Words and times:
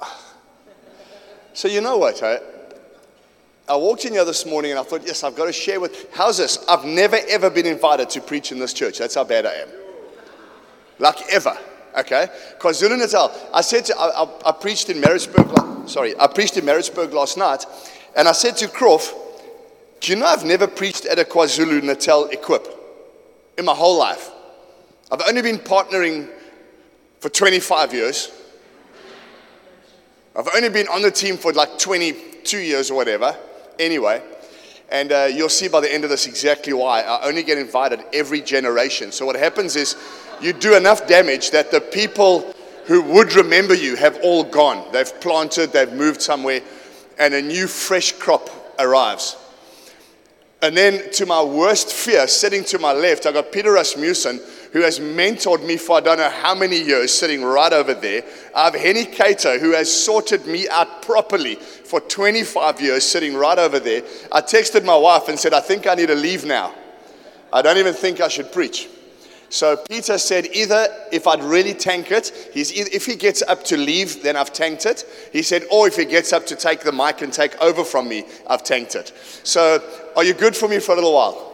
So, 1.56 1.68
you 1.68 1.80
know 1.80 1.98
what? 1.98 2.20
I, 2.20 2.40
I 3.68 3.76
walked 3.76 4.04
in 4.04 4.12
here 4.12 4.24
this 4.24 4.44
morning 4.44 4.72
and 4.72 4.80
I 4.80 4.82
thought, 4.82 5.06
yes, 5.06 5.22
I've 5.22 5.36
got 5.36 5.46
to 5.46 5.52
share 5.52 5.78
with. 5.78 6.12
How's 6.12 6.38
this? 6.38 6.58
I've 6.68 6.84
never 6.84 7.16
ever 7.28 7.48
been 7.48 7.66
invited 7.66 8.10
to 8.10 8.20
preach 8.20 8.50
in 8.50 8.58
this 8.58 8.72
church. 8.72 8.98
That's 8.98 9.14
how 9.14 9.22
bad 9.22 9.46
I 9.46 9.52
am. 9.52 9.68
Like 10.98 11.16
ever. 11.30 11.56
Okay? 11.96 12.26
KwaZulu 12.58 12.98
Natal. 12.98 13.32
I 13.52 13.60
said 13.60 13.84
to, 13.86 13.96
I, 13.96 14.24
I, 14.24 14.48
I 14.48 14.52
preached 14.52 14.90
in 14.90 15.00
Maritzburg. 15.00 15.88
Sorry, 15.88 16.18
I 16.18 16.26
preached 16.26 16.56
in 16.56 16.64
Maritzburg 16.64 17.12
last 17.12 17.38
night, 17.38 17.64
and 18.16 18.26
I 18.26 18.32
said 18.32 18.56
to 18.58 18.68
Croft, 18.68 19.14
"Do 20.00 20.12
you 20.12 20.18
know 20.18 20.26
I've 20.26 20.44
never 20.44 20.66
preached 20.66 21.06
at 21.06 21.18
a 21.18 21.24
KwaZulu 21.24 21.82
Natal 21.82 22.26
equip 22.26 22.66
in 23.56 23.64
my 23.64 23.74
whole 23.74 23.98
life? 23.98 24.30
I've 25.10 25.22
only 25.28 25.42
been 25.42 25.58
partnering 25.58 26.28
for 27.20 27.28
25 27.28 27.94
years. 27.94 28.30
I've 30.36 30.48
only 30.54 30.68
been 30.68 30.88
on 30.88 31.02
the 31.02 31.12
team 31.12 31.36
for 31.36 31.52
like 31.52 31.78
22 31.78 32.58
years 32.58 32.90
or 32.90 32.94
whatever. 32.94 33.36
Anyway, 33.78 34.20
and 34.90 35.12
uh, 35.12 35.28
you'll 35.32 35.48
see 35.48 35.68
by 35.68 35.80
the 35.80 35.92
end 35.92 36.02
of 36.02 36.10
this 36.10 36.26
exactly 36.26 36.72
why. 36.72 37.02
I 37.02 37.26
only 37.26 37.44
get 37.44 37.56
invited 37.56 38.00
every 38.12 38.40
generation. 38.40 39.12
So 39.12 39.26
what 39.26 39.36
happens 39.36 39.76
is 39.76 39.96
you 40.40 40.52
do 40.52 40.76
enough 40.76 41.06
damage 41.06 41.52
that 41.52 41.70
the 41.70 41.80
people 41.80 42.52
who 42.86 43.00
would 43.02 43.34
remember 43.34 43.74
you 43.74 43.94
have 43.96 44.18
all 44.22 44.42
gone. 44.42 44.90
They've 44.92 45.20
planted, 45.20 45.72
they've 45.72 45.92
moved 45.92 46.20
somewhere, 46.20 46.60
and 47.18 47.32
a 47.32 47.40
new 47.40 47.68
fresh 47.68 48.12
crop 48.12 48.50
arrives. 48.78 49.36
And 50.62 50.76
then, 50.76 51.10
to 51.12 51.26
my 51.26 51.42
worst 51.42 51.92
fear, 51.92 52.26
sitting 52.26 52.64
to 52.64 52.78
my 52.78 52.92
left, 52.92 53.26
I 53.26 53.32
got 53.32 53.52
Peter 53.52 53.72
Rasmussen, 53.72 54.40
who 54.74 54.80
has 54.80 54.98
mentored 54.98 55.64
me 55.64 55.76
for 55.76 55.98
I 55.98 56.00
don't 56.00 56.18
know 56.18 56.28
how 56.28 56.52
many 56.52 56.76
years, 56.76 57.14
sitting 57.14 57.44
right 57.44 57.72
over 57.72 57.94
there. 57.94 58.24
I 58.56 58.64
have 58.64 58.74
Henny 58.74 59.04
Cater, 59.04 59.60
who 59.60 59.70
has 59.70 59.90
sorted 59.90 60.46
me 60.46 60.68
out 60.68 61.00
properly 61.00 61.54
for 61.54 62.00
25 62.00 62.80
years, 62.80 63.04
sitting 63.04 63.36
right 63.36 63.56
over 63.56 63.78
there. 63.78 64.02
I 64.32 64.40
texted 64.40 64.84
my 64.84 64.96
wife 64.96 65.28
and 65.28 65.38
said, 65.38 65.54
I 65.54 65.60
think 65.60 65.86
I 65.86 65.94
need 65.94 66.08
to 66.08 66.16
leave 66.16 66.44
now. 66.44 66.74
I 67.52 67.62
don't 67.62 67.78
even 67.78 67.94
think 67.94 68.20
I 68.20 68.26
should 68.26 68.52
preach. 68.52 68.88
So 69.48 69.76
Peter 69.76 70.18
said, 70.18 70.48
either 70.52 70.88
if 71.12 71.28
I'd 71.28 71.44
really 71.44 71.74
tank 71.74 72.10
it, 72.10 72.50
he's, 72.52 72.72
if 72.72 73.06
he 73.06 73.14
gets 73.14 73.42
up 73.42 73.62
to 73.66 73.76
leave, 73.76 74.24
then 74.24 74.34
I've 74.34 74.52
tanked 74.52 74.86
it. 74.86 75.04
He 75.32 75.42
said, 75.42 75.62
or 75.70 75.86
if 75.86 75.94
he 75.94 76.04
gets 76.04 76.32
up 76.32 76.46
to 76.46 76.56
take 76.56 76.80
the 76.80 76.90
mic 76.90 77.22
and 77.22 77.32
take 77.32 77.56
over 77.62 77.84
from 77.84 78.08
me, 78.08 78.24
I've 78.48 78.64
tanked 78.64 78.96
it. 78.96 79.12
So 79.44 79.78
are 80.16 80.24
you 80.24 80.34
good 80.34 80.56
for 80.56 80.66
me 80.66 80.80
for 80.80 80.92
a 80.92 80.94
little 80.96 81.14
while? 81.14 81.53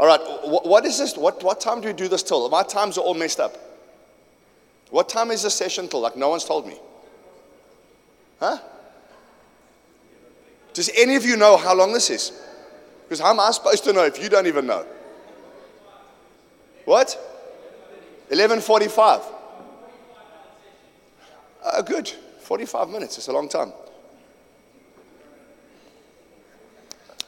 All 0.00 0.06
right, 0.06 0.20
what 0.64 0.86
is 0.86 0.96
this? 0.96 1.14
What, 1.14 1.42
what 1.42 1.60
time 1.60 1.82
do 1.82 1.88
we 1.88 1.92
do 1.92 2.08
this 2.08 2.22
till? 2.22 2.48
My 2.48 2.62
times 2.62 2.96
are 2.96 3.02
all 3.02 3.12
messed 3.12 3.38
up. 3.38 3.54
What 4.88 5.10
time 5.10 5.30
is 5.30 5.42
the 5.42 5.50
session 5.50 5.88
till? 5.88 6.00
Like 6.00 6.16
no 6.16 6.30
one's 6.30 6.46
told 6.46 6.66
me. 6.66 6.78
Huh? 8.38 8.56
Does 10.72 10.90
any 10.96 11.16
of 11.16 11.26
you 11.26 11.36
know 11.36 11.58
how 11.58 11.74
long 11.74 11.92
this 11.92 12.08
is? 12.08 12.32
Because 13.02 13.20
how 13.20 13.28
am 13.28 13.40
I 13.40 13.50
supposed 13.50 13.84
to 13.84 13.92
know 13.92 14.06
if 14.06 14.18
you 14.22 14.30
don't 14.30 14.46
even 14.46 14.66
know? 14.66 14.86
What? 16.86 17.18
11:45. 18.30 19.22
Uh, 21.62 21.82
good. 21.82 22.08
45 22.40 22.88
minutes. 22.88 23.18
It's 23.18 23.28
a 23.28 23.32
long 23.32 23.50
time. 23.50 23.74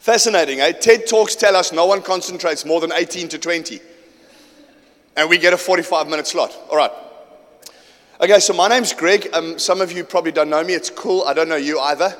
Fascinating, 0.03 0.59
eh? 0.59 0.73
TED 0.73 1.07
Talks 1.07 1.37
tell 1.37 1.55
us 1.55 1.73
no 1.73 1.87
one 1.87 2.03
concentrates 2.03 2.65
more 2.65 2.81
than 2.81 2.91
18 2.93 3.29
to 3.29 3.39
20. 3.39 3.79
And 5.17 5.31
we 5.31 5.39
get 5.39 5.53
a 5.53 5.57
45 5.57 6.09
minute 6.09 6.27
slot. 6.27 6.59
All 6.69 6.77
right. 6.77 6.91
Okay, 8.21 8.41
so 8.41 8.53
my 8.53 8.67
name's 8.67 8.93
Greig. 8.93 9.29
Um, 9.33 9.61
some 9.61 9.81
of 9.81 9.93
you 9.93 10.03
probably 10.03 10.33
don't 10.33 10.51
know 10.51 10.65
me. 10.65 10.73
It's 10.73 10.91
cool. 10.91 11.23
I 11.23 11.35
don't 11.35 11.49
know 11.49 11.55
you 11.55 11.79
either. 11.79 12.17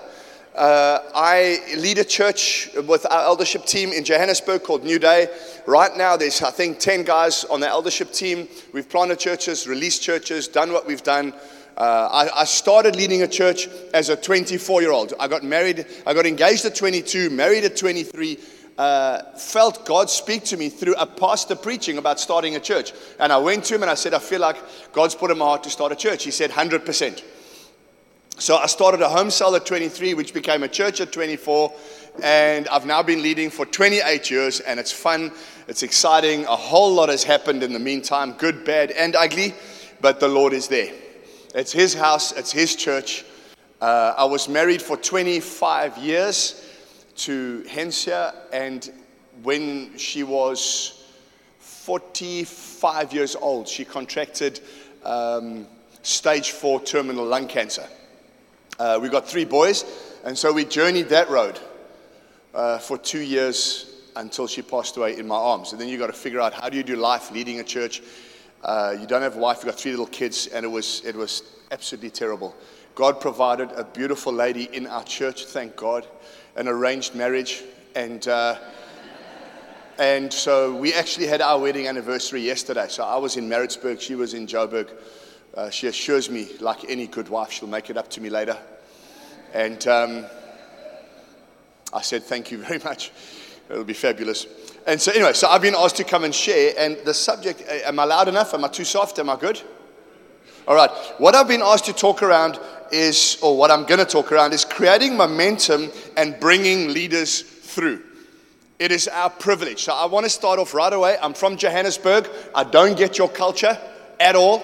Uh, 0.55 1.01
I 1.13 1.59
lead 1.77 1.99
a 1.99 2.05
church 2.05 2.71
with 2.87 3.05
our 3.11 3.25
eldership 3.25 3.65
team 3.65 3.91
in 3.91 4.05
Johannesburg 4.05 4.63
called 4.63 4.85
New 4.85 5.01
Day. 5.01 5.27
Right 5.67 5.97
now, 5.97 6.17
there's, 6.17 6.41
I 6.41 6.53
think, 6.53 6.79
10 6.79 7.03
guys 7.03 7.43
on 7.47 7.59
the 7.59 7.69
eldership 7.69 8.13
team. 8.13 8.47
We've 8.73 8.89
planted 8.89 9.19
churches, 9.19 9.67
released 9.67 10.05
churches, 10.05 10.47
done 10.47 10.73
what 10.73 10.87
we've 10.87 11.03
done. 11.03 11.35
Uh, 11.77 12.09
I, 12.13 12.41
I, 12.43 12.45
started 12.45 12.97
leading 12.97 13.23
a 13.23 13.29
church 13.29 13.67
as 13.95 14.11
a 14.11 14.17
24 14.17 14.83
year 14.83 14.93
old. 14.93 15.15
I 15.19 15.27
got 15.27 15.43
married, 15.43 15.87
I 16.07 16.13
got 16.13 16.27
engaged 16.27 16.67
at 16.67 16.75
22, 16.75 17.31
married 17.31 17.65
at 17.65 17.77
23. 17.77 18.39
Uh, 18.77 19.23
felt 19.37 19.87
God 19.87 20.11
speak 20.11 20.45
to 20.45 20.57
me 20.57 20.69
through 20.69 20.95
a 20.97 21.07
pastor 21.07 21.57
preaching 21.57 21.99
about 21.99 22.21
starting 22.21 22.57
a 22.57 22.61
church. 22.61 22.93
And 23.19 23.33
I 23.33 23.39
went 23.39 23.65
to 23.65 23.75
him 23.75 23.83
and 23.83 23.91
I 23.91 23.95
said, 23.95 24.13
I 24.13 24.19
feel 24.19 24.41
like 24.41 24.57
God's 24.93 25.15
put 25.15 25.31
in 25.31 25.39
my 25.39 25.47
heart 25.47 25.63
to 25.65 25.71
start 25.71 25.93
a 25.93 25.97
church. 25.97 26.25
He 26.25 26.31
said, 26.31 26.51
100%. 26.51 27.23
So 28.39 28.57
I 28.57 28.67
started 28.67 29.01
a 29.03 29.09
home 29.09 29.31
cell 29.31 29.55
at 29.55 29.67
23, 29.67 30.15
which 30.15 30.35
became 30.35 30.63
a 30.63 30.69
church 30.69 31.01
at 31.01 31.13
24, 31.13 31.73
and 32.23 32.67
I've 32.69 32.87
now 32.87 33.03
been 33.03 33.23
leading 33.23 33.51
for 33.51 33.67
28 33.67 34.31
years, 34.31 34.61
and 34.61 34.81
it's 34.81 34.91
fun, 34.91 35.33
it's 35.69 35.83
exciting. 35.83 36.45
A 36.47 36.57
whole 36.57 36.93
lot 36.93 37.09
has 37.09 37.23
happened 37.23 37.63
in 37.63 37.73
the 37.73 37.79
meantime, 37.79 38.33
good, 38.33 38.65
bad, 38.65 38.91
and 38.91 39.15
ugly, 39.15 39.55
but 40.01 40.19
the 40.19 40.29
Lord 40.29 40.55
is 40.55 40.67
there. 40.69 40.93
It's 41.55 41.73
His 41.73 41.93
house, 41.93 42.33
it's 42.33 42.51
His 42.51 42.75
church. 42.75 43.27
Uh, 43.79 44.15
I 44.17 44.25
was 44.25 44.49
married 44.49 44.81
for 44.81 44.97
25 44.97 45.99
years 45.99 46.67
to 47.17 47.63
Hensia, 47.69 48.35
and 48.55 48.91
when 49.43 49.99
she 49.99 50.23
was 50.23 51.05
45 51.59 53.13
years 53.13 53.37
old, 53.37 53.69
she 53.69 53.85
contracted 53.85 54.61
um, 55.05 55.67
stage 56.03 56.53
four 56.53 56.81
terminal 56.81 57.27
lung 57.27 57.49
cancer. 57.49 57.87
Uh, 58.79 58.99
we 59.03 59.11
got 59.11 59.29
three 59.29 59.45
boys, 59.45 59.85
and 60.25 60.39
so 60.39 60.55
we 60.55 60.65
journeyed 60.65 61.11
that 61.11 61.29
road 61.29 61.61
uh, 62.55 62.79
for 62.79 62.97
two 62.97 63.21
years 63.21 63.93
until 64.17 64.47
she 64.47 64.63
passed 64.63 64.97
away 64.97 65.19
in 65.19 65.27
my 65.27 65.37
arms. 65.37 65.73
And 65.73 65.81
then 65.81 65.89
you 65.89 65.99
got 65.99 66.07
to 66.07 66.15
figure 66.15 66.41
out 66.41 66.55
how 66.55 66.71
do 66.71 66.79
you 66.79 66.83
do 66.83 66.97
life 66.97 67.31
leading 67.31 67.61
a 67.61 67.65
church. 67.65 68.01
Uh, 68.63 68.97
you 69.01 69.07
don't 69.07 69.23
have 69.23 69.37
a 69.37 69.39
wife, 69.39 69.59
you've 69.59 69.67
got 69.67 69.79
three 69.79 69.91
little 69.91 70.07
kids, 70.07 70.47
and 70.47 70.65
it 70.65 70.69
was 70.69 71.03
it 71.05 71.17
was 71.17 71.43
absolutely 71.71 72.11
terrible. 72.11 72.55
God 72.95 73.21
provided 73.21 73.71
a 73.73 73.85
beautiful 73.85 74.33
lady 74.33 74.65
in 74.73 74.87
our 74.87 75.03
church, 75.05 75.47
thank 75.47 75.75
God, 75.77 76.07
an 76.57 76.69
arranged 76.69 77.15
marriage, 77.15 77.63
and. 77.95 78.27
Uh, 78.27 78.59
and 79.99 80.33
so 80.33 80.75
we 80.75 80.95
actually 80.95 81.27
had 81.27 81.43
our 81.43 81.61
wedding 81.61 81.87
anniversary 81.87 82.41
yesterday. 82.41 82.87
So 82.89 83.05
I 83.05 83.19
was 83.19 83.37
in 83.37 83.47
Maritzburg, 83.47 84.01
she 84.01 84.15
was 84.15 84.33
in 84.33 84.47
Joburg. 84.47 84.89
Uh, 85.55 85.69
she 85.69 85.87
assures 85.87 86.31
me, 86.31 86.49
like 86.61 86.89
any 86.89 87.07
good 87.07 87.29
wife, 87.29 87.53
she'll 87.53 87.69
make 87.69 87.91
it 87.91 87.99
up 87.99 88.09
to 88.11 88.21
me 88.21 88.31
later. 88.31 88.57
And 89.53 89.87
um, 89.87 90.25
I 91.93 92.01
said, 92.01 92.23
Thank 92.23 92.51
you 92.51 92.59
very 92.59 92.79
much. 92.85 93.13
It'll 93.69 93.85
be 93.85 93.93
fabulous. 93.93 94.47
And 94.87 95.01
so, 95.01 95.13
anyway, 95.13 95.33
so 95.33 95.49
I've 95.49 95.63
been 95.63 95.77
asked 95.77 95.97
to 95.97 96.05
come 96.05 96.25
and 96.25 96.35
share. 96.35 96.75
And 96.77 96.97
the 97.05 97.15
subject 97.15 97.63
am 97.69 97.99
I 97.99 98.05
loud 98.05 98.29
enough? 98.29 98.53
Am 98.55 98.65
I 98.65 98.69
too 98.69 98.85
soft? 98.85 99.19
Am 99.19 99.31
I 99.31 99.37
good? 99.37 99.61
All 100.67 100.75
right. 100.75 100.91
What 101.19 101.35
I've 101.35 101.49
been 101.49 101.63
asked 101.63 101.87
to 101.87 101.93
talk 101.93 102.23
around 102.23 102.59
is, 102.91 103.39
or 103.43 103.57
what 103.57 103.71
I'm 103.71 103.85
going 103.85 103.99
to 103.99 104.05
talk 104.05 104.33
around, 104.33 104.53
is 104.53 104.65
creating 104.65 105.17
momentum 105.17 105.91
and 106.17 106.39
bringing 106.39 106.89
leaders 106.89 107.43
through. 107.43 108.03
It 108.79 108.91
is 108.91 109.07
our 109.09 109.31
privilege. 109.31 109.85
So 109.85 109.93
I 109.93 110.07
want 110.07 110.25
to 110.25 110.31
start 110.31 110.59
off 110.59 110.75
right 110.75 110.93
away. 110.93 111.17
I'm 111.23 111.35
from 111.35 111.57
Johannesburg. 111.57 112.29
I 112.55 112.65
don't 112.65 112.97
get 112.97 113.19
your 113.19 113.29
culture 113.29 113.79
at 114.19 114.35
all. 114.35 114.63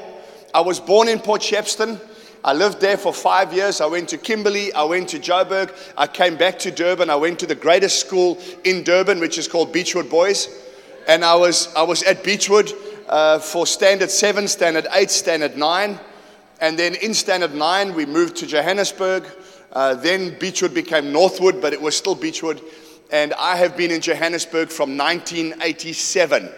I 0.53 0.61
was 0.61 0.81
born 0.81 1.09
in 1.09 1.21
Port 1.21 1.41
Shepstone. 1.41 2.01
I 2.45 2.53
lived 2.53 2.81
there 2.81 2.97
for 2.97 3.13
five 3.13 3.53
years. 3.53 3.81
I 3.81 3.87
went 3.87 4.09
to 4.11 4.19
Kimberley. 4.19 4.73
I 4.73 4.85
went 4.85 5.09
to 5.11 5.19
Joburg. 5.19 5.75
I 5.97 6.07
came 6.07 6.37
back 6.37 6.59
to 6.61 6.71
Durban. 6.71 7.11
I 7.11 7.17
went 7.17 7.39
to 7.41 7.47
the 7.47 7.55
greatest 7.55 8.01
school 8.01 8.39
in 8.65 8.85
Durban, 8.85 9.19
which 9.19 9.39
is 9.39 9.49
called 9.49 9.75
Beachwood 9.75 10.09
Boys. 10.09 10.49
And 11.09 11.25
I 11.25 11.35
was, 11.35 11.75
I 11.75 11.83
was 11.83 12.03
at 12.05 12.23
Beachwood 12.23 12.73
uh, 13.09 13.39
for 13.39 13.67
standard 13.67 14.11
seven, 14.11 14.47
standard 14.47 14.87
eight, 14.93 15.11
standard 15.11 15.57
nine. 15.57 15.99
And 16.61 16.79
then 16.79 16.95
in 16.97 17.15
standard 17.15 17.55
nine, 17.55 17.95
we 17.95 18.07
moved 18.07 18.37
to 18.37 18.47
Johannesburg. 18.47 19.27
Uh, 19.73 19.95
then 19.95 20.33
Beachwood 20.33 20.75
became 20.75 21.13
Northwood, 21.13 21.61
but 21.61 21.73
it 21.73 21.81
was 21.81 21.97
still 21.97 22.17
Beachwood. 22.17 22.63
And 23.11 23.33
I 23.35 23.57
have 23.57 23.77
been 23.77 23.91
in 23.91 24.01
Johannesburg 24.01 24.69
from 24.69 24.97
1987. 24.97 26.51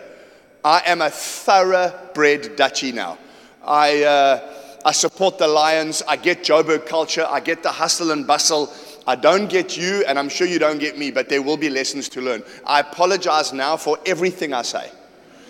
I 0.65 0.83
am 0.85 1.01
a 1.01 1.11
thoroughbred 1.11 2.57
Dutchie 2.57 2.93
now. 2.93 3.19
I, 3.65 4.03
uh, 4.05 4.60
I 4.85 4.93
support 4.93 5.39
the 5.39 5.47
Lions. 5.47 6.03
I 6.09 6.17
get 6.17 6.43
Joburg 6.43 6.87
culture. 6.87 7.27
I 7.29 7.41
get 7.41 7.63
the 7.63 7.71
hustle 7.71 8.13
and 8.13 8.27
bustle. 8.27 8.73
I 9.07 9.17
don't 9.17 9.49
get 9.49 9.77
you, 9.77 10.05
and 10.07 10.19
I'm 10.19 10.29
sure 10.29 10.47
you 10.47 10.59
don't 10.59 10.79
get 10.79 10.97
me, 10.97 11.11
but 11.11 11.29
there 11.29 11.43
will 11.43 11.57
be 11.57 11.69
lessons 11.69 12.09
to 12.11 12.21
learn. 12.21 12.43
I 12.67 12.81
apologize 12.81 13.53
now 13.53 13.77
for 13.77 13.99
everything 14.07 14.53
I 14.53 14.63
say. 14.63 14.91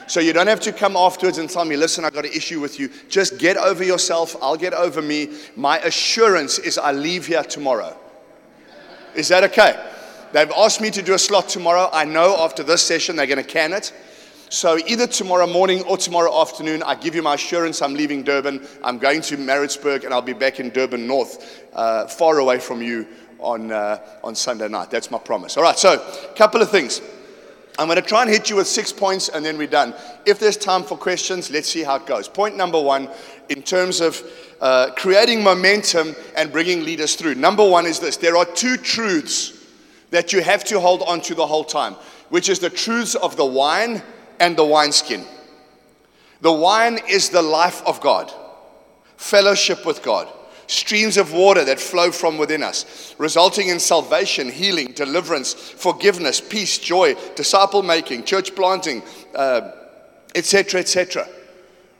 So 0.07 0.19
you 0.19 0.33
don't 0.33 0.49
have 0.49 0.61
to 0.61 0.73
come 0.73 0.97
afterwards 0.97 1.39
and 1.39 1.49
tell 1.49 1.65
me, 1.65 1.77
listen, 1.77 2.05
I've 2.05 2.15
got 2.15 2.25
an 2.25 2.33
issue 2.33 2.61
with 2.61 2.81
you. 2.81 2.91
Just 3.09 3.39
get 3.39 3.57
over 3.57 3.85
yourself. 3.85 4.35
I'll 4.43 4.57
get 4.57 4.75
over 4.75 5.01
me. 5.01 5.29
My 5.55 5.79
assurance 5.79 6.59
is 6.59 6.79
I 6.79 6.91
leave 6.91 7.27
here 7.27 7.45
tomorrow. 7.45 7.97
Is 9.15 9.29
that 9.29 9.45
okay? 9.45 9.81
They've 10.33 10.51
asked 10.57 10.81
me 10.81 10.91
to 10.91 11.03
do 11.03 11.15
a 11.15 11.19
slot 11.19 11.49
tomorrow. 11.49 11.91
I 11.93 12.05
know 12.05 12.37
after 12.39 12.63
this 12.63 12.83
session 12.83 13.17
they're 13.17 13.27
going 13.27 13.45
to 13.45 13.49
can 13.49 13.73
it. 13.73 13.93
So 14.51 14.79
either 14.85 15.07
tomorrow 15.07 15.47
morning 15.47 15.85
or 15.85 15.97
tomorrow 15.97 16.41
afternoon, 16.41 16.83
I 16.83 16.97
give 16.97 17.15
you 17.15 17.23
my 17.23 17.35
assurance 17.35 17.81
I'm 17.81 17.95
leaving 17.95 18.25
Durban. 18.25 18.67
I'm 18.83 18.99
going 18.99 19.21
to 19.23 19.37
Maritzburg 19.37 20.03
and 20.03 20.13
I'll 20.13 20.23
be 20.23 20.33
back 20.33 20.59
in 20.59 20.71
Durban 20.71 21.07
North, 21.07 21.65
uh, 21.73 22.09
far 22.09 22.39
away 22.39 22.59
from 22.59 22.83
you 22.83 23.07
on, 23.39 23.71
uh, 23.71 24.05
on 24.25 24.35
Sunday 24.35 24.67
night. 24.67 24.91
That's 24.91 25.09
my 25.09 25.19
promise. 25.19 25.57
All 25.57 25.63
right, 25.63 25.79
so 25.79 26.03
a 26.03 26.35
couple 26.35 26.61
of 26.61 26.69
things. 26.69 27.01
I'm 27.79 27.87
going 27.87 28.03
to 28.03 28.03
try 28.03 28.23
and 28.23 28.31
hit 28.31 28.51
you 28.51 28.57
with 28.57 28.67
six 28.67 28.93
points 28.93 29.29
and 29.29 29.45
then 29.45 29.57
we're 29.57 29.69
done. 29.69 29.95
If 30.27 30.41
there's 30.41 30.57
time 30.57 30.83
for 30.83 30.99
questions, 30.99 31.49
let's 31.53 31.69
see 31.69 31.85
how 31.85 31.95
it 31.95 32.07
goes. 32.07 32.27
Point 32.27 32.57
number 32.57 32.81
one, 32.81 33.09
in 33.51 33.63
terms 33.63 34.01
of 34.01 34.21
uh, 34.61 34.91
creating 34.97 35.45
momentum 35.45 36.17
and 36.37 36.51
bringing 36.51 36.83
leaders 36.83 37.15
through. 37.15 37.37
Number 37.37 37.67
one 37.67 37.87
is 37.87 38.01
this 38.01 38.17
there 38.17 38.37
are 38.37 38.47
two 38.47 38.77
truths 38.77 39.65
that 40.11 40.33
you 40.33 40.43
have 40.43 40.65
to 40.65 40.81
hold 40.81 41.03
on 41.03 41.21
to 41.21 41.37
the 41.37 41.47
whole 41.47 41.63
time, 41.63 41.95
which 42.31 42.49
is 42.49 42.59
the 42.59 42.69
truths 42.69 43.15
of 43.15 43.37
the 43.37 43.47
wine 43.47 44.03
and 44.41 44.57
the 44.57 44.65
wineskin. 44.65 45.25
The 46.41 46.53
wine 46.53 46.99
is 47.09 47.29
the 47.29 47.43
life 47.43 47.83
of 47.87 48.01
God, 48.01 48.33
fellowship 49.17 49.85
with 49.85 50.03
God, 50.03 50.27
streams 50.67 51.19
of 51.19 51.33
water 51.33 51.65
that 51.67 51.79
flow 51.79 52.11
from 52.11 52.39
within 52.39 52.63
us, 52.63 53.15
resulting 53.19 53.69
in 53.69 53.79
salvation, 53.79 54.49
healing, 54.49 54.93
deliverance, 54.93 55.53
forgiveness, 55.53 56.41
peace, 56.41 56.79
joy, 56.79 57.15
disciple 57.37 57.83
making, 57.83 58.25
church 58.25 58.55
planting, 58.57 59.03
etc., 60.35 60.79
uh, 60.79 60.81
etc. 60.81 61.23
Et 61.23 61.35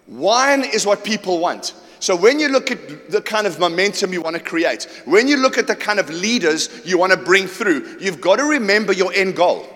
wine 0.09 0.65
is 0.65 0.87
what 0.87 1.05
people 1.05 1.39
want. 1.39 1.75
So 2.01 2.17
when 2.17 2.41
you 2.41 2.49
look 2.49 2.71
at 2.71 3.11
the 3.11 3.21
kind 3.21 3.47
of 3.47 3.59
momentum 3.59 4.15
you 4.15 4.23
want 4.23 4.35
to 4.35 4.43
create, 4.43 4.89
when 5.05 5.29
you 5.29 5.37
look 5.37 5.59
at 5.59 5.67
the 5.67 5.77
kind 5.77 6.01
of 6.01 6.09
leaders 6.09 6.81
you 6.83 6.97
want 6.97 7.13
to 7.13 7.19
bring 7.19 7.47
through, 7.47 7.99
you've 8.01 8.23
got 8.23 8.37
to 8.37 8.45
remember 8.45 8.95
your 8.95 9.13
end 9.13 9.37
goal. 9.37 9.69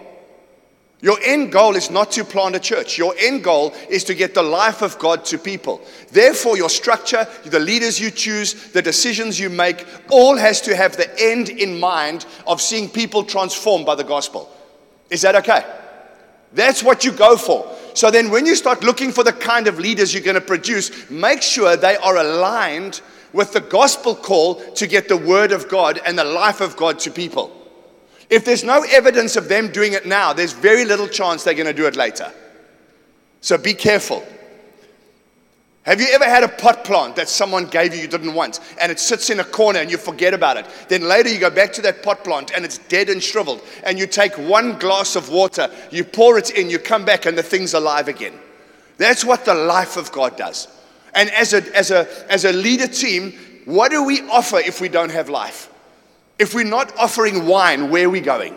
Your 1.04 1.18
end 1.22 1.52
goal 1.52 1.76
is 1.76 1.90
not 1.90 2.12
to 2.12 2.24
plant 2.24 2.56
a 2.56 2.58
church. 2.58 2.96
Your 2.96 3.14
end 3.18 3.44
goal 3.44 3.74
is 3.90 4.04
to 4.04 4.14
get 4.14 4.32
the 4.32 4.42
life 4.42 4.80
of 4.80 4.98
God 4.98 5.22
to 5.26 5.36
people. 5.36 5.82
Therefore, 6.10 6.56
your 6.56 6.70
structure, 6.70 7.26
the 7.44 7.58
leaders 7.58 8.00
you 8.00 8.10
choose, 8.10 8.72
the 8.72 8.80
decisions 8.80 9.38
you 9.38 9.50
make, 9.50 9.86
all 10.08 10.34
has 10.38 10.62
to 10.62 10.74
have 10.74 10.96
the 10.96 11.14
end 11.20 11.50
in 11.50 11.78
mind 11.78 12.24
of 12.46 12.62
seeing 12.62 12.88
people 12.88 13.22
transformed 13.22 13.84
by 13.84 13.96
the 13.96 14.02
gospel. 14.02 14.50
Is 15.10 15.20
that 15.20 15.34
okay? 15.34 15.62
That's 16.54 16.82
what 16.82 17.04
you 17.04 17.12
go 17.12 17.36
for. 17.36 17.70
So 17.92 18.10
then, 18.10 18.30
when 18.30 18.46
you 18.46 18.56
start 18.56 18.82
looking 18.82 19.12
for 19.12 19.22
the 19.22 19.34
kind 19.34 19.66
of 19.66 19.78
leaders 19.78 20.14
you're 20.14 20.22
going 20.22 20.36
to 20.36 20.40
produce, 20.40 21.10
make 21.10 21.42
sure 21.42 21.76
they 21.76 21.98
are 21.98 22.16
aligned 22.16 23.02
with 23.34 23.52
the 23.52 23.60
gospel 23.60 24.14
call 24.14 24.54
to 24.72 24.86
get 24.86 25.08
the 25.08 25.18
word 25.18 25.52
of 25.52 25.68
God 25.68 26.00
and 26.06 26.18
the 26.18 26.24
life 26.24 26.62
of 26.62 26.78
God 26.78 26.98
to 27.00 27.10
people. 27.10 27.63
If 28.30 28.44
there's 28.44 28.64
no 28.64 28.84
evidence 28.90 29.36
of 29.36 29.48
them 29.48 29.70
doing 29.70 29.92
it 29.92 30.06
now, 30.06 30.32
there's 30.32 30.52
very 30.52 30.84
little 30.84 31.08
chance 31.08 31.44
they're 31.44 31.54
going 31.54 31.66
to 31.66 31.72
do 31.72 31.86
it 31.86 31.96
later. 31.96 32.32
So 33.40 33.58
be 33.58 33.74
careful. 33.74 34.24
Have 35.84 36.00
you 36.00 36.06
ever 36.12 36.24
had 36.24 36.42
a 36.42 36.48
pot 36.48 36.82
plant 36.82 37.14
that 37.16 37.28
someone 37.28 37.66
gave 37.66 37.94
you 37.94 38.00
you 38.00 38.08
didn't 38.08 38.32
want 38.32 38.58
and 38.80 38.90
it 38.90 38.98
sits 38.98 39.28
in 39.28 39.40
a 39.40 39.44
corner 39.44 39.80
and 39.80 39.90
you 39.90 39.98
forget 39.98 40.32
about 40.32 40.56
it? 40.56 40.64
Then 40.88 41.02
later 41.02 41.28
you 41.28 41.38
go 41.38 41.50
back 41.50 41.74
to 41.74 41.82
that 41.82 42.02
pot 42.02 42.24
plant 42.24 42.52
and 42.54 42.64
it's 42.64 42.78
dead 42.78 43.10
and 43.10 43.22
shriveled 43.22 43.60
and 43.84 43.98
you 43.98 44.06
take 44.06 44.32
one 44.38 44.78
glass 44.78 45.14
of 45.14 45.28
water, 45.28 45.70
you 45.90 46.02
pour 46.02 46.38
it 46.38 46.50
in, 46.52 46.70
you 46.70 46.78
come 46.78 47.04
back 47.04 47.26
and 47.26 47.36
the 47.36 47.42
thing's 47.42 47.74
alive 47.74 48.08
again. 48.08 48.32
That's 48.96 49.26
what 49.26 49.44
the 49.44 49.52
life 49.52 49.98
of 49.98 50.10
God 50.10 50.38
does. 50.38 50.68
And 51.14 51.28
as 51.30 51.52
a, 51.52 51.76
as 51.76 51.90
a, 51.90 52.32
as 52.32 52.46
a 52.46 52.52
leader 52.52 52.86
team, 52.86 53.32
what 53.66 53.90
do 53.90 54.04
we 54.04 54.22
offer 54.30 54.58
if 54.58 54.80
we 54.80 54.88
don't 54.88 55.10
have 55.10 55.28
life? 55.28 55.70
If 56.38 56.54
we're 56.54 56.64
not 56.64 56.96
offering 56.96 57.46
wine, 57.46 57.90
where 57.90 58.06
are 58.06 58.10
we 58.10 58.20
going? 58.20 58.56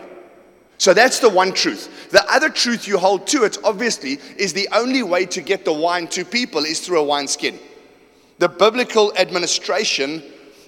So 0.78 0.94
that's 0.94 1.18
the 1.18 1.28
one 1.28 1.52
truth. 1.52 2.10
The 2.10 2.24
other 2.32 2.48
truth 2.48 2.86
you 2.86 2.98
hold 2.98 3.26
to 3.28 3.44
it, 3.44 3.58
obviously, 3.64 4.18
is 4.36 4.52
the 4.52 4.68
only 4.72 5.02
way 5.02 5.26
to 5.26 5.40
get 5.40 5.64
the 5.64 5.72
wine 5.72 6.06
to 6.08 6.24
people 6.24 6.64
is 6.64 6.80
through 6.80 7.00
a 7.00 7.04
wineskin. 7.04 7.58
The 8.38 8.48
biblical 8.48 9.12
administration 9.16 10.22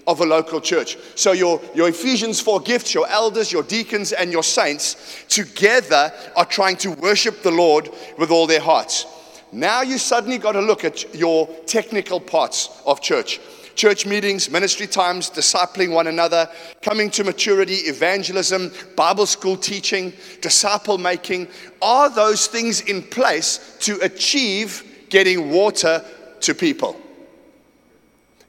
of 0.06 0.20
a 0.20 0.26
local 0.26 0.60
church. 0.60 0.96
So 1.14 1.30
your, 1.32 1.60
your 1.74 1.88
Ephesians 1.88 2.40
4 2.40 2.60
gifts, 2.60 2.92
your 2.92 3.08
elders, 3.08 3.52
your 3.52 3.62
deacons, 3.62 4.12
and 4.12 4.32
your 4.32 4.42
saints 4.42 5.24
together 5.28 6.12
are 6.36 6.44
trying 6.44 6.76
to 6.78 6.90
worship 6.92 7.42
the 7.42 7.50
Lord 7.52 7.90
with 8.18 8.30
all 8.30 8.48
their 8.48 8.60
hearts. 8.60 9.06
Now 9.52 9.82
you 9.82 9.98
suddenly 9.98 10.38
got 10.38 10.52
to 10.52 10.60
look 10.60 10.84
at 10.84 11.14
your 11.14 11.46
technical 11.66 12.18
parts 12.18 12.82
of 12.86 13.00
church 13.00 13.40
church 13.74 14.06
meetings, 14.06 14.50
ministry 14.50 14.86
times, 14.86 15.30
discipling 15.30 15.92
one 15.92 16.06
another, 16.06 16.48
coming 16.82 17.10
to 17.10 17.24
maturity, 17.24 17.74
evangelism, 17.74 18.72
Bible 18.96 19.26
school 19.26 19.56
teaching, 19.56 20.12
disciple 20.40 20.98
making. 20.98 21.48
Are 21.82 22.08
those 22.08 22.46
things 22.46 22.82
in 22.82 23.02
place 23.02 23.76
to 23.80 23.98
achieve 24.00 25.06
getting 25.08 25.50
water 25.50 26.04
to 26.40 26.54
people? 26.54 27.00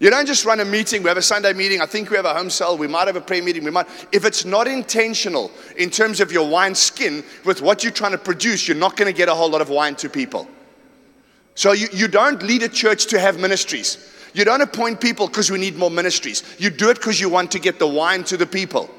You 0.01 0.09
don't 0.09 0.25
just 0.25 0.45
run 0.45 0.59
a 0.59 0.65
meeting. 0.65 1.03
We 1.03 1.09
have 1.09 1.17
a 1.17 1.21
Sunday 1.21 1.53
meeting. 1.53 1.79
I 1.79 1.85
think 1.85 2.09
we 2.09 2.15
have 2.15 2.25
a 2.25 2.33
home 2.33 2.49
cell. 2.49 2.75
We 2.75 2.87
might 2.87 3.05
have 3.05 3.15
a 3.15 3.21
prayer 3.21 3.43
meeting. 3.43 3.63
We 3.63 3.69
might. 3.69 3.87
If 4.11 4.25
it's 4.25 4.45
not 4.45 4.67
intentional 4.67 5.51
in 5.77 5.91
terms 5.91 6.19
of 6.19 6.31
your 6.31 6.49
wine 6.49 6.73
skin 6.73 7.23
with 7.45 7.61
what 7.61 7.83
you're 7.83 7.93
trying 7.93 8.13
to 8.13 8.17
produce, 8.17 8.67
you're 8.67 8.75
not 8.75 8.97
going 8.97 9.11
to 9.11 9.15
get 9.15 9.29
a 9.29 9.35
whole 9.35 9.51
lot 9.51 9.61
of 9.61 9.69
wine 9.69 9.93
to 9.97 10.09
people. 10.09 10.47
So 11.53 11.73
you, 11.73 11.87
you 11.93 12.07
don't 12.07 12.41
lead 12.41 12.63
a 12.63 12.69
church 12.69 13.05
to 13.07 13.19
have 13.19 13.39
ministries. 13.39 14.11
You 14.33 14.45
don't 14.45 14.61
appoint 14.61 15.01
people 15.01 15.27
because 15.27 15.51
we 15.51 15.59
need 15.59 15.75
more 15.75 15.91
ministries. 15.91 16.43
You 16.57 16.69
do 16.69 16.89
it 16.89 16.95
because 16.95 17.19
you 17.19 17.29
want 17.29 17.51
to 17.51 17.59
get 17.59 17.79
the 17.79 17.87
wine 17.87 18.23
to 18.25 18.37
the 18.37 18.45
people. 18.45 18.89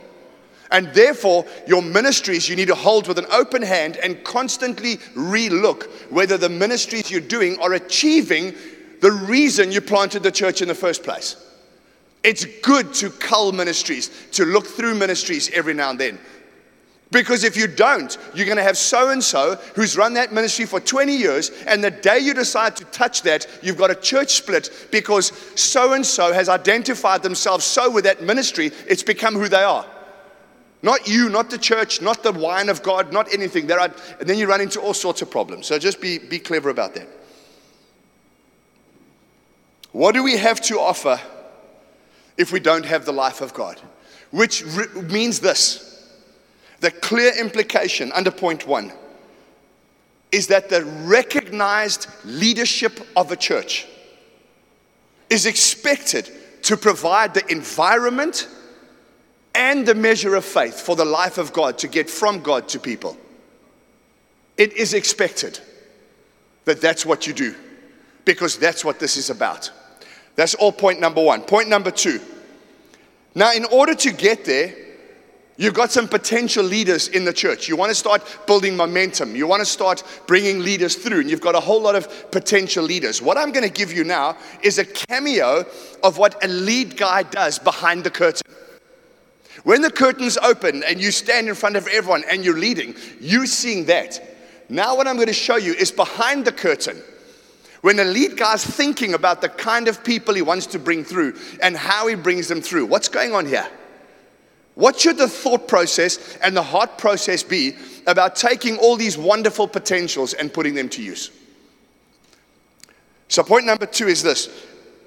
And 0.70 0.92
therefore, 0.94 1.46
your 1.66 1.82
ministries 1.82 2.48
you 2.48 2.56
need 2.56 2.68
to 2.68 2.74
hold 2.74 3.06
with 3.06 3.18
an 3.18 3.26
open 3.30 3.62
hand 3.62 3.98
and 3.98 4.22
constantly 4.24 4.96
relook 5.14 5.84
whether 6.10 6.38
the 6.38 6.48
ministries 6.48 7.10
you're 7.10 7.20
doing 7.20 7.58
are 7.60 7.74
achieving 7.74 8.54
the 9.00 9.12
reason 9.12 9.70
you 9.70 9.80
planted 9.80 10.22
the 10.22 10.30
church 10.30 10.62
in 10.62 10.68
the 10.68 10.74
first 10.74 11.02
place. 11.02 11.36
It's 12.22 12.44
good 12.62 12.94
to 12.94 13.10
cull 13.10 13.52
ministries, 13.52 14.10
to 14.32 14.44
look 14.44 14.66
through 14.66 14.94
ministries 14.94 15.50
every 15.50 15.74
now 15.74 15.90
and 15.90 15.98
then. 15.98 16.18
Because 17.12 17.44
if 17.44 17.58
you 17.58 17.66
don't, 17.66 18.16
you're 18.34 18.46
going 18.46 18.56
to 18.56 18.62
have 18.62 18.78
so 18.78 19.10
and 19.10 19.22
so 19.22 19.56
who's 19.74 19.98
run 19.98 20.14
that 20.14 20.32
ministry 20.32 20.64
for 20.64 20.80
20 20.80 21.14
years, 21.14 21.50
and 21.66 21.84
the 21.84 21.90
day 21.90 22.18
you 22.18 22.32
decide 22.32 22.74
to 22.76 22.86
touch 22.86 23.20
that, 23.22 23.46
you've 23.62 23.76
got 23.76 23.90
a 23.90 23.94
church 23.94 24.30
split 24.32 24.88
because 24.90 25.30
so 25.54 25.92
and 25.92 26.04
so 26.04 26.32
has 26.32 26.48
identified 26.48 27.22
themselves 27.22 27.66
so 27.66 27.90
with 27.90 28.04
that 28.04 28.22
ministry, 28.22 28.72
it's 28.88 29.02
become 29.02 29.34
who 29.34 29.48
they 29.48 29.62
are. 29.62 29.84
Not 30.80 31.06
you, 31.06 31.28
not 31.28 31.50
the 31.50 31.58
church, 31.58 32.00
not 32.00 32.22
the 32.22 32.32
wine 32.32 32.70
of 32.70 32.82
God, 32.82 33.12
not 33.12 33.32
anything. 33.32 33.66
There 33.66 33.78
are, 33.78 33.92
and 34.18 34.28
then 34.28 34.38
you 34.38 34.48
run 34.48 34.62
into 34.62 34.80
all 34.80 34.94
sorts 34.94 35.20
of 35.20 35.30
problems. 35.30 35.66
So 35.66 35.78
just 35.78 36.00
be, 36.00 36.18
be 36.18 36.38
clever 36.38 36.70
about 36.70 36.94
that. 36.94 37.08
What 39.92 40.14
do 40.14 40.22
we 40.22 40.38
have 40.38 40.62
to 40.62 40.80
offer 40.80 41.20
if 42.38 42.52
we 42.52 42.58
don't 42.58 42.86
have 42.86 43.04
the 43.04 43.12
life 43.12 43.42
of 43.42 43.52
God? 43.52 43.78
Which 44.30 44.64
re- 44.64 45.02
means 45.02 45.40
this 45.40 45.91
the 46.82 46.90
clear 46.90 47.32
implication 47.38 48.10
under 48.12 48.32
point 48.32 48.66
one 48.66 48.92
is 50.32 50.48
that 50.48 50.68
the 50.68 50.84
recognized 51.04 52.08
leadership 52.24 53.00
of 53.14 53.30
a 53.30 53.36
church 53.36 53.86
is 55.30 55.46
expected 55.46 56.28
to 56.62 56.76
provide 56.76 57.34
the 57.34 57.52
environment 57.52 58.48
and 59.54 59.86
the 59.86 59.94
measure 59.94 60.34
of 60.34 60.44
faith 60.44 60.80
for 60.80 60.96
the 60.96 61.04
life 61.04 61.38
of 61.38 61.52
God 61.52 61.78
to 61.78 61.88
get 61.88 62.10
from 62.10 62.40
God 62.42 62.66
to 62.70 62.80
people. 62.80 63.16
It 64.56 64.72
is 64.72 64.92
expected 64.92 65.60
that 66.64 66.80
that's 66.80 67.06
what 67.06 67.28
you 67.28 67.32
do 67.32 67.54
because 68.24 68.58
that's 68.58 68.84
what 68.84 68.98
this 68.98 69.16
is 69.16 69.30
about. 69.30 69.70
That's 70.34 70.54
all 70.54 70.72
point 70.72 70.98
number 70.98 71.22
one. 71.22 71.42
Point 71.42 71.68
number 71.68 71.92
two. 71.92 72.20
Now, 73.36 73.52
in 73.52 73.66
order 73.66 73.94
to 73.94 74.10
get 74.10 74.44
there, 74.44 74.74
You've 75.58 75.74
got 75.74 75.92
some 75.92 76.08
potential 76.08 76.64
leaders 76.64 77.08
in 77.08 77.24
the 77.24 77.32
church. 77.32 77.68
You 77.68 77.76
want 77.76 77.90
to 77.90 77.94
start 77.94 78.22
building 78.46 78.74
momentum. 78.74 79.36
You 79.36 79.46
want 79.46 79.60
to 79.60 79.66
start 79.66 80.02
bringing 80.26 80.60
leaders 80.60 80.96
through, 80.96 81.20
and 81.20 81.30
you've 81.30 81.42
got 81.42 81.54
a 81.54 81.60
whole 81.60 81.80
lot 81.80 81.94
of 81.94 82.30
potential 82.30 82.82
leaders. 82.82 83.20
What 83.20 83.36
I'm 83.36 83.52
going 83.52 83.66
to 83.66 83.72
give 83.72 83.92
you 83.92 84.02
now 84.02 84.36
is 84.62 84.78
a 84.78 84.84
cameo 84.84 85.66
of 86.02 86.16
what 86.16 86.42
a 86.42 86.48
lead 86.48 86.96
guy 86.96 87.22
does 87.24 87.58
behind 87.58 88.04
the 88.04 88.10
curtain. 88.10 88.50
When 89.64 89.82
the 89.82 89.90
curtains 89.90 90.38
open 90.38 90.82
and 90.84 91.00
you 91.00 91.10
stand 91.10 91.48
in 91.48 91.54
front 91.54 91.76
of 91.76 91.86
everyone 91.86 92.24
and 92.30 92.44
you're 92.44 92.58
leading, 92.58 92.96
you're 93.20 93.46
seeing 93.46 93.84
that. 93.86 94.20
Now, 94.70 94.96
what 94.96 95.06
I'm 95.06 95.16
going 95.16 95.28
to 95.28 95.34
show 95.34 95.56
you 95.56 95.74
is 95.74 95.92
behind 95.92 96.46
the 96.46 96.52
curtain. 96.52 97.02
When 97.82 97.96
the 97.96 98.04
lead 98.04 98.36
guy's 98.38 98.64
thinking 98.64 99.12
about 99.12 99.42
the 99.42 99.48
kind 99.50 99.86
of 99.86 100.02
people 100.02 100.34
he 100.34 100.42
wants 100.42 100.66
to 100.66 100.78
bring 100.78 101.04
through 101.04 101.36
and 101.60 101.76
how 101.76 102.06
he 102.06 102.14
brings 102.14 102.48
them 102.48 102.62
through, 102.62 102.86
what's 102.86 103.08
going 103.08 103.34
on 103.34 103.44
here? 103.44 103.68
What 104.74 104.98
should 104.98 105.18
the 105.18 105.28
thought 105.28 105.68
process 105.68 106.36
and 106.38 106.56
the 106.56 106.62
heart 106.62 106.96
process 106.96 107.42
be 107.42 107.76
about 108.06 108.36
taking 108.36 108.78
all 108.78 108.96
these 108.96 109.18
wonderful 109.18 109.68
potentials 109.68 110.32
and 110.32 110.52
putting 110.52 110.74
them 110.74 110.88
to 110.90 111.02
use? 111.02 111.30
So, 113.28 113.42
point 113.42 113.66
number 113.66 113.86
two 113.86 114.08
is 114.08 114.22
this 114.22 114.48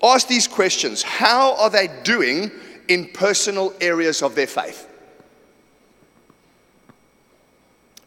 ask 0.03 0.27
these 0.27 0.47
questions 0.47 1.01
How 1.01 1.55
are 1.55 1.69
they 1.69 1.89
doing 2.03 2.51
in 2.87 3.09
personal 3.13 3.73
areas 3.81 4.21
of 4.21 4.35
their 4.35 4.47
faith? 4.47 4.87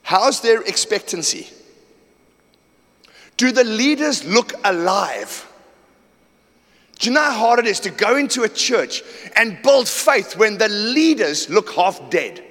How's 0.02 0.40
their 0.40 0.62
expectancy? 0.62 1.48
Do 3.36 3.52
the 3.52 3.64
leaders 3.64 4.24
look 4.24 4.52
alive? 4.64 5.48
Do 6.99 7.09
you 7.09 7.14
know 7.14 7.23
how 7.23 7.33
hard 7.33 7.59
it 7.61 7.67
is 7.67 7.81
to 7.81 7.90
go 7.90 8.17
into 8.17 8.43
a 8.43 8.49
church 8.49 9.02
and 9.37 9.61
build 9.62 9.88
faith 9.88 10.37
when 10.37 10.59
the 10.59 10.69
leaders 10.69 11.49
look 11.49 11.71
half 11.73 12.11
dead? 12.11 12.45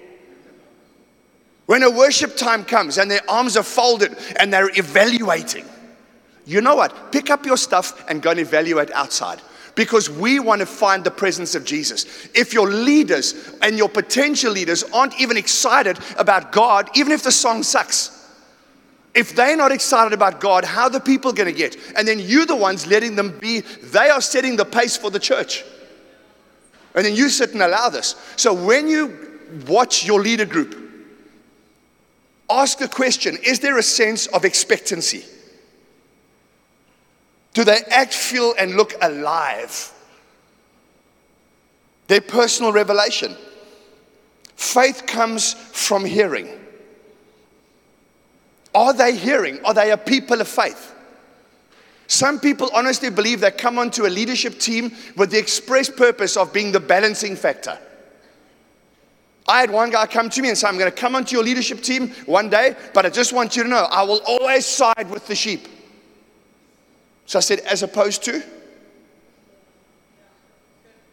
When 1.66 1.84
a 1.84 1.92
worship 1.92 2.38
time 2.38 2.63
comes 2.63 2.98
and 2.98 3.12
their 3.12 3.30
arms 3.30 3.58
are 3.58 3.63
folded 3.63 4.16
and 4.39 4.54
they're 4.54 4.70
evaluating, 4.77 5.66
you 6.46 6.62
know 6.62 6.75
what? 6.75 7.12
Pick 7.12 7.30
up 7.30 7.46
your 7.46 7.58
stuff 7.58 8.10
and 8.10 8.22
go 8.22 8.32
and 8.32 8.39
evaluate 8.39 8.89
outside 8.92 9.42
because 9.75 10.10
we 10.10 10.39
want 10.39 10.60
to 10.60 10.66
find 10.66 11.04
the 11.04 11.12
presence 11.12 11.54
of 11.54 11.66
Jesus. 11.66 12.30
If 12.34 12.54
your 12.54 12.70
leaders 12.70 13.54
and 13.62 13.77
your 13.77 13.89
potential 13.89 14.54
leaders 14.54 14.84
aren't 14.94 15.20
even 15.20 15.36
excited 15.36 16.00
about 16.18 16.54
God, 16.54 16.89
even 16.96 17.12
if 17.12 17.22
the 17.22 17.34
song 17.34 17.63
sucks, 17.63 18.16
if 19.17 19.36
they're 19.36 19.57
not 19.57 19.71
excited 19.71 20.13
about 20.13 20.39
God, 20.39 20.63
how 20.63 20.83
are 20.83 20.89
the 20.91 21.00
people 21.00 21.33
going 21.33 21.51
to 21.51 21.57
get? 21.57 21.75
And 21.95 22.07
then 22.07 22.19
you 22.19 22.45
the 22.45 22.55
ones 22.55 22.86
letting 22.86 23.15
them 23.15 23.36
be, 23.39 23.62
they 23.62 24.12
are 24.12 24.21
setting 24.21 24.55
the 24.55 24.63
pace 24.63 24.95
for 24.95 25.09
the 25.09 25.19
church. 25.19 25.65
And 26.93 27.03
then 27.03 27.15
you 27.15 27.29
sit 27.29 27.53
and 27.53 27.63
allow 27.63 27.89
this. 27.89 28.15
So 28.36 28.53
when 28.53 28.88
you 28.88 29.39
watch 29.67 30.05
your 30.05 30.21
leader 30.21 30.45
group, 30.45 30.77
ask 32.47 32.77
the 32.77 32.88
question 32.88 33.39
is 33.43 33.59
there 33.59 33.79
a 33.79 33.83
sense 33.83 34.27
of 34.27 34.45
expectancy? 34.45 35.25
Do 37.55 37.63
they 37.63 37.79
act, 37.89 38.13
feel, 38.13 38.53
and 38.59 38.75
look 38.75 38.93
alive? 39.01 39.91
Their 42.05 42.21
personal 42.21 42.71
revelation. 42.71 43.36
Faith 44.55 45.07
comes 45.07 45.53
from 45.53 46.05
hearing. 46.05 46.66
Are 48.77 48.93
they 48.93 49.15
hearing? 49.15 49.60
Are 49.65 49.74
they 49.74 49.89
a 49.89 49.98
people 49.98 50.39
of 50.39 50.48
faith? 50.48 50.93
Some 52.05 52.39
people 52.39 52.69
honestly 52.75 53.10
believe 53.10 53.39
they 53.39 53.50
come 53.50 53.79
onto 53.79 54.05
a 54.05 54.07
leadership 54.07 54.60
team 54.60 54.91
with 55.15 55.31
the 55.31 55.39
express 55.39 55.89
purpose 55.89 56.38
of 56.38 56.53
being 56.53 56.72
the 56.72 56.79
balancing 56.79 57.36
factor. 57.36 57.79
I 59.48 59.62
had 59.62 59.72
one 59.72 59.89
guy 59.89 60.05
come 60.05 60.29
to 60.29 60.41
me 60.43 60.50
and 60.50 60.57
say, 60.57 60.67
I'm 60.67 60.77
going 60.77 60.91
to 60.91 60.96
come 60.96 61.15
onto 61.15 61.36
your 61.36 61.43
leadership 61.43 61.81
team 61.81 62.10
one 62.27 62.51
day, 62.51 62.75
but 62.93 63.03
I 63.03 63.10
just 63.10 63.34
want 63.34 63.55
you 63.55 63.63
to 63.63 63.69
know 63.69 63.88
I 63.89 64.03
will 64.03 64.22
always 64.27 64.67
side 64.67 65.10
with 65.10 65.25
the 65.25 65.34
sheep. 65.34 65.67
So 67.25 67.39
I 67.39 67.41
said, 67.41 67.62
as 67.62 67.81
opposed 67.81 68.24
to? 68.25 68.43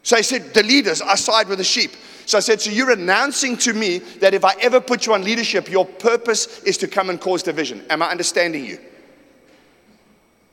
So 0.02 0.16
he 0.16 0.22
said, 0.22 0.52
the 0.52 0.62
leaders, 0.62 1.00
I 1.00 1.14
side 1.14 1.48
with 1.48 1.56
the 1.56 1.64
sheep. 1.64 1.92
So 2.26 2.38
I 2.38 2.40
said, 2.40 2.60
so 2.60 2.70
you're 2.70 2.90
announcing 2.90 3.56
to 3.58 3.72
me 3.72 3.98
that 3.98 4.34
if 4.34 4.44
I 4.44 4.54
ever 4.60 4.80
put 4.80 5.06
you 5.06 5.14
on 5.14 5.24
leadership, 5.24 5.70
your 5.70 5.84
purpose 5.84 6.62
is 6.62 6.78
to 6.78 6.88
come 6.88 7.10
and 7.10 7.20
cause 7.20 7.42
division. 7.42 7.84
Am 7.90 8.02
I 8.02 8.10
understanding 8.10 8.64
you? 8.64 8.78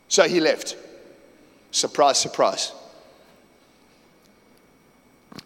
So 0.08 0.28
he 0.28 0.40
left. 0.42 0.76
Surprise, 1.72 2.18
surprise. 2.18 2.74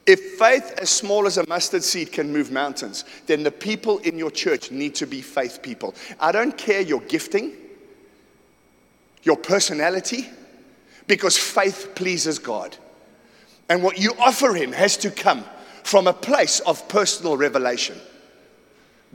If 0.08 0.40
faith 0.40 0.74
as 0.80 0.90
small 0.90 1.28
as 1.28 1.38
a 1.38 1.48
mustard 1.48 1.84
seed 1.84 2.12
can 2.12 2.34
move 2.34 2.52
mountains, 2.52 3.06
then 3.28 3.44
the 3.44 3.52
people 3.52 4.00
in 4.00 4.18
your 4.18 4.32
church 4.32 4.72
need 4.72 4.96
to 4.96 5.06
be 5.06 5.22
faith 5.22 5.60
people. 5.62 5.94
I 6.20 6.32
don't 6.32 6.58
care 6.58 6.82
your 6.82 7.02
gifting, 7.02 7.54
your 9.22 9.38
personality, 9.38 10.28
because 11.08 11.38
faith 11.38 11.92
pleases 11.94 12.40
God. 12.40 12.76
And 13.70 13.84
what 13.84 14.00
you 14.00 14.14
offer 14.20 14.54
Him 14.54 14.72
has 14.72 14.98
to 14.98 15.12
come 15.12 15.44
from 15.86 16.08
a 16.08 16.14
place 16.14 16.62
of 16.62 16.88
personal 16.90 17.38
revelation. 17.38 17.96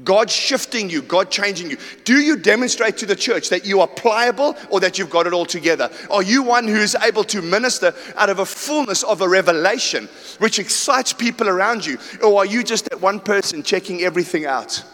God 0.05 0.31
shifting 0.31 0.89
you, 0.89 1.03
God 1.03 1.29
changing 1.29 1.69
you. 1.69 1.77
Do 2.05 2.21
you 2.21 2.37
demonstrate 2.37 2.97
to 2.99 3.07
the 3.07 3.17
church 3.17 3.49
that 3.49 3.67
you 3.67 3.81
are 3.81 3.89
pliable 3.89 4.57
or 4.71 4.79
that 4.79 4.97
you've 4.97 5.11
got 5.11 5.27
it 5.27 5.33
all 5.33 5.45
together? 5.45 5.91
Are 6.12 6.23
you 6.23 6.45
one 6.45 6.69
who 6.69 6.77
is 6.77 6.95
able 7.03 7.25
to 7.25 7.43
minister 7.43 7.93
out 8.17 8.31
of 8.31 8.39
a 8.39 8.47
fullness 8.47 9.03
of 9.03 9.21
a 9.21 9.29
revelation 9.29 10.09
which 10.39 10.61
excites 10.61 11.12
people 11.12 11.49
around 11.49 11.85
you? 11.85 11.99
Or 12.23 12.39
are 12.39 12.47
you 12.47 12.62
just 12.62 12.89
that 12.89 13.00
one 13.00 13.19
person 13.19 13.65
checking 13.65 14.03
everything 14.03 14.47
out? 14.47 14.85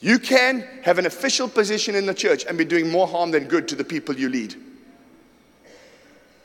You 0.00 0.18
can 0.18 0.60
have 0.82 0.98
an 0.98 1.06
official 1.06 1.48
position 1.48 1.94
in 1.94 2.04
the 2.04 2.14
church 2.14 2.44
and 2.44 2.58
be 2.58 2.66
doing 2.66 2.90
more 2.90 3.08
harm 3.08 3.30
than 3.30 3.44
good 3.44 3.66
to 3.68 3.74
the 3.74 3.82
people 3.82 4.14
you 4.14 4.28
lead. 4.28 4.54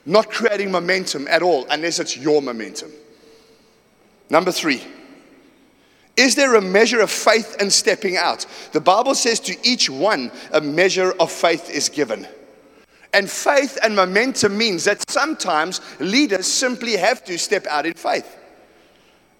Not 0.05 0.29
creating 0.29 0.71
momentum 0.71 1.27
at 1.27 1.43
all 1.43 1.67
unless 1.69 1.99
it's 1.99 2.15
your 2.15 2.41
momentum. 2.41 2.91
Number 4.31 4.53
three. 4.53 4.81
Is 6.15 6.35
there 6.35 6.55
a 6.55 6.61
measure 6.61 7.01
of 7.01 7.11
faith 7.11 7.57
and 7.59 7.71
stepping 7.71 8.15
out? 8.15 8.45
The 8.71 8.79
Bible 8.79 9.13
says 9.13 9.41
to 9.41 9.57
each 9.67 9.89
one, 9.89 10.31
a 10.53 10.61
measure 10.61 11.11
of 11.19 11.29
faith 11.29 11.69
is 11.69 11.89
given. 11.89 12.25
And 13.13 13.29
faith 13.29 13.77
and 13.83 13.93
momentum 13.93 14.57
means 14.57 14.85
that 14.85 15.09
sometimes 15.09 15.81
leaders 15.99 16.47
simply 16.47 16.95
have 16.95 17.25
to 17.25 17.37
step 17.37 17.67
out 17.67 17.85
in 17.85 17.93
faith. 17.93 18.37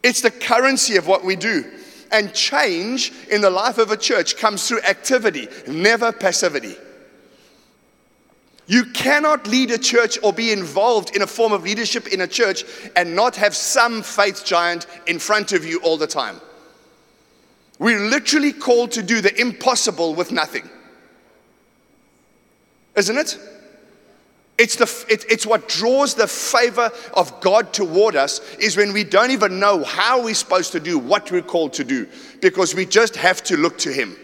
It's 0.04 0.20
the 0.20 0.32
currency 0.32 0.98
of 0.98 1.08
what 1.08 1.24
we 1.24 1.38
do. 1.38 1.72
And 2.12 2.34
change 2.34 3.14
in 3.30 3.40
the 3.40 3.50
life 3.50 3.78
of 3.78 3.92
a 3.92 3.98
church 3.98 4.36
comes 4.36 4.68
through 4.68 4.82
activity, 4.82 5.48
never 5.68 6.12
passivity. 6.12 6.76
You 8.68 8.86
cannot 8.86 9.48
lead 9.48 9.72
a 9.72 9.78
church 9.78 10.18
or 10.24 10.32
be 10.32 10.52
involved 10.52 11.16
in 11.16 11.22
a 11.22 11.28
form 11.28 11.52
of 11.52 11.64
leadership 11.64 12.08
in 12.08 12.22
a 12.22 12.28
church 12.28 12.64
and 12.96 13.16
not 13.16 13.36
have 13.36 13.56
some 13.56 14.02
faith 14.02 14.46
giant 14.46 14.88
in 15.08 15.20
front 15.20 15.52
of 15.52 15.66
you 15.66 15.80
all 15.82 15.98
the 15.98 16.08
time. 16.08 16.40
We're 17.80 18.00
literally 18.00 18.54
called 18.54 18.92
to 18.92 19.02
do 19.02 19.22
the 19.22 19.40
impossible 19.40 20.14
with 20.14 20.32
nothing. 20.32 20.70
Isn't 22.96 23.18
it? 23.18 23.40
It's, 24.58 24.76
the, 24.76 25.06
it, 25.12 25.26
it's 25.28 25.48
what 25.48 25.68
draws 25.68 26.14
the 26.14 26.28
favor 26.28 26.92
of 27.16 27.42
God 27.42 27.74
toward 27.74 28.16
us 28.16 28.40
is 28.60 28.78
when 28.78 28.94
we 28.94 29.04
don't 29.04 29.32
even 29.32 29.60
know 29.60 29.84
how 29.84 30.24
we're 30.24 30.36
supposed 30.36 30.74
to 30.74 30.80
do 30.80 31.00
what 31.00 31.32
we're 31.32 31.42
called 31.42 31.74
to 31.74 31.84
do 31.84 32.08
because 32.42 32.76
we 32.76 32.86
just 32.86 33.16
have 33.16 33.42
to 33.46 33.58
look 33.58 33.80
to 33.80 33.92
Him. 33.92 34.16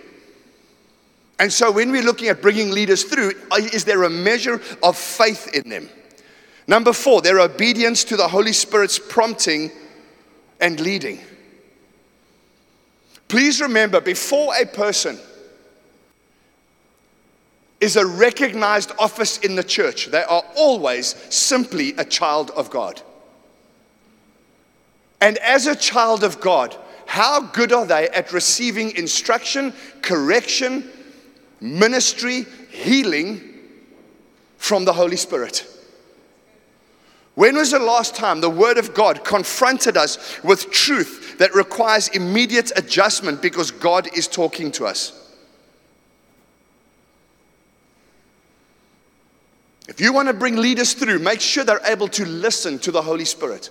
And 1.40 1.54
so 1.54 1.72
when 1.72 1.92
we're 1.92 2.04
looking 2.04 2.30
at 2.30 2.42
bringing 2.42 2.72
leaders 2.72 3.04
through, 3.04 3.34
uh, 3.52 3.58
is 3.58 3.86
there 3.86 4.04
a 4.04 4.10
measure 4.10 4.62
of 4.82 4.98
faith 4.98 5.54
in 5.54 5.70
them? 5.70 5.90
Number 6.68 6.94
four, 6.94 7.22
their 7.22 7.40
obedience 7.40 8.04
to 8.06 8.18
the 8.18 8.28
Holy 8.28 8.54
Spirit's 8.54 9.00
prompting 9.00 9.72
and 10.60 10.80
leading. 10.80 11.20
Please 13.28 13.62
remember, 13.62 14.02
before 14.02 14.54
a 14.60 14.66
person 14.66 15.20
is 17.80 17.96
a 17.96 18.06
recognized 18.06 18.92
office 18.98 19.38
in 19.40 19.56
the 19.56 19.64
church, 19.64 20.08
they 20.08 20.24
are 20.24 20.44
always 20.56 21.16
simply 21.30 21.94
a 21.98 22.06
child 22.06 22.50
of 22.52 22.70
God. 22.70 23.02
And 25.22 25.38
as 25.40 25.68
a 25.68 25.76
child 25.76 26.24
of 26.24 26.40
God, 26.40 26.76
how 27.06 27.42
good 27.42 27.72
are 27.72 27.86
they 27.86 28.10
at 28.10 28.34
receiving 28.34 28.96
instruction, 28.96 29.74
correction, 30.02 30.90
ministry, 31.60 32.46
healing 32.70 33.42
from 34.58 34.86
the 34.86 34.94
Holy 34.94 35.18
Spirit? 35.18 35.66
When 37.36 37.56
was 37.56 37.70
the 37.70 37.78
last 37.78 38.16
time 38.16 38.42
the 38.42 38.50
Word 38.50 38.80
of 38.80 38.96
God 38.96 39.24
confronted 39.24 39.96
us 39.96 40.44
with 40.44 40.72
truth 40.72 41.38
that 41.38 41.54
requires 41.54 42.08
immediate 42.08 42.72
adjustment 42.76 43.44
because 43.44 43.70
God 43.70 44.10
is 44.18 44.28
talking 44.28 44.72
to 44.72 44.88
us? 44.88 45.14
If 49.88 50.02
you 50.02 50.12
want 50.14 50.30
to 50.30 50.34
bring 50.34 50.56
leaders 50.56 50.94
through, 50.94 51.20
make 51.20 51.40
sure 51.40 51.64
they're 51.64 51.80
able 51.86 52.08
to 52.10 52.26
listen 52.26 52.80
to 52.80 52.92
the 52.92 53.04
Holy 53.04 53.24
Spirit. 53.24 53.70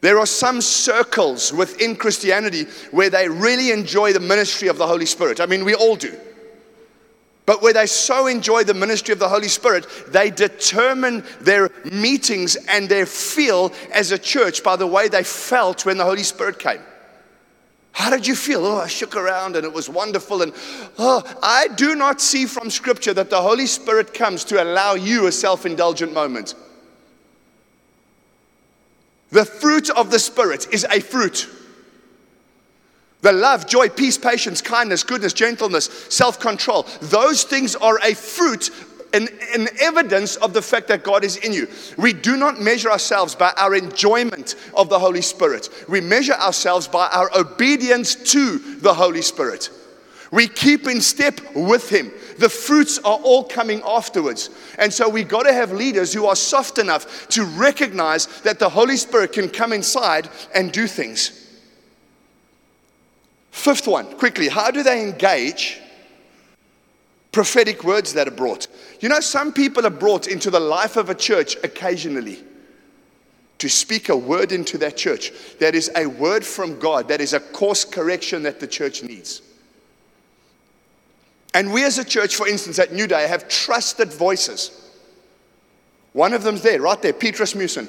There 0.00 0.18
are 0.18 0.26
some 0.26 0.60
circles 0.60 1.52
within 1.52 1.96
Christianity 1.96 2.64
where 2.90 3.10
they 3.10 3.28
really 3.28 3.72
enjoy 3.72 4.12
the 4.12 4.20
ministry 4.20 4.68
of 4.68 4.78
the 4.78 4.86
Holy 4.86 5.04
Spirit. 5.04 5.40
I 5.40 5.46
mean, 5.46 5.64
we 5.64 5.74
all 5.74 5.96
do. 5.96 6.16
But 7.46 7.62
where 7.62 7.72
they 7.72 7.86
so 7.86 8.26
enjoy 8.26 8.64
the 8.64 8.74
ministry 8.74 9.12
of 9.12 9.18
the 9.18 9.28
Holy 9.28 9.48
Spirit, 9.48 9.86
they 10.08 10.30
determine 10.30 11.24
their 11.40 11.70
meetings 11.84 12.56
and 12.68 12.88
their 12.88 13.06
feel 13.06 13.72
as 13.92 14.12
a 14.12 14.18
church 14.18 14.62
by 14.62 14.76
the 14.76 14.86
way 14.86 15.08
they 15.08 15.24
felt 15.24 15.84
when 15.84 15.98
the 15.98 16.04
Holy 16.04 16.22
Spirit 16.22 16.58
came. 16.58 16.80
How 17.92 18.10
did 18.10 18.26
you 18.26 18.36
feel? 18.36 18.64
Oh, 18.64 18.78
I 18.78 18.86
shook 18.86 19.16
around 19.16 19.56
and 19.56 19.64
it 19.64 19.72
was 19.72 19.88
wonderful. 19.88 20.42
And 20.42 20.52
oh, 20.98 21.22
I 21.42 21.68
do 21.68 21.94
not 21.94 22.20
see 22.20 22.46
from 22.46 22.70
Scripture 22.70 23.12
that 23.14 23.30
the 23.30 23.42
Holy 23.42 23.66
Spirit 23.66 24.14
comes 24.14 24.44
to 24.44 24.62
allow 24.62 24.94
you 24.94 25.26
a 25.26 25.32
self 25.32 25.66
indulgent 25.66 26.12
moment. 26.12 26.54
The 29.30 29.44
fruit 29.44 29.90
of 29.90 30.10
the 30.10 30.18
Spirit 30.18 30.68
is 30.72 30.84
a 30.90 31.00
fruit. 31.00 31.48
The 33.22 33.32
love, 33.32 33.66
joy, 33.66 33.88
peace, 33.88 34.16
patience, 34.16 34.62
kindness, 34.62 35.02
goodness, 35.02 35.32
gentleness, 35.32 35.86
self 36.08 36.40
control. 36.40 36.86
Those 37.02 37.44
things 37.44 37.76
are 37.76 37.98
a 38.02 38.14
fruit, 38.14 38.70
an, 39.12 39.28
an 39.54 39.68
evidence 39.80 40.36
of 40.36 40.54
the 40.54 40.62
fact 40.62 40.88
that 40.88 41.04
God 41.04 41.22
is 41.22 41.36
in 41.36 41.52
you. 41.52 41.68
We 41.98 42.14
do 42.14 42.36
not 42.36 42.60
measure 42.60 42.90
ourselves 42.90 43.34
by 43.34 43.52
our 43.58 43.74
enjoyment 43.74 44.54
of 44.74 44.88
the 44.88 44.98
Holy 44.98 45.22
Spirit, 45.22 45.68
we 45.88 46.00
measure 46.00 46.34
ourselves 46.34 46.88
by 46.88 47.08
our 47.08 47.30
obedience 47.36 48.14
to 48.32 48.58
the 48.58 48.94
Holy 48.94 49.22
Spirit. 49.22 49.70
We 50.32 50.46
keep 50.46 50.86
in 50.86 51.00
step 51.00 51.40
with 51.56 51.90
Him. 51.90 52.12
The 52.38 52.48
fruits 52.48 52.98
are 52.98 53.18
all 53.18 53.44
coming 53.44 53.82
afterwards. 53.84 54.50
And 54.78 54.92
so 54.92 55.08
we 55.08 55.24
got 55.24 55.42
to 55.42 55.52
have 55.52 55.72
leaders 55.72 56.12
who 56.12 56.26
are 56.26 56.36
soft 56.36 56.78
enough 56.78 57.28
to 57.30 57.44
recognize 57.44 58.26
that 58.42 58.60
the 58.60 58.68
Holy 58.68 58.96
Spirit 58.96 59.32
can 59.32 59.48
come 59.48 59.72
inside 59.72 60.28
and 60.54 60.70
do 60.70 60.86
things. 60.86 61.39
Fifth 63.50 63.86
one, 63.86 64.06
quickly, 64.16 64.48
how 64.48 64.70
do 64.70 64.82
they 64.82 65.02
engage 65.02 65.80
prophetic 67.32 67.84
words 67.84 68.14
that 68.14 68.28
are 68.28 68.32
brought? 68.32 68.68
You 69.00 69.08
know, 69.08 69.20
some 69.20 69.52
people 69.52 69.86
are 69.86 69.90
brought 69.90 70.28
into 70.28 70.50
the 70.50 70.60
life 70.60 70.96
of 70.96 71.10
a 71.10 71.14
church 71.14 71.56
occasionally 71.62 72.42
to 73.58 73.68
speak 73.68 74.08
a 74.08 74.16
word 74.16 74.52
into 74.52 74.78
that 74.78 74.96
church 74.96 75.32
that 75.58 75.74
is 75.74 75.90
a 75.94 76.06
word 76.06 76.44
from 76.44 76.78
God, 76.78 77.08
that 77.08 77.20
is 77.20 77.34
a 77.34 77.40
course 77.40 77.84
correction 77.84 78.42
that 78.44 78.58
the 78.58 78.66
church 78.66 79.02
needs. 79.02 79.42
And 81.52 81.72
we 81.72 81.84
as 81.84 81.98
a 81.98 82.04
church, 82.04 82.36
for 82.36 82.48
instance, 82.48 82.78
at 82.78 82.92
New 82.92 83.06
Day, 83.06 83.26
have 83.26 83.48
trusted 83.48 84.12
voices. 84.12 84.70
One 86.12 86.32
of 86.32 86.42
them's 86.42 86.62
there, 86.62 86.80
right 86.80 87.00
there, 87.02 87.12
Pete 87.12 87.38
Rasmussen. 87.38 87.88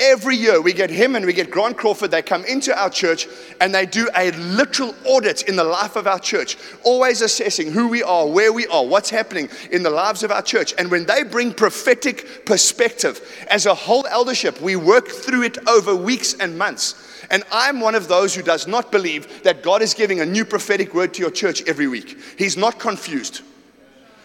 Every 0.00 0.36
year 0.36 0.60
we 0.60 0.72
get 0.72 0.90
him 0.90 1.16
and 1.16 1.26
we 1.26 1.32
get 1.32 1.50
Grant 1.50 1.76
Crawford. 1.76 2.12
They 2.12 2.22
come 2.22 2.44
into 2.44 2.76
our 2.78 2.88
church 2.88 3.26
and 3.60 3.74
they 3.74 3.84
do 3.84 4.08
a 4.16 4.30
literal 4.30 4.94
audit 5.04 5.42
in 5.42 5.56
the 5.56 5.64
life 5.64 5.96
of 5.96 6.06
our 6.06 6.20
church, 6.20 6.56
always 6.84 7.20
assessing 7.20 7.72
who 7.72 7.88
we 7.88 8.04
are, 8.04 8.24
where 8.24 8.52
we 8.52 8.68
are, 8.68 8.86
what's 8.86 9.10
happening 9.10 9.48
in 9.72 9.82
the 9.82 9.90
lives 9.90 10.22
of 10.22 10.30
our 10.30 10.42
church. 10.42 10.72
And 10.78 10.88
when 10.88 11.04
they 11.04 11.24
bring 11.24 11.52
prophetic 11.52 12.46
perspective 12.46 13.20
as 13.50 13.66
a 13.66 13.74
whole 13.74 14.06
eldership, 14.06 14.60
we 14.60 14.76
work 14.76 15.08
through 15.08 15.42
it 15.42 15.58
over 15.66 15.96
weeks 15.96 16.34
and 16.34 16.56
months. 16.56 17.24
And 17.30 17.42
I'm 17.50 17.80
one 17.80 17.96
of 17.96 18.06
those 18.06 18.36
who 18.36 18.42
does 18.42 18.68
not 18.68 18.92
believe 18.92 19.42
that 19.42 19.64
God 19.64 19.82
is 19.82 19.94
giving 19.94 20.20
a 20.20 20.26
new 20.26 20.44
prophetic 20.44 20.94
word 20.94 21.12
to 21.14 21.22
your 21.22 21.32
church 21.32 21.62
every 21.66 21.88
week. 21.88 22.16
He's 22.38 22.56
not 22.56 22.78
confused. 22.78 23.42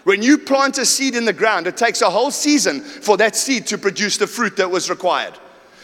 When 0.04 0.22
you 0.22 0.38
plant 0.38 0.78
a 0.78 0.86
seed 0.86 1.16
in 1.16 1.26
the 1.26 1.34
ground, 1.34 1.66
it 1.66 1.78
takes 1.78 2.02
a 2.02 2.10
whole 2.10 2.30
season 2.30 2.82
for 2.82 3.18
that 3.18 3.36
seed 3.36 3.66
to 3.68 3.78
produce 3.80 4.18
the 4.18 4.28
fruit 4.28 4.58
that 4.58 4.70
was 4.70 4.90
required. 4.90 5.40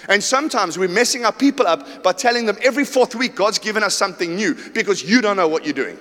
And 0.07 0.23
sometimes 0.23 0.77
we're 0.77 0.87
messing 0.87 1.25
our 1.25 1.33
people 1.33 1.67
up 1.67 2.03
by 2.03 2.13
telling 2.13 2.45
them 2.45 2.57
every 2.61 2.85
fourth 2.85 3.15
week 3.15 3.35
God's 3.35 3.59
given 3.59 3.83
us 3.83 3.95
something 3.95 4.35
new 4.35 4.55
because 4.73 5.03
you 5.03 5.21
don't 5.21 5.35
know 5.35 5.47
what 5.47 5.65
you're 5.65 5.73
doing. 5.73 5.97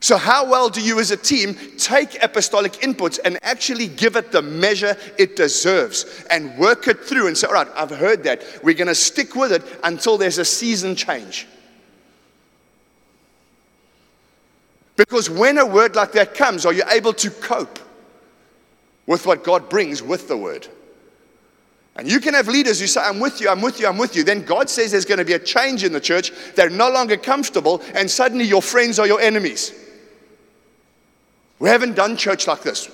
So, 0.00 0.16
how 0.16 0.50
well 0.50 0.68
do 0.68 0.80
you 0.80 0.98
as 0.98 1.12
a 1.12 1.16
team 1.16 1.56
take 1.78 2.20
apostolic 2.24 2.72
inputs 2.72 3.20
and 3.24 3.38
actually 3.42 3.86
give 3.86 4.16
it 4.16 4.32
the 4.32 4.42
measure 4.42 4.96
it 5.16 5.36
deserves 5.36 6.24
and 6.28 6.58
work 6.58 6.88
it 6.88 7.04
through 7.04 7.28
and 7.28 7.38
say, 7.38 7.46
All 7.46 7.52
right, 7.52 7.68
I've 7.76 7.90
heard 7.90 8.24
that. 8.24 8.42
We're 8.64 8.74
going 8.74 8.88
to 8.88 8.96
stick 8.96 9.36
with 9.36 9.52
it 9.52 9.62
until 9.84 10.18
there's 10.18 10.38
a 10.38 10.44
season 10.44 10.96
change. 10.96 11.46
Because 14.96 15.30
when 15.30 15.56
a 15.58 15.64
word 15.64 15.94
like 15.94 16.10
that 16.12 16.34
comes, 16.34 16.66
are 16.66 16.72
you 16.72 16.82
able 16.90 17.12
to 17.14 17.30
cope 17.30 17.78
with 19.06 19.24
what 19.24 19.44
God 19.44 19.68
brings 19.68 20.02
with 20.02 20.26
the 20.26 20.36
word? 20.36 20.66
And 21.96 22.10
you 22.10 22.20
can 22.20 22.32
have 22.34 22.48
leaders 22.48 22.80
who 22.80 22.86
say, 22.86 23.02
I'm 23.02 23.20
with 23.20 23.40
you, 23.40 23.50
I'm 23.50 23.60
with 23.60 23.78
you, 23.78 23.86
I'm 23.86 23.98
with 23.98 24.16
you. 24.16 24.24
Then 24.24 24.42
God 24.44 24.70
says 24.70 24.92
there's 24.92 25.04
going 25.04 25.18
to 25.18 25.24
be 25.24 25.34
a 25.34 25.38
change 25.38 25.84
in 25.84 25.92
the 25.92 26.00
church. 26.00 26.32
They're 26.54 26.70
no 26.70 26.90
longer 26.90 27.18
comfortable, 27.18 27.82
and 27.94 28.10
suddenly 28.10 28.46
your 28.46 28.62
friends 28.62 28.98
are 28.98 29.06
your 29.06 29.20
enemies. 29.20 29.72
We 31.58 31.68
haven't 31.68 31.94
done 31.94 32.16
church 32.16 32.46
like 32.46 32.62
this. 32.62 32.90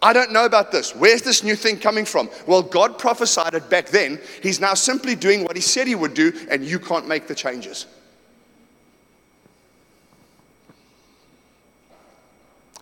I 0.00 0.12
don't 0.12 0.32
know 0.32 0.44
about 0.44 0.70
this. 0.70 0.94
Where's 0.94 1.22
this 1.22 1.42
new 1.42 1.56
thing 1.56 1.78
coming 1.78 2.04
from? 2.04 2.30
Well, 2.46 2.62
God 2.62 2.98
prophesied 2.98 3.54
it 3.54 3.68
back 3.68 3.88
then. 3.88 4.20
He's 4.42 4.60
now 4.60 4.74
simply 4.74 5.16
doing 5.16 5.42
what 5.42 5.56
He 5.56 5.62
said 5.62 5.88
He 5.88 5.94
would 5.94 6.14
do, 6.14 6.32
and 6.48 6.64
you 6.64 6.78
can't 6.78 7.08
make 7.08 7.26
the 7.26 7.34
changes. 7.34 7.86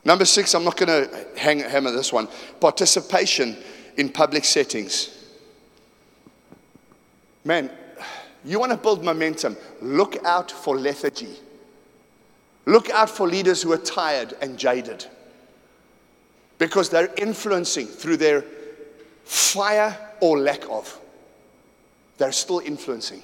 Number 0.04 0.26
six, 0.26 0.54
I'm 0.54 0.64
not 0.64 0.76
going 0.76 1.08
to 1.08 1.26
hang, 1.38 1.60
hammer 1.60 1.90
this 1.90 2.12
one 2.12 2.28
participation 2.60 3.56
in 3.96 4.10
public 4.10 4.44
settings. 4.44 5.23
Man, 7.44 7.70
you 8.44 8.58
want 8.58 8.72
to 8.72 8.78
build 8.78 9.04
momentum, 9.04 9.56
look 9.80 10.16
out 10.24 10.50
for 10.50 10.78
lethargy. 10.78 11.38
Look 12.66 12.88
out 12.90 13.10
for 13.10 13.28
leaders 13.28 13.62
who 13.62 13.72
are 13.72 13.78
tired 13.78 14.34
and 14.40 14.58
jaded 14.58 15.04
because 16.58 16.88
they're 16.88 17.12
influencing 17.18 17.86
through 17.86 18.16
their 18.16 18.44
fire 19.24 19.96
or 20.20 20.38
lack 20.38 20.68
of. 20.70 20.98
They're 22.16 22.32
still 22.32 22.60
influencing. 22.60 23.22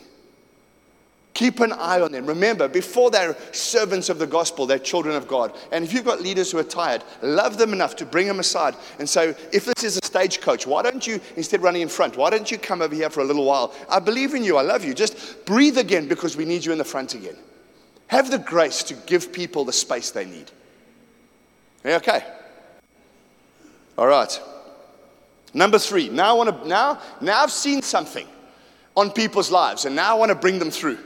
Keep 1.41 1.61
an 1.61 1.73
eye 1.73 2.03
on 2.03 2.13
them. 2.13 2.27
Remember, 2.27 2.69
before 2.69 3.11
they're 3.11 3.35
servants 3.53 4.11
of 4.11 4.19
the 4.19 4.27
gospel, 4.27 4.67
they're 4.67 4.79
children 4.79 5.17
of 5.17 5.27
God. 5.27 5.57
And 5.73 5.83
if 5.83 5.95
you've 5.95 6.05
got 6.05 6.21
leaders 6.21 6.53
who 6.53 6.59
are 6.59 6.63
tired, 6.63 7.03
love 7.23 7.57
them 7.57 7.73
enough 7.73 7.97
to 7.97 8.05
bring 8.05 8.27
them 8.27 8.41
aside 8.41 8.77
and 8.99 9.09
say, 9.09 9.35
if 9.51 9.65
this 9.65 9.83
is 9.83 9.97
a 9.97 10.05
stagecoach, 10.05 10.67
why 10.67 10.83
don't 10.83 11.07
you, 11.07 11.19
instead 11.37 11.63
running 11.63 11.81
in 11.81 11.89
front, 11.89 12.19
why 12.19 12.29
don't 12.29 12.51
you 12.51 12.59
come 12.59 12.83
over 12.83 12.95
here 12.95 13.09
for 13.09 13.21
a 13.21 13.25
little 13.25 13.47
while? 13.47 13.75
I 13.89 14.01
believe 14.01 14.35
in 14.35 14.45
you. 14.45 14.59
I 14.59 14.61
love 14.61 14.85
you. 14.85 14.93
Just 14.93 15.47
breathe 15.47 15.79
again 15.79 16.09
because 16.09 16.37
we 16.37 16.45
need 16.45 16.63
you 16.63 16.73
in 16.73 16.79
the 16.79 16.85
front 16.85 17.15
again. 17.15 17.37
Have 18.09 18.31
the 18.31 18.39
grace 18.39 18.83
to 18.83 18.95
give 19.07 19.33
people 19.33 19.65
the 19.65 19.73
space 19.73 20.11
they 20.11 20.27
need. 20.27 20.51
Okay. 21.87 22.23
All 23.97 24.09
right. 24.09 24.39
Number 25.55 25.79
three. 25.79 26.11
Now 26.11 26.29
I 26.29 26.33
want 26.35 26.63
to 26.65 26.69
now 26.69 27.01
now 27.23 27.43
I've 27.43 27.51
seen 27.51 27.81
something 27.81 28.27
on 28.95 29.11
people's 29.11 29.51
lives, 29.51 29.87
and 29.87 29.97
now 29.97 30.15
I 30.15 30.19
want 30.19 30.29
to 30.29 30.35
bring 30.35 30.59
them 30.59 30.71
through. 30.71 30.99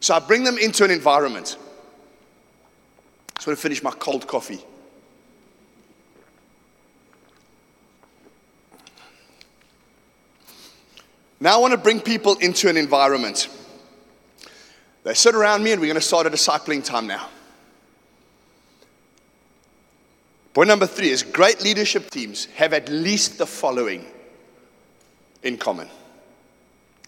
So 0.00 0.14
I 0.14 0.18
bring 0.20 0.44
them 0.44 0.58
into 0.58 0.84
an 0.84 0.90
environment. 0.90 1.56
I 1.58 3.38
just 3.38 3.46
want 3.46 3.58
to 3.58 3.62
finish 3.62 3.82
my 3.82 3.90
cold 3.90 4.26
coffee. 4.26 4.64
Now 11.38 11.56
I 11.56 11.60
want 11.60 11.72
to 11.72 11.78
bring 11.78 12.00
people 12.00 12.36
into 12.36 12.68
an 12.68 12.76
environment. 12.76 13.48
They 15.04 15.14
sit 15.14 15.34
around 15.34 15.62
me 15.62 15.72
and 15.72 15.80
we're 15.80 15.86
going 15.86 15.94
to 15.96 16.00
start 16.00 16.26
a 16.26 16.30
discipling 16.30 16.84
time 16.84 17.06
now. 17.06 17.28
Point 20.54 20.68
number 20.68 20.86
three 20.86 21.10
is 21.10 21.22
great 21.22 21.62
leadership 21.62 22.10
teams 22.10 22.46
have 22.56 22.72
at 22.72 22.88
least 22.88 23.36
the 23.36 23.46
following 23.46 24.06
in 25.42 25.58
common. 25.58 25.88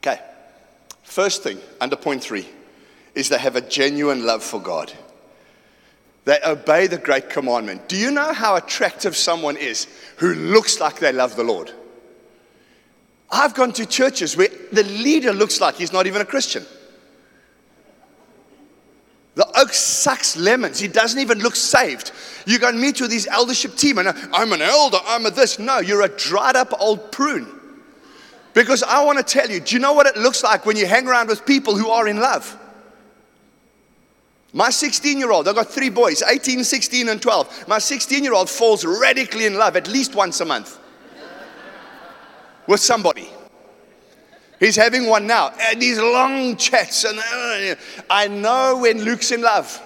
Okay. 0.01 0.21
First 1.03 1.43
thing, 1.43 1.59
under 1.81 1.97
point 1.97 2.23
three, 2.23 2.47
is 3.19 3.29
they 3.29 3.39
have 3.39 3.57
a 3.57 3.61
genuine 3.61 4.25
love 4.25 4.45
for 4.45 4.61
God. 4.61 4.93
They 6.25 6.39
obey 6.47 6.87
the 6.87 6.99
great 6.99 7.29
commandment. 7.29 7.89
Do 7.89 7.97
you 7.97 8.13
know 8.13 8.33
how 8.33 8.55
attractive 8.55 9.17
someone 9.17 9.57
is 9.57 9.89
who 10.19 10.35
looks 10.35 10.79
like 10.79 11.01
they 11.01 11.11
love 11.11 11.35
the 11.35 11.43
Lord? 11.43 11.73
I've 13.31 13.55
gone 13.55 13.73
to 13.73 13.87
churches 13.87 14.37
where 14.37 14.49
the 14.73 14.85
leader 14.85 15.33
looks 15.33 15.61
like 15.61 15.75
he's 15.75 15.93
not 15.93 16.07
even 16.07 16.23
a 16.23 16.25
Christian. 16.25 16.65
The 19.35 19.47
oak 19.59 19.73
sucks 19.73 20.37
lemons. 20.37 20.79
He 20.79 20.89
doesn't 20.89 21.21
even 21.21 21.41
look 21.41 21.57
saved. 21.57 22.13
You 22.47 22.59
go 22.59 22.69
and 22.69 22.81
meet 22.81 23.01
with 23.01 23.11
his 23.11 23.27
eldership 23.27 23.75
team, 23.77 23.99
and 23.99 24.09
I'm 24.33 24.53
an 24.53 24.63
elder, 24.63 24.99
I'm 25.05 25.27
a 25.27 25.31
this. 25.31 25.59
No, 25.59 25.79
you're 25.79 26.03
a 26.03 26.09
dried 26.09 26.57
up 26.57 26.73
old 26.81 27.11
prune. 27.11 27.49
Because 28.55 28.83
I 28.83 29.05
want 29.05 29.19
to 29.19 29.25
tell 29.25 29.51
you, 29.51 29.61
do 29.61 29.75
you 29.75 29.81
know 29.81 29.93
what 29.93 30.07
it 30.07 30.17
looks 30.17 30.43
like 30.43 30.67
when 30.67 30.77
you 30.77 30.87
hang 30.87 31.07
around 31.09 31.29
with 31.29 31.45
people 31.45 31.77
who 31.77 31.91
are 31.91 32.07
in 32.07 32.19
love? 32.19 32.57
My 34.59 34.71
16 34.71 35.21
year 35.21 35.31
old, 35.31 35.47
I've 35.47 35.55
got 35.55 35.69
three 35.69 35.89
boys 35.89 36.21
18, 36.21 36.65
16, 36.65 37.09
and 37.11 37.23
12. 37.23 37.69
My 37.69 37.79
16 37.79 38.25
year 38.25 38.35
old 38.35 38.51
falls 38.51 38.85
radically 38.85 39.47
in 39.47 39.55
love 39.55 39.77
at 39.77 39.87
least 39.87 40.17
once 40.17 40.41
a 40.41 40.45
month 40.45 40.81
with 42.67 42.81
somebody. 42.81 43.29
He's 44.59 44.75
having 44.75 45.07
one 45.07 45.29
now. 45.29 45.53
And 45.61 45.81
these 45.81 46.01
long 46.01 46.57
chats. 46.57 47.05
And 47.05 47.21
uh, 47.21 47.81
I 48.11 48.27
know 48.27 48.79
when 48.79 49.05
Luke's 49.05 49.31
in 49.31 49.43
love. 49.43 49.81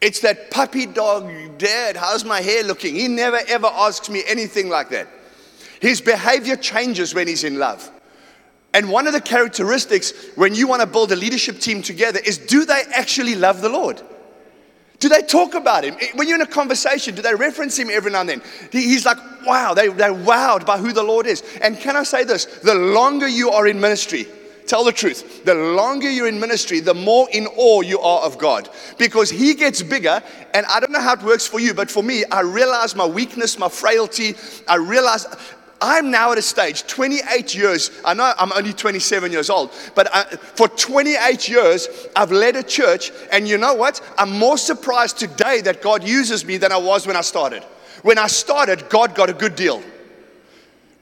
It's 0.00 0.20
that 0.20 0.52
puppy 0.52 0.86
dog, 0.86 1.58
dad, 1.58 1.96
how's 1.96 2.24
my 2.24 2.40
hair 2.40 2.62
looking? 2.62 2.94
He 2.94 3.08
never 3.08 3.40
ever 3.48 3.66
asks 3.66 4.08
me 4.08 4.22
anything 4.28 4.68
like 4.68 4.88
that. 4.90 5.08
His 5.80 6.00
behavior 6.00 6.54
changes 6.54 7.12
when 7.12 7.26
he's 7.26 7.42
in 7.42 7.58
love. 7.58 7.90
And 8.76 8.90
one 8.90 9.06
of 9.06 9.14
the 9.14 9.22
characteristics 9.22 10.12
when 10.34 10.54
you 10.54 10.68
want 10.68 10.82
to 10.82 10.86
build 10.86 11.10
a 11.10 11.16
leadership 11.16 11.60
team 11.60 11.80
together 11.80 12.20
is 12.22 12.36
do 12.36 12.66
they 12.66 12.82
actually 12.92 13.34
love 13.34 13.62
the 13.62 13.70
Lord? 13.70 14.02
Do 14.98 15.08
they 15.08 15.22
talk 15.22 15.54
about 15.54 15.82
him? 15.82 15.96
When 16.14 16.28
you're 16.28 16.36
in 16.36 16.42
a 16.42 16.46
conversation, 16.46 17.14
do 17.14 17.22
they 17.22 17.34
reference 17.34 17.78
him 17.78 17.88
every 17.90 18.10
now 18.10 18.20
and 18.20 18.28
then? 18.28 18.42
He's 18.70 19.06
like, 19.06 19.16
wow, 19.46 19.72
they, 19.72 19.88
they're 19.88 20.12
wowed 20.12 20.66
by 20.66 20.76
who 20.76 20.92
the 20.92 21.02
Lord 21.02 21.26
is. 21.26 21.42
And 21.62 21.78
can 21.78 21.96
I 21.96 22.02
say 22.02 22.24
this? 22.24 22.44
The 22.44 22.74
longer 22.74 23.26
you 23.26 23.48
are 23.50 23.66
in 23.66 23.80
ministry, 23.80 24.26
tell 24.66 24.84
the 24.84 24.92
truth, 24.92 25.46
the 25.46 25.54
longer 25.54 26.10
you're 26.10 26.28
in 26.28 26.38
ministry, 26.38 26.80
the 26.80 26.92
more 26.92 27.28
in 27.32 27.46
awe 27.56 27.80
you 27.80 27.98
are 28.00 28.26
of 28.26 28.36
God. 28.36 28.68
Because 28.98 29.30
He 29.30 29.54
gets 29.54 29.82
bigger, 29.82 30.22
and 30.52 30.66
I 30.66 30.80
don't 30.80 30.92
know 30.92 31.00
how 31.00 31.14
it 31.14 31.22
works 31.22 31.46
for 31.46 31.60
you, 31.60 31.72
but 31.72 31.90
for 31.90 32.02
me, 32.02 32.24
I 32.30 32.40
realize 32.40 32.94
my 32.94 33.06
weakness, 33.06 33.58
my 33.58 33.70
frailty. 33.70 34.34
I 34.68 34.76
realize 34.76 35.26
I'm 35.80 36.10
now 36.10 36.32
at 36.32 36.38
a 36.38 36.42
stage, 36.42 36.86
28 36.86 37.54
years. 37.54 37.90
I 38.04 38.14
know 38.14 38.32
I'm 38.38 38.52
only 38.52 38.72
27 38.72 39.30
years 39.30 39.50
old, 39.50 39.72
but 39.94 40.08
I, 40.14 40.24
for 40.24 40.68
28 40.68 41.48
years, 41.48 41.88
I've 42.14 42.32
led 42.32 42.56
a 42.56 42.62
church. 42.62 43.12
And 43.30 43.46
you 43.46 43.58
know 43.58 43.74
what? 43.74 44.00
I'm 44.16 44.30
more 44.30 44.58
surprised 44.58 45.18
today 45.18 45.60
that 45.62 45.82
God 45.82 46.06
uses 46.06 46.44
me 46.44 46.56
than 46.56 46.72
I 46.72 46.78
was 46.78 47.06
when 47.06 47.16
I 47.16 47.20
started. 47.20 47.62
When 48.02 48.18
I 48.18 48.26
started, 48.26 48.88
God 48.88 49.14
got 49.14 49.30
a 49.30 49.34
good 49.34 49.56
deal 49.56 49.82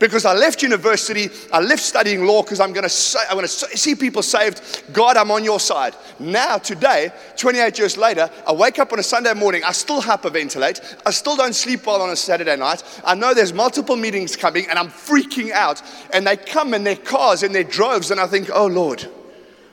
because 0.05 0.27
I 0.27 0.35
left 0.35 0.62
university, 0.62 1.31
I 1.51 1.61
left 1.61 1.83
studying 1.83 2.27
law 2.27 2.43
because 2.43 2.61
I'm 2.61 2.75
going 2.75 2.83
to 2.83 2.90
say, 2.90 3.21
I 3.31 3.35
want 3.35 3.49
to 3.49 3.79
see 3.79 3.95
people 3.95 4.21
saved. 4.21 4.83
God, 4.93 5.17
I'm 5.17 5.31
on 5.31 5.45
your 5.45 5.59
side. 5.59 5.97
Now, 6.19 6.59
today, 6.59 7.11
28 7.38 7.79
years 7.79 7.97
later, 7.97 8.29
I 8.47 8.53
wake 8.53 8.79
up 8.79 8.93
on 8.93 8.99
a 8.99 9.03
Sunday 9.03 9.33
morning. 9.33 9.62
I 9.64 9.73
still 9.73 10.03
hyperventilate. 10.03 11.01
I 11.07 11.11
still 11.11 11.37
don't 11.37 11.55
sleep 11.55 11.87
well 11.87 12.03
on 12.03 12.11
a 12.11 12.17
Saturday 12.17 12.55
night. 12.55 12.83
I 13.03 13.14
know 13.14 13.33
there's 13.33 13.55
multiple 13.55 13.97
meetings 13.97 14.37
coming, 14.37 14.67
and 14.69 14.79
I'm 14.79 14.88
freaking 14.88 15.53
out. 15.53 15.81
And 16.12 16.27
they 16.27 16.37
come 16.37 16.75
in 16.75 16.85
their 16.85 16.97
cars 16.97 17.43
in 17.43 17.53
their 17.53 17.64
droves, 17.64 18.11
and 18.11 18.21
I 18.21 18.27
think, 18.27 18.51
oh 18.53 18.67
Lord, 18.67 19.09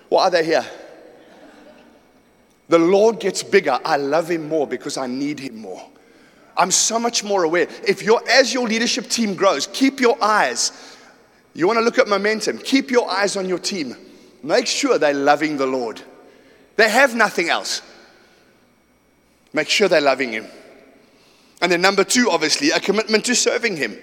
why 0.08 0.28
are 0.28 0.32
they 0.32 0.46
here? 0.46 0.66
The 2.70 2.80
Lord 2.80 3.20
gets 3.20 3.44
bigger. 3.44 3.78
I 3.84 3.98
love 3.98 4.32
Him 4.32 4.48
more 4.48 4.66
because 4.66 4.96
I 4.96 5.08
need 5.08 5.42
Him 5.42 5.58
more. 5.58 5.86
I'm 6.58 6.72
so 6.72 7.00
much 7.00 7.24
more 7.24 7.44
aware. 7.44 7.68
If 7.88 8.04
you're, 8.04 8.22
as 8.30 8.54
your 8.54 8.68
leadership 8.68 9.08
team 9.08 9.36
grows, 9.36 9.68
keep 9.68 10.00
your 10.00 10.22
eyes. 10.24 10.72
You 11.54 11.68
want 11.68 11.78
to 11.78 11.84
look 11.84 11.98
at 11.98 12.08
momentum, 12.08 12.58
keep 12.60 12.92
your 12.92 13.10
eyes 13.10 13.36
on 13.36 13.48
your 13.48 13.60
team. 13.60 13.96
Make 14.44 14.68
sure 14.68 14.98
they're 14.98 15.14
loving 15.14 15.58
the 15.58 15.66
Lord. 15.66 16.02
They 16.76 16.90
have 16.90 17.16
nothing 17.16 17.50
else. 17.50 17.82
Make 19.54 19.70
sure 19.70 19.88
they're 19.88 20.02
loving 20.02 20.32
Him. 20.32 20.46
And 21.62 21.72
then, 21.72 21.82
number 21.82 22.04
two, 22.04 22.30
obviously, 22.32 22.72
a 22.72 22.80
commitment 22.80 23.26
to 23.26 23.36
serving 23.36 23.78
Him. 23.78 23.98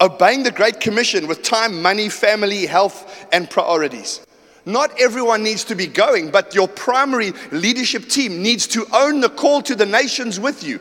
Obeying 0.00 0.42
the 0.42 0.50
Great 0.50 0.80
Commission 0.80 1.26
with 1.26 1.42
time, 1.42 1.80
money, 1.80 2.08
family, 2.08 2.66
health, 2.66 3.26
and 3.32 3.48
priorities. 3.48 4.24
Not 4.66 4.98
everyone 5.00 5.42
needs 5.42 5.64
to 5.64 5.74
be 5.74 5.86
going, 5.86 6.30
but 6.30 6.54
your 6.54 6.68
primary 6.68 7.32
leadership 7.50 8.08
team 8.08 8.42
needs 8.42 8.66
to 8.68 8.86
own 8.92 9.20
the 9.20 9.28
call 9.28 9.62
to 9.62 9.74
the 9.74 9.86
nations 9.86 10.40
with 10.40 10.64
you. 10.64 10.80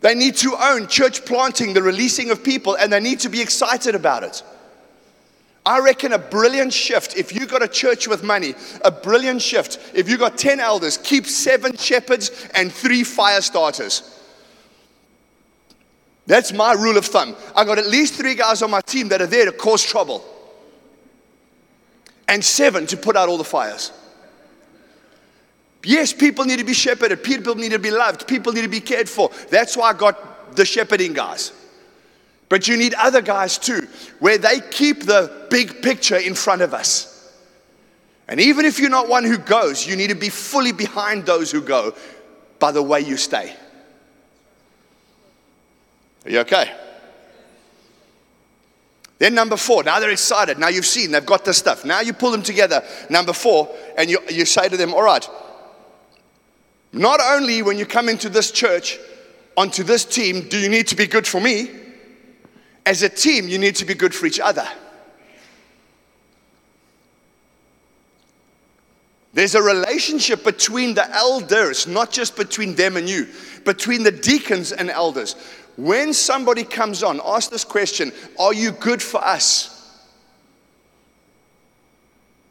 They 0.00 0.14
need 0.14 0.36
to 0.36 0.56
own 0.60 0.86
church 0.86 1.24
planting, 1.24 1.74
the 1.74 1.82
releasing 1.82 2.30
of 2.30 2.44
people, 2.44 2.76
and 2.76 2.92
they 2.92 3.00
need 3.00 3.20
to 3.20 3.28
be 3.28 3.40
excited 3.40 3.94
about 3.94 4.22
it. 4.22 4.42
I 5.66 5.80
reckon 5.80 6.12
a 6.12 6.18
brilliant 6.18 6.72
shift, 6.72 7.16
if 7.16 7.34
you've 7.34 7.50
got 7.50 7.62
a 7.62 7.68
church 7.68 8.08
with 8.08 8.22
money, 8.22 8.54
a 8.84 8.90
brilliant 8.90 9.42
shift, 9.42 9.78
if 9.92 10.08
you've 10.08 10.20
got 10.20 10.38
10 10.38 10.60
elders, 10.60 10.96
keep 10.96 11.26
seven 11.26 11.76
shepherds 11.76 12.48
and 12.54 12.72
three 12.72 13.04
fire 13.04 13.42
starters. 13.42 14.18
That's 16.26 16.52
my 16.52 16.72
rule 16.72 16.96
of 16.96 17.04
thumb. 17.04 17.36
I've 17.56 17.66
got 17.66 17.78
at 17.78 17.86
least 17.86 18.14
three 18.14 18.34
guys 18.34 18.62
on 18.62 18.70
my 18.70 18.80
team 18.82 19.08
that 19.08 19.20
are 19.20 19.26
there 19.26 19.46
to 19.46 19.52
cause 19.52 19.82
trouble, 19.82 20.24
and 22.28 22.44
seven 22.44 22.86
to 22.86 22.96
put 22.96 23.16
out 23.16 23.28
all 23.28 23.38
the 23.38 23.44
fires. 23.44 23.92
Yes, 25.84 26.12
people 26.12 26.44
need 26.44 26.58
to 26.58 26.64
be 26.64 26.74
shepherded. 26.74 27.22
People 27.22 27.54
need 27.54 27.70
to 27.72 27.78
be 27.78 27.90
loved. 27.90 28.26
People 28.26 28.52
need 28.52 28.62
to 28.62 28.68
be 28.68 28.80
cared 28.80 29.08
for. 29.08 29.30
That's 29.50 29.76
why 29.76 29.90
I 29.90 29.92
got 29.92 30.56
the 30.56 30.64
shepherding 30.64 31.12
guys. 31.12 31.52
But 32.48 32.66
you 32.66 32.76
need 32.76 32.94
other 32.94 33.20
guys 33.20 33.58
too, 33.58 33.86
where 34.18 34.38
they 34.38 34.60
keep 34.70 35.04
the 35.04 35.46
big 35.50 35.82
picture 35.82 36.16
in 36.16 36.34
front 36.34 36.62
of 36.62 36.74
us. 36.74 37.14
And 38.26 38.40
even 38.40 38.66
if 38.66 38.78
you're 38.78 38.90
not 38.90 39.08
one 39.08 39.24
who 39.24 39.38
goes, 39.38 39.86
you 39.86 39.96
need 39.96 40.08
to 40.08 40.14
be 40.14 40.28
fully 40.28 40.72
behind 40.72 41.26
those 41.26 41.50
who 41.50 41.60
go 41.60 41.94
by 42.58 42.72
the 42.72 42.82
way 42.82 43.00
you 43.00 43.16
stay. 43.16 43.54
Are 46.24 46.30
you 46.30 46.40
okay? 46.40 46.74
Then, 49.18 49.34
number 49.34 49.56
four, 49.56 49.82
now 49.82 49.98
they're 49.98 50.10
excited. 50.10 50.58
Now 50.58 50.68
you've 50.68 50.86
seen, 50.86 51.10
they've 51.10 51.24
got 51.24 51.44
the 51.44 51.52
stuff. 51.52 51.84
Now 51.84 52.00
you 52.00 52.12
pull 52.12 52.30
them 52.30 52.42
together. 52.42 52.84
Number 53.10 53.32
four, 53.32 53.74
and 53.96 54.08
you, 54.08 54.18
you 54.30 54.44
say 54.44 54.68
to 54.68 54.76
them, 54.76 54.94
All 54.94 55.02
right, 55.02 55.28
not 56.98 57.20
only 57.20 57.62
when 57.62 57.78
you 57.78 57.86
come 57.86 58.08
into 58.08 58.28
this 58.28 58.50
church, 58.50 58.98
onto 59.56 59.82
this 59.82 60.04
team, 60.04 60.48
do 60.48 60.58
you 60.58 60.68
need 60.68 60.88
to 60.88 60.96
be 60.96 61.06
good 61.06 61.26
for 61.26 61.40
me, 61.40 61.70
as 62.84 63.02
a 63.02 63.08
team, 63.08 63.48
you 63.48 63.58
need 63.58 63.76
to 63.76 63.84
be 63.84 63.94
good 63.94 64.14
for 64.14 64.26
each 64.26 64.40
other. 64.40 64.66
There's 69.34 69.54
a 69.54 69.62
relationship 69.62 70.42
between 70.42 70.94
the 70.94 71.08
elders, 71.14 71.86
not 71.86 72.10
just 72.10 72.34
between 72.34 72.74
them 72.74 72.96
and 72.96 73.08
you, 73.08 73.28
between 73.64 74.02
the 74.02 74.10
deacons 74.10 74.72
and 74.72 74.90
elders. 74.90 75.36
When 75.76 76.12
somebody 76.12 76.64
comes 76.64 77.02
on, 77.02 77.20
ask 77.24 77.50
this 77.50 77.64
question 77.64 78.10
Are 78.38 78.54
you 78.54 78.72
good 78.72 79.02
for 79.02 79.22
us? 79.22 79.74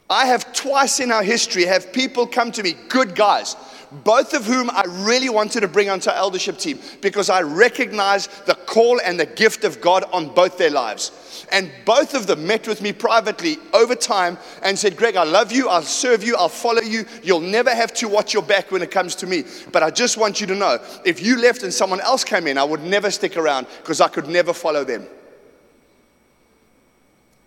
I 0.09 0.27
have 0.27 0.53
twice 0.53 0.99
in 0.99 1.11
our 1.11 1.23
history 1.23 1.65
have 1.65 1.91
people 1.91 2.27
come 2.27 2.51
to 2.53 2.63
me, 2.63 2.75
good 2.87 3.15
guys, 3.15 3.55
both 3.91 4.33
of 4.33 4.45
whom 4.45 4.69
I 4.69 4.83
really 4.87 5.29
wanted 5.29 5.61
to 5.61 5.67
bring 5.67 5.89
onto 5.89 6.09
our 6.09 6.15
eldership 6.15 6.57
team 6.57 6.79
because 7.01 7.29
I 7.29 7.41
recognize 7.41 8.27
the 8.45 8.55
call 8.55 8.99
and 9.01 9.19
the 9.19 9.25
gift 9.25 9.63
of 9.63 9.81
God 9.81 10.03
on 10.11 10.33
both 10.33 10.57
their 10.57 10.69
lives. 10.69 11.45
And 11.51 11.71
both 11.85 12.13
of 12.13 12.27
them 12.27 12.45
met 12.45 12.67
with 12.67 12.81
me 12.81 12.91
privately 12.91 13.57
over 13.73 13.95
time 13.95 14.37
and 14.63 14.77
said, 14.77 14.97
Greig, 14.97 15.15
I 15.15 15.23
love 15.23 15.51
you, 15.51 15.69
I'll 15.69 15.81
serve 15.81 16.23
you, 16.23 16.35
I'll 16.35 16.49
follow 16.49 16.81
you. 16.81 17.05
You'll 17.23 17.39
never 17.39 17.73
have 17.73 17.93
to 17.95 18.07
watch 18.07 18.33
your 18.33 18.43
back 18.43 18.71
when 18.71 18.81
it 18.81 18.91
comes 18.91 19.15
to 19.15 19.27
me. 19.27 19.45
But 19.71 19.83
I 19.83 19.89
just 19.89 20.17
want 20.17 20.41
you 20.41 20.47
to 20.47 20.55
know 20.55 20.79
if 21.05 21.21
you 21.21 21.39
left 21.39 21.63
and 21.63 21.73
someone 21.73 22.01
else 22.01 22.23
came 22.23 22.47
in, 22.47 22.57
I 22.57 22.63
would 22.63 22.83
never 22.83 23.09
stick 23.11 23.37
around 23.37 23.67
because 23.81 24.01
I 24.01 24.07
could 24.07 24.27
never 24.27 24.53
follow 24.53 24.83
them. 24.83 25.07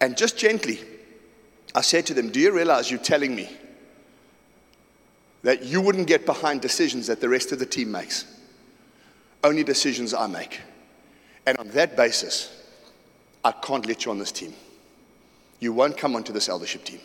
And 0.00 0.16
just 0.16 0.38
gently, 0.38 0.80
I 1.74 1.82
said 1.82 2.06
to 2.06 2.14
them, 2.14 2.30
Do 2.30 2.40
you 2.40 2.52
realize 2.52 2.90
you're 2.90 3.00
telling 3.00 3.34
me 3.34 3.50
that 5.42 5.62
you 5.62 5.80
wouldn't 5.80 6.06
get 6.06 6.26
behind 6.26 6.60
decisions 6.60 7.06
that 7.06 7.20
the 7.20 7.28
rest 7.28 7.52
of 7.52 7.58
the 7.58 7.66
team 7.66 7.90
makes. 7.90 8.24
Only 9.42 9.64
decisions 9.64 10.12
I 10.12 10.26
make. 10.26 10.60
And 11.46 11.56
on 11.58 11.68
that 11.70 11.96
basis, 11.96 12.56
I 13.42 13.52
can't 13.52 13.86
let 13.86 14.04
you 14.04 14.10
on 14.10 14.18
this 14.18 14.32
team. 14.32 14.52
You 15.60 15.72
won't 15.72 15.96
come 15.96 16.14
onto 16.14 16.32
this 16.32 16.48
eldership 16.48 16.84
team 16.84 17.00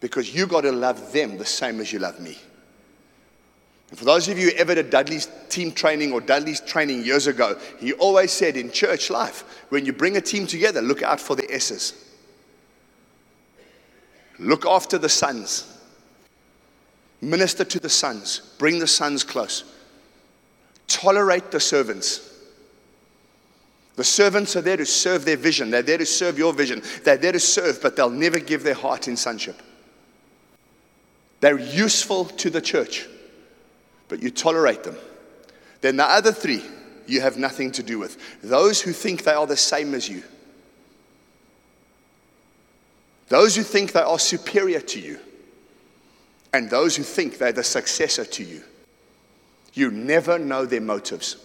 because 0.00 0.34
you 0.34 0.46
got 0.46 0.62
to 0.62 0.72
love 0.72 1.12
them 1.12 1.38
the 1.38 1.44
same 1.44 1.80
as 1.80 1.92
you 1.92 1.98
love 1.98 2.20
me. 2.20 2.36
And 3.88 3.98
for 3.98 4.04
those 4.04 4.28
of 4.28 4.38
you 4.38 4.50
who 4.50 4.56
ever 4.56 4.74
did 4.74 4.90
Dudley's 4.90 5.28
team 5.48 5.72
training 5.72 6.12
or 6.12 6.20
Dudley's 6.20 6.60
training 6.60 7.04
years 7.04 7.26
ago, 7.26 7.58
he 7.78 7.92
always 7.94 8.32
said 8.32 8.56
in 8.56 8.70
church 8.70 9.10
life, 9.10 9.64
when 9.68 9.86
you 9.86 9.92
bring 9.92 10.16
a 10.16 10.20
team 10.20 10.46
together, 10.46 10.82
look 10.82 11.02
out 11.02 11.20
for 11.20 11.36
the 11.36 11.50
S's. 11.52 12.04
Look 14.38 14.66
after 14.66 14.98
the 14.98 15.08
sons 15.08 15.75
Minister 17.20 17.64
to 17.64 17.80
the 17.80 17.88
sons, 17.88 18.40
bring 18.58 18.78
the 18.78 18.86
sons 18.86 19.24
close. 19.24 19.64
Tolerate 20.86 21.50
the 21.50 21.60
servants. 21.60 22.34
The 23.96 24.04
servants 24.04 24.54
are 24.56 24.60
there 24.60 24.76
to 24.76 24.84
serve 24.84 25.24
their 25.24 25.38
vision. 25.38 25.70
They're 25.70 25.82
there 25.82 25.98
to 25.98 26.06
serve 26.06 26.38
your 26.38 26.52
vision. 26.52 26.82
They're 27.02 27.16
there 27.16 27.32
to 27.32 27.40
serve, 27.40 27.80
but 27.80 27.96
they'll 27.96 28.10
never 28.10 28.38
give 28.38 28.62
their 28.62 28.74
heart 28.74 29.08
in 29.08 29.16
sonship. 29.16 29.60
They're 31.40 31.58
useful 31.58 32.26
to 32.26 32.50
the 32.50 32.60
church, 32.60 33.06
but 34.08 34.22
you 34.22 34.30
tolerate 34.30 34.84
them. 34.84 34.96
Then 35.80 35.96
the 35.96 36.04
other 36.04 36.32
three, 36.32 36.62
you 37.06 37.20
have 37.20 37.38
nothing 37.38 37.72
to 37.72 37.82
do 37.82 37.98
with. 37.98 38.18
Those 38.42 38.80
who 38.80 38.92
think 38.92 39.24
they 39.24 39.32
are 39.32 39.46
the 39.46 39.56
same 39.56 39.94
as 39.94 40.08
you, 40.08 40.22
those 43.28 43.56
who 43.56 43.62
think 43.62 43.92
they 43.92 44.00
are 44.00 44.18
superior 44.18 44.80
to 44.80 45.00
you, 45.00 45.18
and 46.56 46.70
those 46.70 46.96
who 46.96 47.02
think 47.02 47.36
they're 47.36 47.52
the 47.52 47.62
successor 47.62 48.24
to 48.24 48.42
you. 48.42 48.62
You 49.74 49.90
never 49.90 50.38
know 50.38 50.64
their 50.64 50.80
motives. 50.80 51.36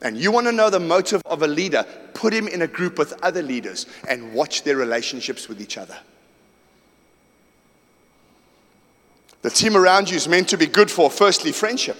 And 0.00 0.16
you 0.16 0.30
want 0.30 0.46
to 0.46 0.52
know 0.52 0.70
the 0.70 0.78
motive 0.78 1.20
of 1.26 1.42
a 1.42 1.48
leader, 1.48 1.84
put 2.14 2.32
him 2.32 2.46
in 2.46 2.62
a 2.62 2.68
group 2.68 2.98
with 2.98 3.12
other 3.20 3.42
leaders 3.42 3.86
and 4.08 4.32
watch 4.32 4.62
their 4.62 4.76
relationships 4.76 5.48
with 5.48 5.60
each 5.60 5.76
other. 5.76 5.98
The 9.42 9.50
team 9.50 9.76
around 9.76 10.08
you 10.08 10.16
is 10.16 10.28
meant 10.28 10.48
to 10.50 10.56
be 10.56 10.66
good 10.66 10.90
for, 10.90 11.10
firstly, 11.10 11.50
friendship. 11.50 11.96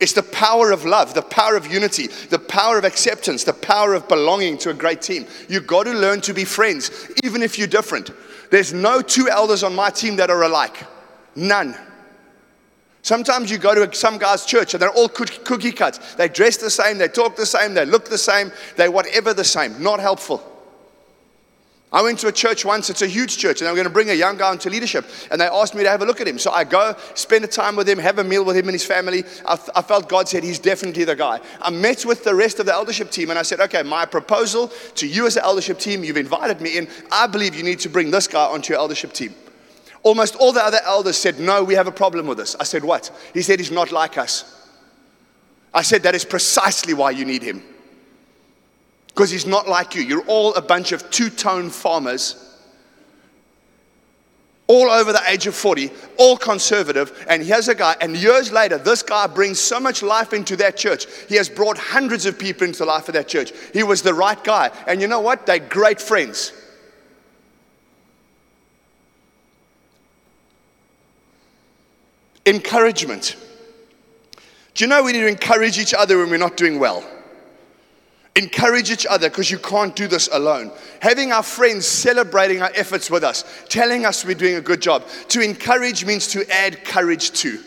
It's 0.00 0.14
the 0.14 0.22
power 0.24 0.72
of 0.72 0.84
love, 0.84 1.14
the 1.14 1.22
power 1.22 1.56
of 1.56 1.72
unity, 1.72 2.08
the 2.08 2.40
power 2.40 2.76
of 2.76 2.84
acceptance, 2.84 3.44
the 3.44 3.52
power 3.52 3.94
of 3.94 4.08
belonging 4.08 4.58
to 4.58 4.70
a 4.70 4.74
great 4.74 5.00
team. 5.00 5.26
You've 5.48 5.68
got 5.68 5.84
to 5.84 5.92
learn 5.92 6.20
to 6.22 6.34
be 6.34 6.44
friends, 6.44 6.90
even 7.22 7.40
if 7.40 7.56
you're 7.56 7.68
different. 7.68 8.10
There's 8.54 8.72
no 8.72 9.02
two 9.02 9.28
elders 9.28 9.64
on 9.64 9.74
my 9.74 9.90
team 9.90 10.14
that 10.14 10.30
are 10.30 10.44
alike. 10.44 10.86
None. 11.34 11.76
Sometimes 13.02 13.50
you 13.50 13.58
go 13.58 13.74
to 13.74 13.92
some 13.92 14.16
guy's 14.16 14.46
church 14.46 14.74
and 14.74 14.80
they're 14.80 14.92
all 14.92 15.08
cookie 15.08 15.72
cuts. 15.72 16.14
They 16.14 16.28
dress 16.28 16.56
the 16.58 16.70
same, 16.70 16.98
they 16.98 17.08
talk 17.08 17.34
the 17.34 17.46
same, 17.46 17.74
they 17.74 17.84
look 17.84 18.08
the 18.08 18.16
same, 18.16 18.52
they 18.76 18.88
whatever 18.88 19.34
the 19.34 19.42
same. 19.42 19.82
Not 19.82 19.98
helpful. 19.98 20.53
I 21.94 22.02
went 22.02 22.18
to 22.18 22.26
a 22.26 22.32
church 22.32 22.64
once, 22.64 22.90
it's 22.90 23.02
a 23.02 23.06
huge 23.06 23.38
church, 23.38 23.60
and 23.60 23.68
they 23.68 23.70
were 23.70 23.76
going 23.76 23.86
to 23.86 23.92
bring 23.92 24.10
a 24.10 24.14
young 24.14 24.36
guy 24.36 24.50
into 24.50 24.68
leadership. 24.68 25.06
And 25.30 25.40
they 25.40 25.46
asked 25.46 25.76
me 25.76 25.84
to 25.84 25.88
have 25.88 26.02
a 26.02 26.04
look 26.04 26.20
at 26.20 26.26
him. 26.26 26.40
So 26.40 26.50
I 26.50 26.64
go, 26.64 26.96
spend 27.14 27.44
a 27.44 27.46
time 27.46 27.76
with 27.76 27.88
him, 27.88 28.00
have 28.00 28.18
a 28.18 28.24
meal 28.24 28.44
with 28.44 28.56
him 28.56 28.64
and 28.64 28.72
his 28.72 28.84
family. 28.84 29.22
I, 29.46 29.56
I 29.76 29.80
felt 29.80 30.08
God 30.08 30.28
said, 30.28 30.42
He's 30.42 30.58
definitely 30.58 31.04
the 31.04 31.14
guy. 31.14 31.38
I 31.60 31.70
met 31.70 32.04
with 32.04 32.24
the 32.24 32.34
rest 32.34 32.58
of 32.58 32.66
the 32.66 32.72
eldership 32.72 33.12
team, 33.12 33.30
and 33.30 33.38
I 33.38 33.42
said, 33.42 33.60
Okay, 33.60 33.84
my 33.84 34.06
proposal 34.06 34.72
to 34.96 35.06
you 35.06 35.24
as 35.28 35.34
the 35.34 35.44
eldership 35.44 35.78
team, 35.78 36.02
you've 36.02 36.16
invited 36.16 36.60
me 36.60 36.78
in. 36.78 36.88
I 37.12 37.28
believe 37.28 37.54
you 37.54 37.62
need 37.62 37.78
to 37.80 37.88
bring 37.88 38.10
this 38.10 38.26
guy 38.26 38.44
onto 38.44 38.72
your 38.72 38.80
eldership 38.80 39.12
team. 39.12 39.32
Almost 40.02 40.34
all 40.34 40.52
the 40.52 40.64
other 40.64 40.80
elders 40.84 41.16
said, 41.16 41.38
No, 41.38 41.62
we 41.62 41.74
have 41.74 41.86
a 41.86 41.92
problem 41.92 42.26
with 42.26 42.38
this. 42.38 42.56
I 42.58 42.64
said, 42.64 42.82
What? 42.82 43.12
He 43.32 43.42
said, 43.42 43.60
He's 43.60 43.70
not 43.70 43.92
like 43.92 44.18
us. 44.18 44.68
I 45.72 45.82
said, 45.82 46.02
That 46.02 46.16
is 46.16 46.24
precisely 46.24 46.92
why 46.92 47.12
you 47.12 47.24
need 47.24 47.44
him. 47.44 47.62
Because 49.14 49.30
he's 49.30 49.46
not 49.46 49.68
like 49.68 49.94
you. 49.94 50.02
You're 50.02 50.26
all 50.26 50.54
a 50.54 50.62
bunch 50.62 50.90
of 50.90 51.08
two 51.10 51.30
tone 51.30 51.70
farmers, 51.70 52.40
all 54.66 54.90
over 54.90 55.12
the 55.12 55.22
age 55.28 55.46
of 55.46 55.54
40, 55.54 55.90
all 56.18 56.36
conservative. 56.36 57.24
And 57.28 57.40
here's 57.40 57.68
a 57.68 57.76
guy, 57.76 57.94
and 58.00 58.16
years 58.16 58.50
later, 58.50 58.76
this 58.76 59.04
guy 59.04 59.28
brings 59.28 59.60
so 59.60 59.78
much 59.78 60.02
life 60.02 60.32
into 60.32 60.56
that 60.56 60.76
church. 60.76 61.06
He 61.28 61.36
has 61.36 61.48
brought 61.48 61.78
hundreds 61.78 62.26
of 62.26 62.38
people 62.38 62.66
into 62.66 62.80
the 62.80 62.86
life 62.86 63.06
of 63.08 63.14
that 63.14 63.28
church. 63.28 63.52
He 63.72 63.84
was 63.84 64.02
the 64.02 64.14
right 64.14 64.42
guy. 64.42 64.70
And 64.88 65.00
you 65.00 65.06
know 65.06 65.20
what? 65.20 65.46
They're 65.46 65.60
great 65.60 66.00
friends. 66.00 66.52
Encouragement. 72.46 73.36
Do 74.74 74.84
you 74.84 74.88
know 74.88 75.04
we 75.04 75.12
need 75.12 75.20
to 75.20 75.28
encourage 75.28 75.78
each 75.78 75.94
other 75.94 76.18
when 76.18 76.30
we're 76.30 76.36
not 76.36 76.56
doing 76.56 76.80
well? 76.80 77.08
Encourage 78.36 78.90
each 78.90 79.06
other 79.06 79.30
because 79.30 79.48
you 79.48 79.58
can't 79.58 79.94
do 79.94 80.08
this 80.08 80.28
alone. 80.32 80.72
Having 81.00 81.30
our 81.30 81.42
friends 81.42 81.86
celebrating 81.86 82.62
our 82.62 82.70
efforts 82.74 83.08
with 83.08 83.22
us, 83.22 83.44
telling 83.68 84.04
us 84.04 84.24
we're 84.24 84.34
doing 84.34 84.56
a 84.56 84.60
good 84.60 84.82
job. 84.82 85.04
To 85.28 85.40
encourage 85.40 86.04
means 86.04 86.26
to 86.28 86.44
add 86.52 86.84
courage 86.84 87.30
to. 87.42 87.60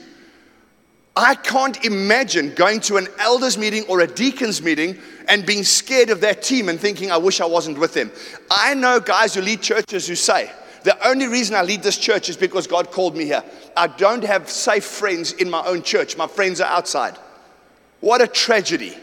I 1.15 1.35
can't 1.35 1.83
imagine 1.85 2.53
going 2.53 2.81
to 2.81 2.97
an 2.97 3.07
elders 3.17 3.57
meeting 3.57 3.85
or 3.87 4.01
a 4.01 4.07
deacons 4.07 4.61
meeting 4.61 4.99
and 5.29 5.45
being 5.45 5.63
scared 5.63 6.09
of 6.09 6.21
that 6.21 6.43
team 6.43 6.69
and 6.69 6.79
thinking, 6.79 7.11
I 7.11 7.17
wish 7.17 7.41
I 7.41 7.45
wasn't 7.45 7.79
with 7.79 7.93
them. 7.93 8.11
I 8.51 8.73
know 8.73 8.99
guys 8.99 9.33
who 9.33 9.41
lead 9.41 9.61
churches 9.61 10.05
who 10.05 10.15
say, 10.15 10.51
the 10.83 11.07
only 11.07 11.27
reason 11.27 11.55
I 11.55 11.63
lead 11.63 11.81
this 11.81 11.97
church 11.97 12.29
is 12.29 12.37
because 12.37 12.67
God 12.67 12.91
called 12.91 13.15
me 13.15 13.25
here. 13.25 13.43
I 13.75 13.87
don't 13.87 14.23
have 14.23 14.49
safe 14.49 14.85
friends 14.85 15.31
in 15.33 15.49
my 15.49 15.65
own 15.65 15.81
church, 15.81 16.17
my 16.17 16.27
friends 16.27 16.61
are 16.61 16.71
outside. 16.71 17.17
What 17.99 18.21
a 18.21 18.27
tragedy. 18.27 18.95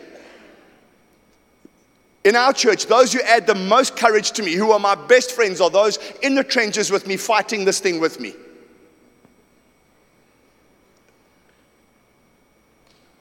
In 2.25 2.37
our 2.37 2.55
church, 2.55 2.87
those 2.87 3.13
who 3.13 3.21
add 3.21 3.47
the 3.47 3.55
most 3.55 3.97
courage 3.97 4.33
to 4.33 4.43
me, 4.43 4.55
who 4.55 4.73
are 4.73 4.79
my 4.79 4.95
best 4.95 5.33
friends, 5.33 5.61
are 5.61 5.69
those 5.69 5.99
in 6.23 6.35
the 6.35 6.43
trenches 6.43 6.91
with 6.91 7.07
me, 7.07 7.19
fighting 7.19 7.67
this 7.67 7.81
thing 7.81 8.01
with 8.01 8.19
me. 8.19 8.35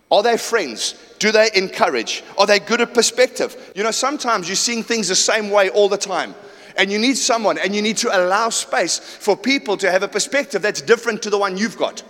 Are 0.10 0.24
they 0.24 0.38
friends? 0.38 0.96
Do 1.20 1.32
they 1.32 1.50
encourage? 1.54 2.24
Are 2.38 2.46
they 2.46 2.60
good 2.60 2.80
at 2.80 2.94
perspective? 2.94 3.74
You 3.76 3.84
know, 3.84 3.92
sometimes 3.92 4.48
you're 4.48 4.56
seeing 4.56 4.84
things 4.84 5.10
the 5.10 5.16
same 5.16 5.50
way 5.50 5.70
all 5.70 5.90
the 5.90 5.98
time. 5.98 6.34
And 6.78 6.92
you 6.92 6.98
need 6.98 7.18
someone, 7.18 7.58
and 7.58 7.76
you 7.76 7.82
need 7.82 7.98
to 7.98 8.16
allow 8.16 8.50
space 8.50 9.00
for 9.00 9.36
people 9.36 9.76
to 9.78 9.92
have 9.92 10.04
a 10.04 10.08
perspective 10.08 10.62
that's 10.62 10.82
different 10.82 11.22
to 11.24 11.30
the 11.30 11.38
one 11.38 11.58
you've 11.58 11.78
got. 11.78 12.04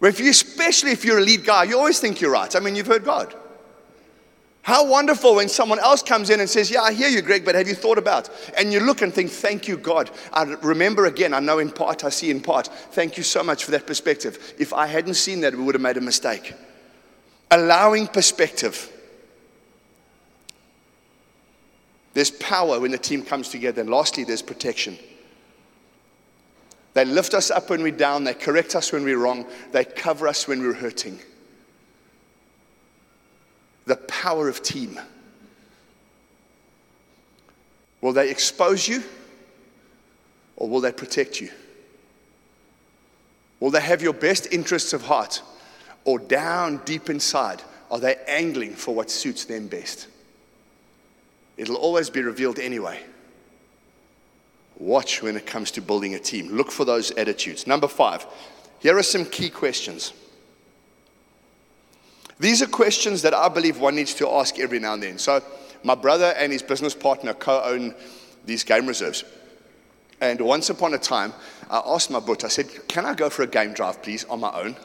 If 0.00 0.20
you, 0.20 0.30
especially 0.30 0.92
if 0.92 1.04
you're 1.04 1.18
a 1.18 1.22
lead 1.22 1.44
guy, 1.44 1.64
you 1.64 1.76
always 1.76 1.98
think 1.98 2.20
you're 2.20 2.30
right. 2.30 2.54
I 2.54 2.60
mean, 2.60 2.76
you've 2.76 2.86
heard 2.86 3.04
God. 3.04 3.34
How 4.66 4.84
wonderful 4.84 5.36
when 5.36 5.48
someone 5.48 5.78
else 5.78 6.02
comes 6.02 6.28
in 6.28 6.40
and 6.40 6.50
says, 6.50 6.72
Yeah, 6.72 6.80
I 6.80 6.92
hear 6.92 7.08
you, 7.08 7.22
Greig, 7.22 7.44
but 7.44 7.54
have 7.54 7.68
you 7.68 7.74
thought 7.76 7.98
about? 7.98 8.28
And 8.58 8.72
you 8.72 8.80
look 8.80 9.00
and 9.00 9.14
think, 9.14 9.30
Thank 9.30 9.68
you, 9.68 9.76
God. 9.76 10.10
I 10.32 10.42
remember 10.42 11.06
again, 11.06 11.32
I 11.34 11.38
know 11.38 11.60
in 11.60 11.70
part, 11.70 12.02
I 12.02 12.08
see 12.08 12.32
in 12.32 12.40
part. 12.40 12.66
Thank 12.66 13.16
you 13.16 13.22
so 13.22 13.44
much 13.44 13.64
for 13.64 13.70
that 13.70 13.86
perspective. 13.86 14.54
If 14.58 14.72
I 14.72 14.88
hadn't 14.88 15.14
seen 15.14 15.42
that, 15.42 15.54
we 15.54 15.62
would 15.62 15.76
have 15.76 15.82
made 15.82 15.98
a 15.98 16.00
mistake. 16.00 16.52
Allowing 17.52 18.08
perspective. 18.08 18.90
There's 22.14 22.32
power 22.32 22.80
when 22.80 22.90
the 22.90 22.98
team 22.98 23.22
comes 23.22 23.50
together. 23.50 23.82
And 23.82 23.90
lastly, 23.90 24.24
there's 24.24 24.42
protection. 24.42 24.98
They 26.94 27.04
lift 27.04 27.34
us 27.34 27.52
up 27.52 27.70
when 27.70 27.84
we're 27.84 27.92
down, 27.92 28.24
they 28.24 28.34
correct 28.34 28.74
us 28.74 28.90
when 28.90 29.04
we're 29.04 29.18
wrong, 29.18 29.46
they 29.70 29.84
cover 29.84 30.26
us 30.26 30.48
when 30.48 30.60
we're 30.60 30.72
hurting 30.72 31.20
the 33.86 33.96
power 33.96 34.48
of 34.48 34.62
team. 34.62 35.00
Will 38.00 38.12
they 38.12 38.30
expose 38.30 38.86
you 38.86 39.02
or 40.56 40.68
will 40.68 40.80
they 40.80 40.92
protect 40.92 41.40
you? 41.40 41.50
Will 43.60 43.70
they 43.70 43.80
have 43.80 44.02
your 44.02 44.12
best 44.12 44.52
interests 44.52 44.92
of 44.92 45.02
heart 45.02 45.42
or 46.04 46.18
down 46.18 46.82
deep 46.84 47.08
inside 47.08 47.62
are 47.90 48.00
they 48.00 48.16
angling 48.26 48.74
for 48.74 48.94
what 48.94 49.10
suits 49.10 49.44
them 49.44 49.68
best? 49.68 50.08
It'll 51.56 51.76
always 51.76 52.10
be 52.10 52.22
revealed 52.22 52.58
anyway. 52.58 53.00
Watch 54.78 55.22
when 55.22 55.36
it 55.36 55.46
comes 55.46 55.70
to 55.72 55.80
building 55.80 56.14
a 56.14 56.18
team. 56.18 56.48
Look 56.48 56.70
for 56.70 56.84
those 56.84 57.10
attitudes. 57.12 57.66
Number 57.66 57.88
five, 57.88 58.26
here 58.80 58.98
are 58.98 59.02
some 59.02 59.24
key 59.24 59.48
questions. 59.48 60.12
These 62.38 62.62
are 62.62 62.66
questions 62.66 63.22
that 63.22 63.34
I 63.34 63.48
believe 63.48 63.78
one 63.78 63.96
needs 63.96 64.14
to 64.14 64.28
ask 64.28 64.58
every 64.58 64.78
now 64.78 64.94
and 64.94 65.02
then. 65.02 65.18
So, 65.18 65.42
my 65.82 65.94
brother 65.94 66.34
and 66.36 66.52
his 66.52 66.62
business 66.62 66.94
partner 66.94 67.32
co 67.32 67.62
own 67.62 67.94
these 68.44 68.64
game 68.64 68.86
reserves. 68.86 69.24
And 70.20 70.40
once 70.40 70.70
upon 70.70 70.94
a 70.94 70.98
time, 70.98 71.32
I 71.70 71.82
asked 71.84 72.10
my 72.10 72.20
boot, 72.20 72.44
I 72.44 72.48
said, 72.48 72.66
Can 72.88 73.06
I 73.06 73.14
go 73.14 73.30
for 73.30 73.42
a 73.42 73.46
game 73.46 73.72
drive, 73.72 74.02
please, 74.02 74.24
on 74.24 74.40
my 74.40 74.50
own? 74.52 74.76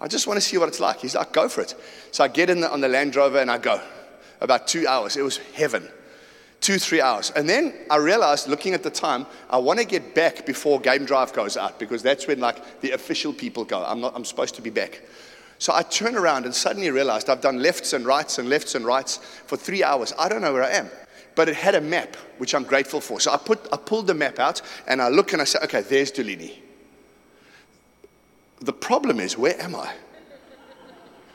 I 0.00 0.08
just 0.08 0.26
want 0.26 0.36
to 0.36 0.40
see 0.40 0.58
what 0.58 0.68
it's 0.68 0.80
like. 0.80 1.00
He's 1.00 1.14
like, 1.14 1.32
Go 1.32 1.48
for 1.48 1.60
it. 1.60 1.74
So 2.10 2.24
I 2.24 2.28
get 2.28 2.50
in 2.50 2.60
the, 2.60 2.70
on 2.70 2.80
the 2.80 2.88
Land 2.88 3.16
Rover 3.16 3.38
and 3.38 3.50
I 3.50 3.58
go. 3.58 3.80
About 4.40 4.66
two 4.66 4.88
hours. 4.88 5.16
It 5.16 5.22
was 5.22 5.38
heaven. 5.54 5.88
Two, 6.60 6.78
three 6.78 7.00
hours. 7.00 7.30
And 7.34 7.48
then 7.48 7.74
I 7.90 7.96
realized, 7.96 8.48
looking 8.48 8.74
at 8.74 8.82
the 8.82 8.90
time, 8.90 9.26
I 9.50 9.58
want 9.58 9.78
to 9.78 9.84
get 9.84 10.14
back 10.14 10.46
before 10.46 10.80
game 10.80 11.04
drive 11.04 11.32
goes 11.32 11.56
out 11.56 11.78
because 11.78 12.02
that's 12.02 12.26
when 12.26 12.40
like 12.40 12.80
the 12.80 12.92
official 12.92 13.32
people 13.32 13.64
go. 13.64 13.84
I'm, 13.84 14.00
not, 14.00 14.14
I'm 14.14 14.24
supposed 14.24 14.56
to 14.56 14.62
be 14.62 14.70
back. 14.70 15.02
So 15.62 15.72
I 15.72 15.84
turn 15.84 16.16
around 16.16 16.44
and 16.44 16.52
suddenly 16.52 16.90
realized 16.90 17.30
I've 17.30 17.40
done 17.40 17.62
lefts 17.62 17.92
and 17.92 18.04
rights 18.04 18.38
and 18.38 18.48
lefts 18.48 18.74
and 18.74 18.84
rights 18.84 19.18
for 19.46 19.56
three 19.56 19.84
hours. 19.84 20.12
I 20.18 20.28
don't 20.28 20.42
know 20.42 20.52
where 20.52 20.64
I 20.64 20.70
am. 20.70 20.90
But 21.36 21.48
it 21.48 21.54
had 21.54 21.76
a 21.76 21.80
map, 21.80 22.16
which 22.38 22.52
I'm 22.52 22.64
grateful 22.64 23.00
for. 23.00 23.20
So 23.20 23.32
I, 23.32 23.36
put, 23.36 23.68
I 23.72 23.76
pulled 23.76 24.08
the 24.08 24.14
map 24.14 24.40
out 24.40 24.60
and 24.88 25.00
I 25.00 25.08
look 25.08 25.32
and 25.32 25.40
I 25.40 25.44
say, 25.44 25.60
okay, 25.62 25.82
there's 25.82 26.10
Dulini. 26.10 26.58
The 28.60 28.72
problem 28.72 29.20
is, 29.20 29.38
where 29.38 29.56
am 29.62 29.76
I? 29.76 29.94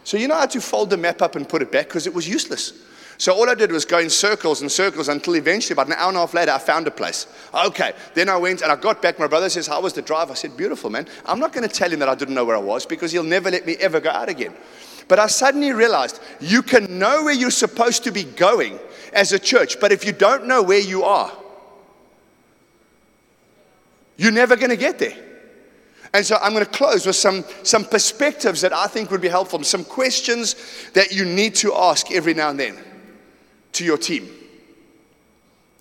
So 0.03 0.17
you 0.17 0.27
know 0.27 0.35
how 0.35 0.45
to 0.47 0.59
fold 0.59 0.89
the 0.89 0.97
map 0.97 1.21
up 1.21 1.37
and 1.37 1.47
put 1.47 1.61
it 1.61 1.71
back 1.71 1.87
because 1.87 2.05
it 2.05 2.13
was 2.13 2.27
useless. 2.27 2.73
So 3.17 3.33
all 3.33 3.49
I 3.49 3.55
did 3.55 3.71
was 3.71 3.83
go 3.83 3.97
in 3.97 4.11
circles 4.11 4.61
and 4.61 4.71
circles 4.71 5.09
until 5.09 5.35
eventually, 5.35 5.73
about 5.73 5.87
an 5.87 5.93
hour 5.93 6.09
and 6.09 6.17
a 6.17 6.19
half 6.19 6.35
later, 6.35 6.51
I 6.51 6.59
found 6.59 6.85
a 6.85 6.91
place. 6.91 7.25
Okay, 7.51 7.93
then 8.13 8.29
I 8.29 8.37
went 8.37 8.61
and 8.61 8.71
I 8.71 8.75
got 8.75 9.01
back. 9.01 9.17
My 9.17 9.25
brother 9.27 9.49
says, 9.49 9.65
How 9.65 9.81
was 9.81 9.93
the 9.93 10.03
drive? 10.03 10.29
I 10.29 10.35
said, 10.35 10.55
Beautiful, 10.55 10.91
man. 10.91 11.07
I'm 11.25 11.39
not 11.39 11.51
going 11.51 11.67
to 11.67 11.73
tell 11.73 11.89
him 11.89 11.99
that 11.99 12.09
I 12.09 12.15
didn't 12.15 12.35
know 12.35 12.45
where 12.45 12.55
I 12.55 12.59
was 12.59 12.85
because 12.85 13.11
he'll 13.11 13.23
never 13.23 13.49
let 13.49 13.65
me 13.65 13.75
ever 13.79 13.99
go 13.99 14.11
out 14.11 14.29
again. 14.29 14.53
But 15.07 15.17
I 15.17 15.27
suddenly 15.27 15.71
realized 15.71 16.19
you 16.39 16.61
can 16.61 16.99
know 16.99 17.23
where 17.23 17.33
you're 17.33 17.49
supposed 17.49 18.03
to 18.03 18.11
be 18.11 18.23
going 18.23 18.79
as 19.13 19.31
a 19.31 19.39
church, 19.39 19.79
but 19.79 19.91
if 19.91 20.05
you 20.05 20.11
don't 20.11 20.45
know 20.45 20.61
where 20.61 20.79
you 20.79 21.03
are, 21.03 21.31
you're 24.17 24.31
never 24.31 24.55
going 24.55 24.69
to 24.69 24.77
get 24.77 24.99
there. 24.99 25.17
And 26.13 26.25
so 26.25 26.37
I'm 26.41 26.53
going 26.53 26.65
to 26.65 26.71
close 26.71 27.05
with 27.05 27.15
some, 27.15 27.45
some 27.63 27.83
perspectives 27.83 28.61
that 28.61 28.73
I 28.73 28.87
think 28.87 29.09
would 29.11 29.21
be 29.21 29.27
helpful, 29.27 29.63
some 29.63 29.83
questions 29.83 30.55
that 30.93 31.11
you 31.11 31.25
need 31.25 31.55
to 31.55 31.73
ask 31.73 32.11
every 32.11 32.33
now 32.33 32.49
and 32.49 32.59
then 32.59 32.77
to 33.77 33.85
your 33.85 33.97
team. 33.97 34.29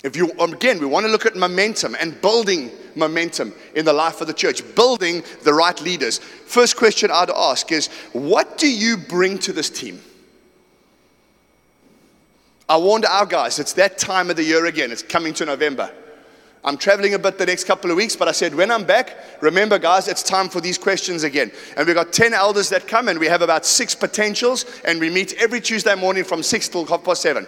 If 0.04 0.16
you, 0.16 0.30
again, 0.38 0.78
we 0.78 0.87
want 0.87 1.04
to 1.06 1.12
look 1.12 1.26
at 1.26 1.35
momentum 1.35 1.96
and 1.98 2.20
building 2.20 2.70
momentum 2.94 3.52
in 3.74 3.85
the 3.85 3.92
life 3.92 4.20
of 4.20 4.26
the 4.26 4.35
church, 4.35 4.62
building 4.74 5.22
the 5.42 5.52
right 5.52 5.78
leaders. 5.80 6.18
First 6.18 6.76
question 6.76 7.11
I'd 7.12 7.30
ask 7.30 7.72
is 7.72 7.88
what 8.12 8.59
do 8.59 8.70
you 8.70 8.96
bring 8.96 9.38
to 9.40 9.52
this 9.52 9.68
team? 9.68 10.00
I 12.68 12.76
warned 12.78 13.04
our 13.04 13.26
guys, 13.26 13.59
it's 13.59 13.74
that 13.74 13.98
time 13.98 14.30
of 14.30 14.37
the 14.37 14.44
year 14.44 14.66
again. 14.66 14.90
It's 14.90 15.02
coming 15.02 15.35
to 15.35 15.44
November. 15.44 15.90
I'm 16.64 16.76
traveling 16.76 17.14
a 17.14 17.18
bit 17.18 17.38
the 17.38 17.46
next 17.46 17.64
couple 17.64 17.92
of 17.92 17.96
weeks, 17.96 18.16
but 18.16 18.26
I 18.26 18.32
said, 18.32 18.52
when 18.52 18.72
I'm 18.72 18.82
back, 18.82 19.16
remember, 19.40 19.78
guys, 19.78 20.09
it's 20.09 20.24
time 20.24 20.48
for 20.48 20.61
these 20.61 20.76
questions 20.78 21.22
again. 21.22 21.52
And 21.76 21.87
we've 21.87 21.94
got 21.94 22.12
10 22.12 22.35
elders 22.35 22.70
that 22.70 22.88
come, 22.88 23.06
and 23.06 23.20
we 23.20 23.26
have 23.26 23.40
about 23.40 23.64
six 23.64 23.94
potentials, 23.94 24.64
and 24.85 24.98
we 24.98 25.09
meet 25.09 25.35
every 25.35 25.61
Tuesday 25.61 25.94
morning 25.94 26.24
from 26.24 26.42
6 26.42 26.68
till 26.68 26.85
half 26.87 27.04
past 27.04 27.22
7. 27.22 27.46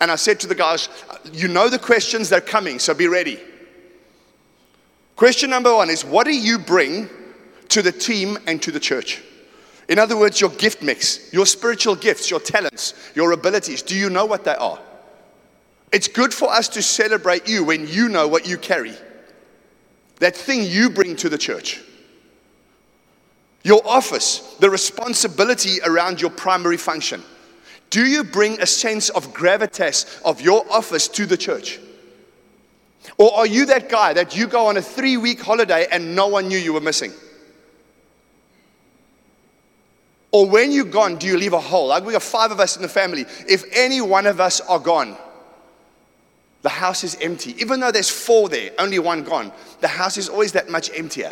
And 0.00 0.10
I 0.10 0.16
said 0.16 0.40
to 0.40 0.46
the 0.46 0.54
guys, 0.54 0.88
You 1.32 1.48
know 1.48 1.68
the 1.68 1.78
questions 1.78 2.28
that 2.28 2.42
are 2.42 2.46
coming, 2.46 2.78
so 2.78 2.94
be 2.94 3.08
ready. 3.08 3.40
Question 5.16 5.50
number 5.50 5.74
one 5.74 5.90
is 5.90 6.04
What 6.04 6.26
do 6.26 6.36
you 6.36 6.58
bring 6.58 7.08
to 7.68 7.82
the 7.82 7.92
team 7.92 8.38
and 8.46 8.62
to 8.62 8.70
the 8.70 8.80
church? 8.80 9.22
In 9.88 9.98
other 9.98 10.16
words, 10.16 10.40
your 10.40 10.50
gift 10.50 10.82
mix, 10.82 11.32
your 11.32 11.46
spiritual 11.46 11.94
gifts, 11.94 12.30
your 12.30 12.40
talents, 12.40 12.94
your 13.14 13.32
abilities. 13.32 13.82
Do 13.82 13.96
you 13.96 14.10
know 14.10 14.26
what 14.26 14.44
they 14.44 14.54
are? 14.54 14.80
It's 15.92 16.08
good 16.08 16.34
for 16.34 16.50
us 16.50 16.68
to 16.70 16.82
celebrate 16.82 17.48
you 17.48 17.64
when 17.64 17.86
you 17.86 18.08
know 18.08 18.26
what 18.26 18.48
you 18.48 18.58
carry. 18.58 18.94
That 20.18 20.36
thing 20.36 20.64
you 20.64 20.90
bring 20.90 21.14
to 21.16 21.28
the 21.28 21.38
church. 21.38 21.82
Your 23.62 23.80
office, 23.86 24.56
the 24.60 24.70
responsibility 24.70 25.78
around 25.84 26.20
your 26.20 26.30
primary 26.30 26.76
function. 26.76 27.22
Do 27.90 28.04
you 28.04 28.24
bring 28.24 28.60
a 28.60 28.66
sense 28.66 29.08
of 29.10 29.32
gravitas 29.32 30.20
of 30.24 30.40
your 30.40 30.64
office 30.70 31.08
to 31.08 31.26
the 31.26 31.36
church? 31.36 31.78
Or 33.18 33.32
are 33.34 33.46
you 33.46 33.66
that 33.66 33.88
guy 33.88 34.12
that 34.14 34.36
you 34.36 34.46
go 34.46 34.66
on 34.66 34.76
a 34.76 34.82
three 34.82 35.16
week 35.16 35.40
holiday 35.40 35.86
and 35.90 36.14
no 36.14 36.26
one 36.26 36.48
knew 36.48 36.58
you 36.58 36.72
were 36.72 36.80
missing? 36.80 37.12
Or 40.32 40.48
when 40.48 40.72
you're 40.72 40.84
gone, 40.84 41.16
do 41.16 41.26
you 41.26 41.38
leave 41.38 41.52
a 41.52 41.60
hole? 41.60 41.86
Like 41.86 42.04
we 42.04 42.12
got 42.12 42.22
five 42.22 42.50
of 42.50 42.60
us 42.60 42.76
in 42.76 42.82
the 42.82 42.88
family. 42.88 43.24
If 43.48 43.64
any 43.72 44.00
one 44.00 44.26
of 44.26 44.40
us 44.40 44.60
are 44.60 44.80
gone, 44.80 45.16
the 46.62 46.68
house 46.68 47.04
is 47.04 47.16
empty. 47.20 47.54
Even 47.60 47.80
though 47.80 47.92
there's 47.92 48.10
four 48.10 48.48
there, 48.48 48.72
only 48.78 48.98
one 48.98 49.22
gone, 49.22 49.52
the 49.80 49.88
house 49.88 50.18
is 50.18 50.28
always 50.28 50.52
that 50.52 50.68
much 50.68 50.90
emptier. 50.94 51.30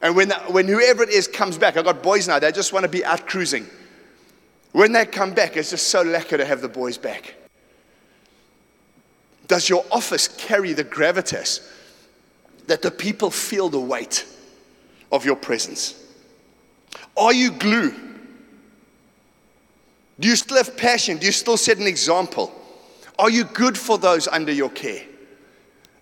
And 0.00 0.16
when, 0.16 0.28
the, 0.28 0.36
when 0.48 0.66
whoever 0.66 1.02
it 1.02 1.10
is 1.10 1.26
comes 1.28 1.58
back, 1.58 1.76
I've 1.76 1.84
got 1.84 2.02
boys 2.02 2.28
now, 2.28 2.38
they 2.38 2.52
just 2.52 2.72
want 2.72 2.84
to 2.84 2.88
be 2.88 3.04
out 3.04 3.26
cruising. 3.26 3.66
When 4.72 4.92
they 4.92 5.04
come 5.04 5.34
back, 5.34 5.56
it's 5.56 5.70
just 5.70 5.88
so 5.88 6.04
lekker 6.04 6.36
to 6.36 6.44
have 6.44 6.60
the 6.60 6.68
boys 6.68 6.96
back. 6.96 7.34
Does 9.48 9.68
your 9.68 9.84
office 9.90 10.28
carry 10.28 10.72
the 10.72 10.84
gravitas 10.84 11.68
that 12.68 12.82
the 12.82 12.90
people 12.90 13.30
feel 13.30 13.68
the 13.68 13.80
weight 13.80 14.24
of 15.10 15.24
your 15.24 15.34
presence? 15.34 15.94
Are 17.16 17.32
you 17.32 17.50
glue? 17.50 17.92
Do 20.20 20.28
you 20.28 20.36
still 20.36 20.58
have 20.58 20.76
passion? 20.76 21.16
Do 21.16 21.26
you 21.26 21.32
still 21.32 21.56
set 21.56 21.78
an 21.78 21.86
example? 21.86 22.52
Are 23.18 23.30
you 23.30 23.44
good 23.44 23.76
for 23.76 23.98
those 23.98 24.28
under 24.28 24.52
your 24.52 24.70
care? 24.70 25.02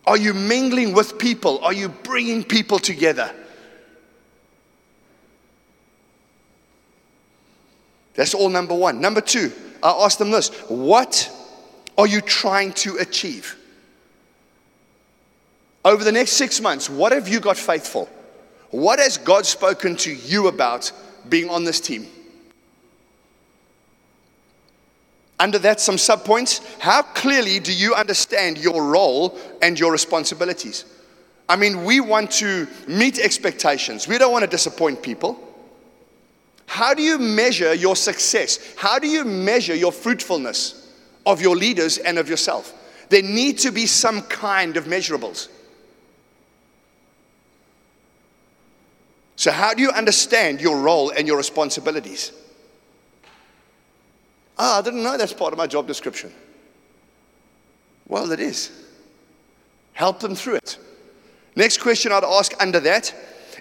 Are 0.06 0.16
you 0.16 0.34
mingling 0.34 0.92
with 0.92 1.18
people? 1.18 1.58
Are 1.64 1.72
you 1.72 1.88
bringing 1.88 2.44
people 2.44 2.78
together? 2.78 3.34
That's 8.14 8.34
all 8.34 8.48
number 8.48 8.74
one. 8.74 9.00
Number 9.00 9.20
two, 9.20 9.52
I 9.82 9.90
asked 9.90 10.18
them 10.18 10.30
this 10.30 10.48
What 10.68 11.30
are 11.96 12.06
you 12.06 12.20
trying 12.20 12.72
to 12.74 12.96
achieve? 12.96 13.56
Over 15.84 16.04
the 16.04 16.12
next 16.12 16.32
six 16.32 16.60
months, 16.60 16.90
what 16.90 17.12
have 17.12 17.28
you 17.28 17.40
got 17.40 17.56
faithful? 17.56 18.08
What 18.70 18.98
has 18.98 19.16
God 19.16 19.46
spoken 19.46 19.96
to 19.96 20.12
you 20.12 20.48
about 20.48 20.92
being 21.28 21.48
on 21.48 21.64
this 21.64 21.80
team? 21.80 22.06
Under 25.40 25.58
that, 25.60 25.80
some 25.80 25.96
subpoints. 25.96 26.60
How 26.80 27.02
clearly 27.02 27.60
do 27.60 27.72
you 27.72 27.94
understand 27.94 28.58
your 28.58 28.84
role 28.84 29.38
and 29.62 29.78
your 29.78 29.92
responsibilities? 29.92 30.84
I 31.48 31.56
mean, 31.56 31.84
we 31.84 32.00
want 32.00 32.32
to 32.32 32.66
meet 32.86 33.18
expectations, 33.18 34.06
we 34.06 34.18
don't 34.18 34.32
want 34.32 34.44
to 34.44 34.50
disappoint 34.50 35.02
people. 35.02 35.47
How 36.68 36.94
do 36.94 37.02
you 37.02 37.18
measure 37.18 37.74
your 37.74 37.96
success? 37.96 38.74
How 38.76 39.00
do 39.00 39.08
you 39.08 39.24
measure 39.24 39.74
your 39.74 39.90
fruitfulness? 39.90 40.78
of 41.28 41.42
your 41.42 41.56
leaders 41.56 41.98
and 41.98 42.18
of 42.18 42.28
yourself. 42.28 42.72
There 43.10 43.22
need 43.22 43.58
to 43.58 43.70
be 43.70 43.86
some 43.86 44.22
kind 44.22 44.78
of 44.78 44.86
measurables. 44.86 45.48
So, 49.36 49.52
how 49.52 49.74
do 49.74 49.82
you 49.82 49.90
understand 49.90 50.60
your 50.60 50.80
role 50.80 51.10
and 51.10 51.28
your 51.28 51.36
responsibilities? 51.36 52.32
Ah, 54.58 54.78
I 54.78 54.82
didn't 54.82 55.02
know 55.02 55.16
that's 55.16 55.34
part 55.34 55.52
of 55.52 55.58
my 55.58 55.66
job 55.66 55.86
description. 55.86 56.32
Well, 58.08 58.32
it 58.32 58.40
is. 58.40 58.72
Help 59.92 60.20
them 60.20 60.34
through 60.34 60.56
it. 60.56 60.78
Next 61.54 61.80
question 61.80 62.10
I'd 62.10 62.24
ask 62.24 62.52
under 62.58 62.80
that 62.80 63.14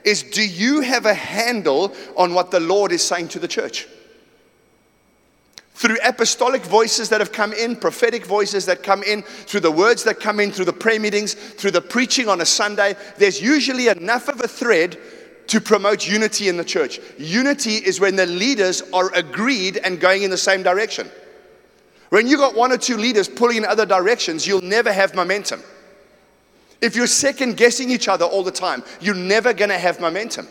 is 0.03 0.23
Do 0.23 0.45
you 0.45 0.81
have 0.81 1.05
a 1.05 1.13
handle 1.13 1.93
on 2.15 2.33
what 2.33 2.51
the 2.51 2.59
Lord 2.59 2.91
is 2.91 3.03
saying 3.03 3.29
to 3.29 3.39
the 3.39 3.47
church? 3.47 3.87
through 5.77 5.97
apostolic 6.03 6.63
voices 6.63 7.09
that 7.09 7.21
have 7.21 7.31
come 7.31 7.53
in, 7.53 7.75
prophetic 7.75 8.25
voices 8.25 8.65
that 8.65 8.81
come 8.81 9.03
in, 9.03 9.21
through 9.21 9.59
the 9.59 9.69
words 9.69 10.03
that 10.05 10.19
come 10.19 10.39
in, 10.39 10.51
through 10.51 10.65
the 10.65 10.73
prayer 10.73 10.99
meetings, 10.99 11.35
through 11.35 11.69
the 11.69 11.79
preaching 11.79 12.27
on 12.27 12.41
a 12.41 12.45
Sunday, 12.45 12.95
there's 13.19 13.39
usually 13.39 13.87
enough 13.87 14.27
of 14.27 14.41
a 14.41 14.47
thread 14.47 14.97
to 15.45 15.61
promote 15.61 16.07
unity 16.07 16.49
in 16.49 16.57
the 16.57 16.65
church. 16.65 16.99
Unity 17.19 17.75
is 17.75 17.99
when 17.99 18.15
the 18.15 18.25
leaders 18.25 18.81
are 18.91 19.13
agreed 19.13 19.77
and 19.83 19.99
going 19.99 20.23
in 20.23 20.31
the 20.31 20.37
same 20.37 20.63
direction. 20.63 21.11
When 22.09 22.25
you've 22.25 22.39
got 22.39 22.55
one 22.55 22.71
or 22.71 22.77
two 22.77 22.97
leaders 22.97 23.29
pulling 23.29 23.57
in 23.57 23.65
other 23.65 23.85
directions, 23.85 24.47
you'll 24.47 24.61
never 24.61 24.91
have 24.91 25.13
momentum. 25.13 25.61
If 26.81 26.95
you're 26.95 27.07
second 27.07 27.57
guessing 27.57 27.89
each 27.89 28.07
other 28.07 28.25
all 28.25 28.43
the 28.43 28.51
time, 28.51 28.83
you're 29.01 29.15
never 29.15 29.53
going 29.53 29.69
to 29.69 29.77
have 29.77 29.99
momentum. 29.99 30.47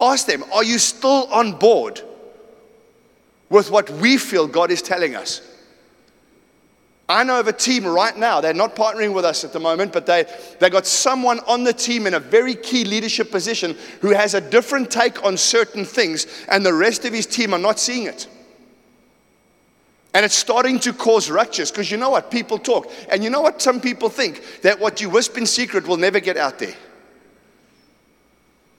Ask 0.00 0.26
them, 0.26 0.44
are 0.52 0.64
you 0.64 0.78
still 0.78 1.26
on 1.30 1.52
board? 1.52 2.00
with 3.50 3.70
what 3.70 3.90
we 3.90 4.16
feel 4.16 4.46
God 4.46 4.70
is 4.70 4.80
telling 4.80 5.14
us. 5.14 5.42
I 7.08 7.24
know 7.24 7.40
of 7.40 7.48
a 7.48 7.52
team 7.52 7.84
right 7.84 8.16
now, 8.16 8.40
they're 8.40 8.54
not 8.54 8.76
partnering 8.76 9.12
with 9.12 9.24
us 9.24 9.42
at 9.42 9.52
the 9.52 9.58
moment, 9.58 9.92
but 9.92 10.06
they, 10.06 10.24
they 10.60 10.70
got 10.70 10.86
someone 10.86 11.40
on 11.40 11.64
the 11.64 11.72
team 11.72 12.06
in 12.06 12.14
a 12.14 12.20
very 12.20 12.54
key 12.54 12.84
leadership 12.84 13.32
position 13.32 13.76
who 14.00 14.10
has 14.10 14.34
a 14.34 14.40
different 14.40 14.92
take 14.92 15.24
on 15.24 15.36
certain 15.36 15.84
things, 15.84 16.28
and 16.48 16.64
the 16.64 16.72
rest 16.72 17.04
of 17.04 17.12
his 17.12 17.26
team 17.26 17.52
are 17.52 17.58
not 17.58 17.80
seeing 17.80 18.04
it. 18.04 18.28
And 20.12 20.24
it's 20.24 20.34
starting 20.34 20.80
to 20.80 20.92
cause 20.92 21.30
ruptures 21.30 21.70
because 21.70 21.90
you 21.90 21.96
know 21.96 22.10
what? 22.10 22.30
People 22.30 22.58
talk. 22.58 22.90
And 23.10 23.22
you 23.22 23.30
know 23.30 23.40
what? 23.40 23.62
Some 23.62 23.80
people 23.80 24.08
think 24.08 24.42
that 24.62 24.80
what 24.80 25.00
you 25.00 25.08
whisper 25.08 25.38
in 25.38 25.46
secret 25.46 25.86
will 25.86 25.96
never 25.96 26.18
get 26.18 26.36
out 26.36 26.58
there. 26.58 26.74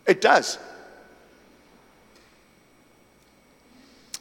It 0.05 0.19
does. 0.19 0.57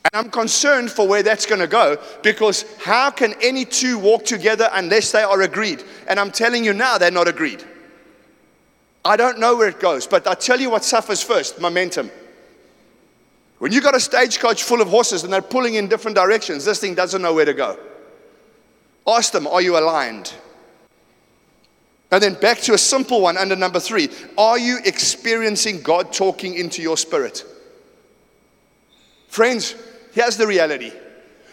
And 0.05 0.25
I'm 0.27 0.31
concerned 0.31 0.91
for 0.91 1.07
where 1.07 1.23
that's 1.23 1.47
going 1.47 1.61
to 1.61 1.67
go 1.67 1.99
because 2.23 2.65
how 2.79 3.11
can 3.11 3.35
any 3.43 3.65
two 3.65 3.99
walk 3.99 4.25
together 4.25 4.69
unless 4.73 5.13
they 5.13 5.23
are 5.23 5.43
agreed? 5.43 5.83
And 6.09 6.19
I'm 6.19 6.31
telling 6.31 6.65
you 6.65 6.73
now, 6.73 6.97
they're 6.97 7.11
not 7.11 7.29
agreed. 7.29 7.65
I 9.05 9.17
don't 9.17 9.39
know 9.39 9.57
where 9.57 9.69
it 9.69 9.81
goes, 9.81 10.07
but 10.07 10.27
I 10.27 10.35
tell 10.35 10.61
you 10.61 10.71
what 10.71 10.85
suffers 10.85 11.23
first 11.23 11.61
momentum. 11.61 12.11
When 13.61 13.73
you 13.73 13.81
got 13.81 13.95
a 13.95 14.01
stagecoach 14.01 14.63
full 14.65 14.81
of 14.81 14.89
horses 14.89 15.23
and 15.23 15.33
they're 15.33 15.43
pulling 15.43 15.75
in 15.75 15.87
different 15.87 16.17
directions, 16.17 16.65
this 16.65 16.81
thing 16.81 16.95
doesn't 16.95 17.23
know 17.23 17.35
where 17.35 17.45
to 17.45 17.55
go. 17.55 17.79
Ask 19.07 19.33
them, 19.33 19.47
are 19.47 19.63
you 19.63 19.79
aligned? 19.79 20.35
And 22.11 22.23
then 22.23 22.35
back 22.35 22.59
to 22.63 22.73
a 22.73 22.79
simple 22.79 23.21
one 23.21 23.37
under 23.37 23.55
number 23.55 23.79
three 23.79 24.09
Are 24.37 24.59
you 24.59 24.81
experiencing 24.85 25.83
God 25.83 26.13
talking 26.13 26.55
into 26.55 26.83
your 26.83 26.97
spirit? 26.97 27.45
Friends, 29.29 29.77
Here's 30.13 30.37
the 30.37 30.47
reality 30.47 30.93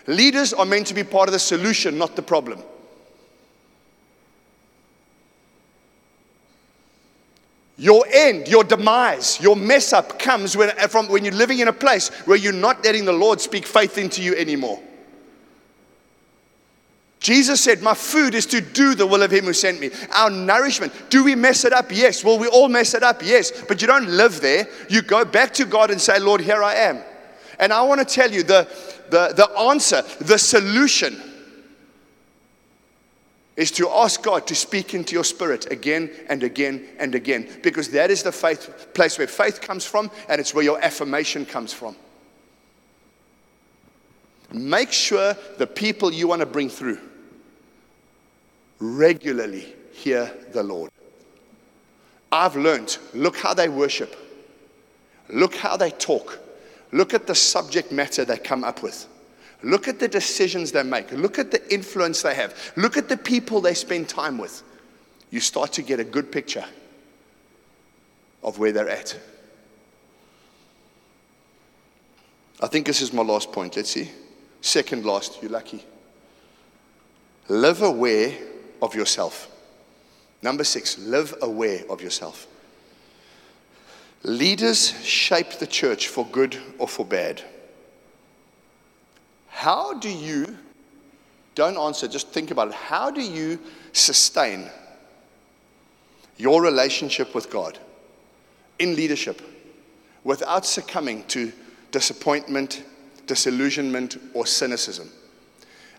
leaders 0.07 0.53
are 0.53 0.65
meant 0.65 0.87
to 0.87 0.93
be 0.93 1.03
part 1.03 1.29
of 1.29 1.33
the 1.33 1.39
solution, 1.39 1.97
not 1.97 2.15
the 2.15 2.21
problem. 2.21 2.63
Your 7.77 8.05
end, 8.11 8.47
your 8.47 8.63
demise, 8.63 9.39
your 9.39 9.55
mess 9.55 9.93
up 9.93 10.17
comes 10.17 10.57
when, 10.57 10.75
from 10.89 11.07
when 11.09 11.23
you're 11.23 11.33
living 11.33 11.59
in 11.59 11.67
a 11.67 11.73
place 11.73 12.09
where 12.25 12.37
you're 12.37 12.51
not 12.51 12.83
letting 12.83 13.05
the 13.05 13.13
Lord 13.13 13.39
speak 13.39 13.67
faith 13.67 13.99
into 13.99 14.23
you 14.23 14.35
anymore. 14.35 14.81
Jesus 17.19 17.61
said, 17.61 17.81
My 17.81 17.93
food 17.93 18.33
is 18.33 18.45
to 18.47 18.61
do 18.61 18.95
the 18.95 19.05
will 19.05 19.21
of 19.21 19.31
Him 19.31 19.45
who 19.45 19.53
sent 19.53 19.79
me. 19.79 19.91
Our 20.13 20.29
nourishment. 20.29 20.91
Do 21.09 21.23
we 21.23 21.35
mess 21.35 21.65
it 21.65 21.73
up? 21.73 21.87
Yes. 21.91 22.23
Will 22.23 22.39
we 22.39 22.47
all 22.47 22.67
mess 22.67 22.93
it 22.93 23.03
up? 23.03 23.21
Yes. 23.23 23.51
But 23.67 23.81
you 23.81 23.87
don't 23.87 24.07
live 24.07 24.41
there. 24.41 24.67
You 24.89 25.01
go 25.01 25.25
back 25.25 25.53
to 25.55 25.65
God 25.65 25.91
and 25.91 25.99
say, 26.01 26.19
Lord, 26.19 26.41
here 26.41 26.63
I 26.63 26.75
am. 26.75 26.99
And 27.59 27.73
I 27.73 27.81
want 27.83 27.99
to 27.99 28.05
tell 28.05 28.31
you 28.31 28.43
the, 28.43 28.67
the, 29.09 29.33
the 29.35 29.49
answer, 29.59 30.03
the 30.19 30.37
solution 30.37 31.21
is 33.57 33.71
to 33.71 33.89
ask 33.89 34.21
God 34.21 34.47
to 34.47 34.55
speak 34.55 34.93
into 34.93 35.13
your 35.13 35.23
spirit 35.23 35.69
again 35.71 36.11
and 36.29 36.43
again 36.43 36.87
and 36.99 37.15
again 37.15 37.49
because 37.63 37.89
that 37.89 38.11
is 38.11 38.23
the 38.23 38.31
faith 38.31 38.93
place 38.93 39.17
where 39.17 39.27
faith 39.27 39.59
comes 39.59 39.83
from 39.83 40.09
and 40.29 40.39
it's 40.39 40.53
where 40.53 40.63
your 40.63 40.79
affirmation 40.81 41.45
comes 41.45 41.73
from. 41.73 41.95
Make 44.53 44.93
sure 44.93 45.35
the 45.57 45.67
people 45.67 46.13
you 46.13 46.27
want 46.27 46.39
to 46.41 46.45
bring 46.45 46.69
through 46.69 46.99
regularly 48.79 49.73
hear 49.91 50.31
the 50.53 50.61
Lord. 50.61 50.91
I've 52.31 52.55
learned, 52.55 52.97
look 53.13 53.37
how 53.37 53.55
they 53.55 53.69
worship. 53.69 54.15
Look 55.29 55.55
how 55.55 55.77
they 55.77 55.89
talk. 55.91 56.39
Look 56.91 57.13
at 57.13 57.25
the 57.25 57.35
subject 57.35 57.91
matter 57.91 58.23
they 58.23 58.37
come 58.37 58.63
up 58.63 58.83
with. 58.83 59.07
Look 59.63 59.87
at 59.87 59.99
the 59.99 60.07
decisions 60.07 60.71
they 60.71 60.83
make. 60.83 61.11
Look 61.11 61.39
at 61.39 61.51
the 61.51 61.73
influence 61.73 62.21
they 62.21 62.35
have. 62.35 62.73
Look 62.75 62.95
at 62.95 63.09
the 63.09 63.17
people 63.17 63.59
they 63.59 63.73
spend 63.73 64.07
time 64.07 64.37
with. 64.37 64.63
You 65.31 65.39
start 65.39 65.73
to 65.73 65.81
get 65.81 65.99
a 65.99 66.03
good 66.03 66.31
picture 66.31 66.65
of 68.43 68.59
where 68.59 68.71
they're 68.71 68.89
at. 68.89 69.17
I 72.61 72.67
think 72.67 72.85
this 72.85 73.01
is 73.01 73.13
my 73.13 73.23
last 73.23 73.51
point. 73.51 73.75
Let's 73.75 73.91
see. 73.91 74.09
Second 74.61 75.05
last, 75.05 75.41
you're 75.41 75.51
lucky. 75.51 75.83
Live 77.47 77.81
aware 77.81 78.33
of 78.81 78.95
yourself. 78.95 79.49
Number 80.41 80.63
six, 80.63 80.97
live 80.99 81.35
aware 81.41 81.83
of 81.89 82.01
yourself. 82.01 82.47
Leaders 84.23 84.93
shape 85.03 85.53
the 85.53 85.67
church 85.67 86.07
for 86.07 86.25
good 86.25 86.57
or 86.77 86.87
for 86.87 87.05
bad. 87.05 87.41
How 89.57 89.95
do 89.95 90.07
you, 90.07 90.55
don't 91.55 91.77
answer, 91.77 92.07
just 92.07 92.29
think 92.29 92.51
about 92.51 92.67
it. 92.67 92.75
How 92.75 93.09
do 93.09 93.21
you 93.21 93.57
sustain 93.91 94.69
your 96.37 96.61
relationship 96.61 97.33
with 97.33 97.49
God 97.49 97.79
in 98.77 98.95
leadership 98.95 99.41
without 100.23 100.63
succumbing 100.63 101.23
to 101.29 101.51
disappointment, 101.89 102.83
disillusionment, 103.25 104.17
or 104.35 104.45
cynicism? 104.45 105.09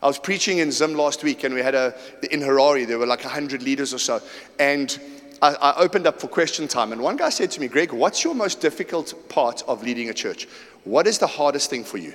I 0.05 0.07
was 0.07 0.21
preaching 0.21 0.59
in 0.59 0.71
Zim 0.71 0.95
last 0.95 1.25
week, 1.25 1.43
and 1.43 1.53
we 1.53 1.61
had 1.61 1.75
a 1.75 1.97
in 2.31 2.39
Harare. 2.39 2.87
There 2.87 3.01
were 3.01 3.07
like 3.07 3.23
hundred 3.23 3.65
leaders 3.65 3.93
or 3.93 3.99
so, 3.99 4.23
and 4.61 4.97
I, 5.43 5.55
I, 5.55 5.75
opened 5.79 6.07
up 6.07 6.21
for 6.21 6.29
question 6.29 6.69
time. 6.69 6.93
And 6.93 7.01
one 7.01 7.17
guy 7.17 7.31
said 7.31 7.51
to 7.51 7.61
me, 7.61 7.67
"Greig, 7.67 7.93
what's 7.93 8.23
your 8.23 8.37
most 8.37 8.61
difficult 8.61 9.29
part 9.29 9.65
of 9.67 9.83
leading 9.83 10.11
a 10.11 10.15
church? 10.15 10.47
What 10.85 11.09
is 11.09 11.19
the 11.19 11.27
hardest 11.27 11.71
thing 11.71 11.83
for 11.83 11.99
you? 11.99 12.15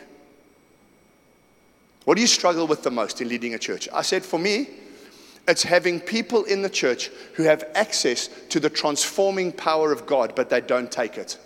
What 2.05 2.15
do 2.15 2.21
you 2.21 2.27
struggle 2.27 2.67
with 2.67 2.83
the 2.83 2.91
most 2.91 3.21
in 3.21 3.29
leading 3.29 3.53
a 3.53 3.59
church?" 3.59 3.87
I 3.93 4.01
said, 4.01 4.25
"For 4.25 4.39
me, 4.39 4.69
it's 5.47 5.63
having 5.63 5.99
people 5.99 6.43
in 6.43 6.61
the 6.61 6.69
church 6.69 7.09
who 7.33 7.43
have 7.43 7.65
access 7.75 8.29
to 8.49 8.59
the 8.59 8.69
transforming 8.69 9.51
power 9.51 9.91
of 9.91 10.05
God, 10.05 10.35
but 10.35 10.49
they 10.49 10.61
don't 10.61 10.91
take 10.91 11.17
it." 11.17 11.37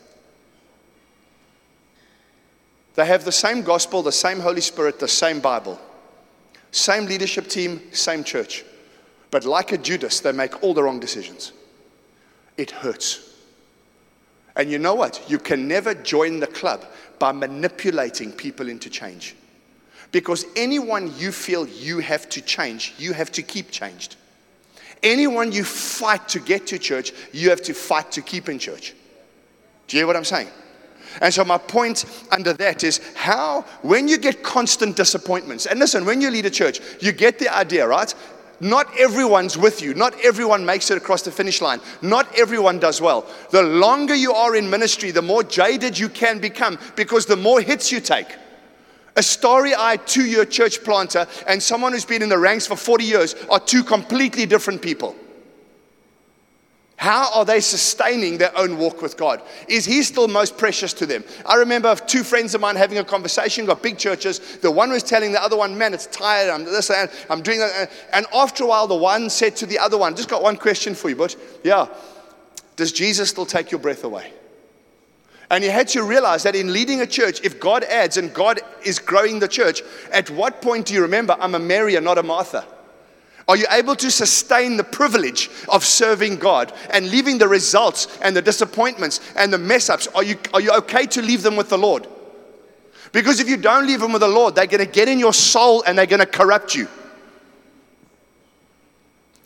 They 2.96 3.06
have 3.06 3.26
the 3.26 3.32
same 3.32 3.62
gospel, 3.62 4.02
the 4.02 4.12
same 4.12 4.40
Holy 4.40 4.62
Spirit, 4.62 4.98
the 5.00 5.08
same 5.08 5.40
Bible. 5.40 5.80
Same 6.72 7.06
leadership 7.06 7.48
team, 7.48 7.94
same 7.94 8.24
church. 8.24 8.66
But 9.30 9.46
like 9.46 9.72
a 9.72 9.78
Judas, 9.78 10.20
they 10.20 10.32
make 10.32 10.64
all 10.64 10.74
the 10.74 10.82
wrong 10.82 11.00
decisions. 11.00 11.52
It 12.58 12.72
hurts. 12.72 13.20
And 14.56 14.72
you 14.72 14.80
know 14.80 14.96
what? 14.96 15.22
You 15.28 15.38
can 15.38 15.68
never 15.68 15.94
join 15.94 16.40
the 16.40 16.48
club 16.48 16.86
by 17.20 17.32
manipulating 17.32 18.32
people 18.32 18.68
into 18.68 18.90
change. 18.90 19.36
Because 20.12 20.46
anyone 20.56 21.14
you 21.18 21.32
feel 21.32 21.68
you 21.68 22.00
have 22.00 22.30
to 22.30 22.42
change, 22.42 22.94
you 22.98 23.14
have 23.14 23.32
to 23.34 23.42
keep 23.42 23.72
changed. 23.72 24.16
Anyone 25.04 25.52
you 25.52 25.64
fight 25.64 26.28
to 26.30 26.40
get 26.40 26.68
to 26.68 26.80
church, 26.80 27.12
you 27.32 27.50
have 27.50 27.62
to 27.64 27.74
fight 27.74 28.12
to 28.14 28.22
keep 28.22 28.50
in 28.50 28.58
church. 28.58 28.94
Do 29.88 29.98
you 29.98 30.02
hear 30.02 30.08
what 30.08 30.16
I'm 30.16 30.24
saying? 30.24 30.48
And 31.22 31.34
so, 31.34 31.44
my 31.46 31.58
point 31.58 32.06
under 32.32 32.54
that 32.54 32.84
is 32.84 33.00
how, 33.16 33.62
when 33.82 34.08
you 34.08 34.18
get 34.18 34.44
constant 34.44 34.96
disappointments, 34.96 35.66
and 35.66 35.80
listen, 35.80 36.06
when 36.06 36.22
you 36.22 36.30
lead 36.30 36.46
a 36.46 36.50
church, 36.50 36.80
you 37.00 37.12
get 37.12 37.40
the 37.40 37.56
idea, 37.56 37.88
right? 37.88 38.14
Not 38.60 38.88
everyone's 38.98 39.58
with 39.58 39.82
you. 39.82 39.94
Not 39.94 40.14
everyone 40.24 40.66
makes 40.66 40.90
it 40.90 40.98
across 40.98 41.22
the 41.22 41.32
finish 41.32 41.62
line. 41.62 41.80
Not 42.02 42.28
everyone 42.36 42.80
does 42.80 43.00
well. 43.00 43.28
The 43.52 43.62
longer 43.62 44.16
you 44.16 44.34
are 44.34 44.56
in 44.56 44.70
ministry, 44.70 45.12
the 45.12 45.22
more 45.22 45.44
jaded 45.44 45.98
you 45.98 46.10
can 46.10 46.40
become 46.40 46.80
because 46.96 47.26
the 47.28 47.36
more 47.36 47.62
hits 47.62 47.92
you 47.92 48.00
take. 48.00 48.28
A 49.18 49.24
starry 49.24 49.74
eyed 49.74 50.06
two 50.06 50.26
year 50.26 50.46
church 50.46 50.84
planter 50.84 51.26
and 51.48 51.62
someone 51.62 51.92
who's 51.92 52.06
been 52.06 52.22
in 52.22 52.30
the 52.30 52.38
ranks 52.38 52.68
for 52.68 52.76
40 52.76 53.04
years 53.04 53.36
are 53.50 53.60
two 53.60 53.84
completely 53.84 54.46
different 54.46 54.82
people. 54.82 55.16
How 56.98 57.32
are 57.34 57.46
they 57.46 57.60
sustaining 57.60 58.38
their 58.38 58.56
own 58.58 58.78
walk 58.78 59.02
with 59.02 59.18
God? 59.18 59.42
Is 59.68 59.86
He 59.86 60.02
still 60.02 60.28
most 60.28 60.58
precious 60.58 60.94
to 60.94 61.06
them? 61.06 61.24
I 61.46 61.56
remember 61.56 61.96
two 61.96 62.24
friends 62.24 62.56
of 62.56 62.62
mine 62.62 62.76
having 62.76 62.98
a 62.98 63.04
conversation, 63.04 63.66
got 63.66 63.84
big 63.84 63.98
churches. 64.00 64.58
The 64.58 64.72
one 64.72 64.92
was 64.92 65.04
telling 65.04 65.32
the 65.32 65.42
other 65.42 65.58
one, 65.58 65.78
Man, 65.78 65.94
it's 65.94 66.08
tired. 66.08 66.50
I'm 66.50 66.66
this 66.66 66.92
I'm 67.30 67.42
doing 67.42 67.60
that. 67.60 67.92
And 68.14 68.26
after 68.34 68.64
a 68.64 68.68
while, 68.68 68.88
the 68.88 68.96
one 68.96 69.30
said 69.30 69.56
to 69.58 69.66
the 69.68 69.78
other 69.78 69.98
one, 69.98 70.16
Just 70.16 70.30
got 70.30 70.42
one 70.42 70.58
question 70.58 70.96
for 70.96 71.10
you, 71.10 71.16
but 71.16 71.36
yeah, 71.64 71.88
does 72.76 72.92
Jesus 72.92 73.30
still 73.30 73.46
take 73.46 73.72
your 73.72 73.80
breath 73.80 74.04
away? 74.04 74.32
And 75.50 75.64
you 75.64 75.72
had 75.72 75.88
to 75.90 76.04
realize 76.04 76.44
that 76.44 76.56
in 76.56 76.74
leading 76.74 77.02
a 77.02 77.08
church, 77.08 77.42
if 77.44 77.60
God 77.60 77.84
adds 77.86 78.18
and 78.18 78.34
God 78.34 78.60
is 78.84 79.00
growing 79.00 79.40
the 79.40 79.48
church, 79.48 79.82
at 80.12 80.30
what 80.30 80.62
point 80.62 80.88
do 80.88 80.94
you 80.94 81.02
remember, 81.02 81.38
I'm 81.40 81.56
a 81.56 81.60
Mary 81.60 81.96
and 81.96 82.04
not 82.04 82.18
a 82.18 82.24
Martha? 82.24 82.66
Are 83.48 83.56
you 83.56 83.66
able 83.72 83.96
to 83.96 84.12
sustain 84.12 84.76
the 84.76 84.84
privilege 84.84 85.50
of 85.70 85.86
serving 85.86 86.36
God 86.36 86.74
and 86.90 87.10
leaving 87.10 87.38
the 87.38 87.48
results 87.48 88.18
and 88.22 88.36
the 88.36 88.42
disappointments 88.42 89.22
and 89.38 89.54
the 89.54 89.58
mess 89.58 89.90
ups? 89.90 90.08
Are 90.08 90.24
you, 90.24 90.38
are 90.54 90.60
you 90.60 90.72
okay 90.80 91.06
to 91.06 91.22
leave 91.22 91.44
them 91.44 91.56
with 91.56 91.70
the 91.70 91.78
Lord? 91.78 92.08
Because 93.14 93.40
if 93.40 93.48
you 93.48 93.56
don't 93.56 93.88
leave 93.88 94.02
them 94.02 94.12
with 94.12 94.22
the 94.22 94.28
Lord, 94.28 94.54
they're 94.54 94.68
going 94.68 94.86
to 94.86 94.92
get 94.92 95.08
in 95.08 95.18
your 95.18 95.34
soul 95.34 95.82
and 95.88 95.98
they're 95.98 96.06
going 96.06 96.20
to 96.20 96.26
corrupt 96.26 96.76
you. 96.76 96.90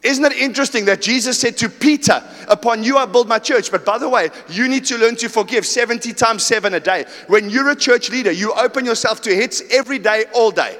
Isn't 0.03 0.25
it 0.25 0.33
interesting 0.33 0.85
that 0.85 1.01
Jesus 1.01 1.39
said 1.39 1.57
to 1.57 1.69
Peter, 1.69 2.23
Upon 2.47 2.83
you 2.83 2.97
I 2.97 3.05
build 3.05 3.27
my 3.27 3.39
church. 3.39 3.71
But 3.71 3.85
by 3.85 3.97
the 3.97 4.09
way, 4.09 4.29
you 4.49 4.67
need 4.67 4.85
to 4.85 4.97
learn 4.97 5.15
to 5.17 5.29
forgive 5.29 5.65
70 5.65 6.11
times 6.13 6.43
7 6.43 6.73
a 6.73 6.79
day. 6.79 7.05
When 7.27 7.49
you're 7.49 7.69
a 7.69 7.75
church 7.75 8.09
leader, 8.09 8.31
you 8.31 8.51
open 8.53 8.85
yourself 8.85 9.21
to 9.21 9.35
hits 9.35 9.61
every 9.71 9.99
day, 9.99 10.25
all 10.33 10.51
day. 10.51 10.77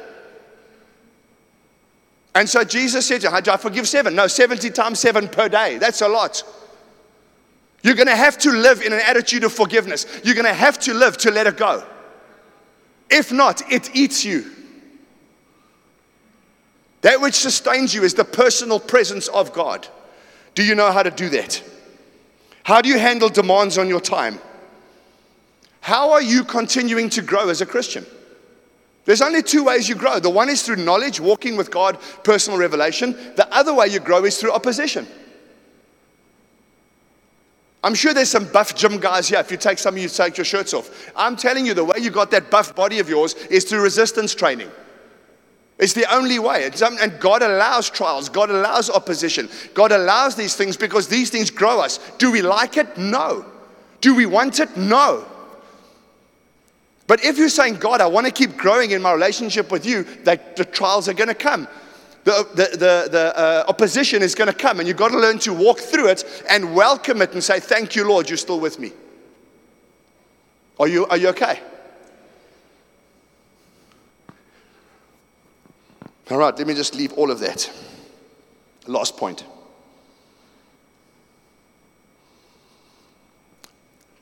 And 2.33 2.49
so 2.49 2.63
Jesus 2.63 3.05
said, 3.05 3.21
to 3.21 3.29
him, 3.29 3.43
I 3.47 3.57
forgive 3.57 3.87
seven. 3.87 4.15
No, 4.15 4.27
70 4.27 4.69
times 4.71 4.99
seven 4.99 5.27
per 5.27 5.49
day. 5.49 5.77
That's 5.77 6.01
a 6.01 6.07
lot. 6.07 6.43
You're 7.83 7.95
going 7.95 8.07
to 8.07 8.15
have 8.15 8.37
to 8.39 8.51
live 8.51 8.81
in 8.81 8.93
an 8.93 9.01
attitude 9.05 9.43
of 9.43 9.53
forgiveness. 9.53 10.05
You're 10.23 10.35
going 10.35 10.45
to 10.45 10.53
have 10.53 10.79
to 10.79 10.93
live 10.93 11.17
to 11.19 11.31
let 11.31 11.47
it 11.47 11.57
go. 11.57 11.83
If 13.09 13.31
not, 13.31 13.69
it 13.71 13.95
eats 13.95 14.23
you. 14.23 14.49
That 17.01 17.19
which 17.21 17.35
sustains 17.35 17.93
you 17.93 18.03
is 18.03 18.13
the 18.13 18.25
personal 18.25 18.79
presence 18.79 19.27
of 19.27 19.53
God. 19.53 19.87
Do 20.53 20.63
you 20.63 20.75
know 20.75 20.91
how 20.91 21.03
to 21.03 21.11
do 21.11 21.29
that? 21.29 21.63
How 22.63 22.81
do 22.81 22.89
you 22.89 22.99
handle 22.99 23.29
demands 23.29 23.77
on 23.77 23.87
your 23.87 24.01
time? 24.01 24.39
How 25.81 26.11
are 26.11 26.21
you 26.21 26.43
continuing 26.43 27.09
to 27.11 27.21
grow 27.21 27.49
as 27.49 27.61
a 27.61 27.65
Christian? 27.65 28.05
There's 29.05 29.21
only 29.21 29.41
two 29.41 29.63
ways 29.63 29.89
you 29.89 29.95
grow. 29.95 30.19
The 30.19 30.29
one 30.29 30.47
is 30.47 30.61
through 30.61 30.75
knowledge, 30.75 31.19
walking 31.19 31.57
with 31.57 31.71
God, 31.71 31.97
personal 32.23 32.59
revelation. 32.59 33.13
The 33.35 33.51
other 33.51 33.73
way 33.73 33.87
you 33.87 33.99
grow 33.99 34.23
is 34.25 34.39
through 34.39 34.51
opposition. 34.51 35.07
I'm 37.83 37.95
sure 37.95 38.13
there's 38.13 38.29
some 38.29 38.45
buff 38.45 38.75
gym 38.75 38.99
guys 38.99 39.27
here. 39.27 39.39
If 39.39 39.49
you 39.49 39.57
take 39.57 39.79
some 39.79 39.95
of 39.95 40.01
you 40.01 40.07
take 40.07 40.37
your 40.37 40.45
shirts 40.45 40.71
off. 40.75 41.11
I'm 41.15 41.35
telling 41.35 41.65
you, 41.65 41.73
the 41.73 41.83
way 41.83 41.97
you 41.99 42.11
got 42.11 42.29
that 42.29 42.51
buff 42.51 42.75
body 42.75 42.99
of 42.99 43.09
yours 43.09 43.33
is 43.49 43.63
through 43.63 43.81
resistance 43.81 44.35
training. 44.35 44.69
It's 45.81 45.93
the 45.93 46.05
only 46.13 46.37
way. 46.37 46.69
And 47.01 47.19
God 47.19 47.41
allows 47.41 47.89
trials, 47.89 48.29
God 48.29 48.51
allows 48.51 48.89
opposition, 48.89 49.49
God 49.73 49.91
allows 49.91 50.35
these 50.35 50.55
things 50.55 50.77
because 50.77 51.07
these 51.07 51.31
things 51.31 51.49
grow 51.49 51.81
us. 51.81 51.97
Do 52.19 52.31
we 52.31 52.43
like 52.43 52.77
it? 52.77 52.97
No. 52.97 53.45
Do 53.99 54.15
we 54.15 54.27
want 54.27 54.59
it? 54.59 54.77
No. 54.77 55.25
But 57.07 57.25
if 57.25 57.37
you're 57.37 57.49
saying, 57.49 57.77
God, 57.77 57.99
I 57.99 58.05
want 58.05 58.27
to 58.27 58.31
keep 58.31 58.55
growing 58.55 58.91
in 58.91 59.01
my 59.01 59.11
relationship 59.11 59.71
with 59.71 59.85
you, 59.85 60.03
that 60.23 60.55
the 60.55 60.63
trials 60.63 61.09
are 61.09 61.13
going 61.13 61.27
to 61.27 61.35
come. 61.35 61.67
The, 62.23 62.47
the, 62.53 62.77
the, 62.77 63.09
the 63.11 63.33
uh, 63.35 63.65
opposition 63.67 64.21
is 64.21 64.35
going 64.35 64.49
to 64.49 64.55
come, 64.55 64.79
and 64.79 64.87
you've 64.87 64.97
got 64.97 65.09
to 65.09 65.19
learn 65.19 65.39
to 65.39 65.53
walk 65.53 65.79
through 65.79 66.09
it 66.09 66.43
and 66.47 66.75
welcome 66.75 67.23
it 67.23 67.33
and 67.33 67.43
say, 67.43 67.59
Thank 67.59 67.95
you, 67.95 68.07
Lord, 68.07 68.29
you're 68.29 68.37
still 68.37 68.59
with 68.59 68.79
me. 68.79 68.91
Are 70.79 70.87
you, 70.87 71.07
are 71.07 71.17
you 71.17 71.29
okay? 71.29 71.59
All 76.31 76.37
right, 76.37 76.57
let 76.57 76.65
me 76.65 76.73
just 76.73 76.95
leave 76.95 77.11
all 77.13 77.29
of 77.29 77.39
that. 77.41 77.69
Last 78.87 79.17
point. 79.17 79.43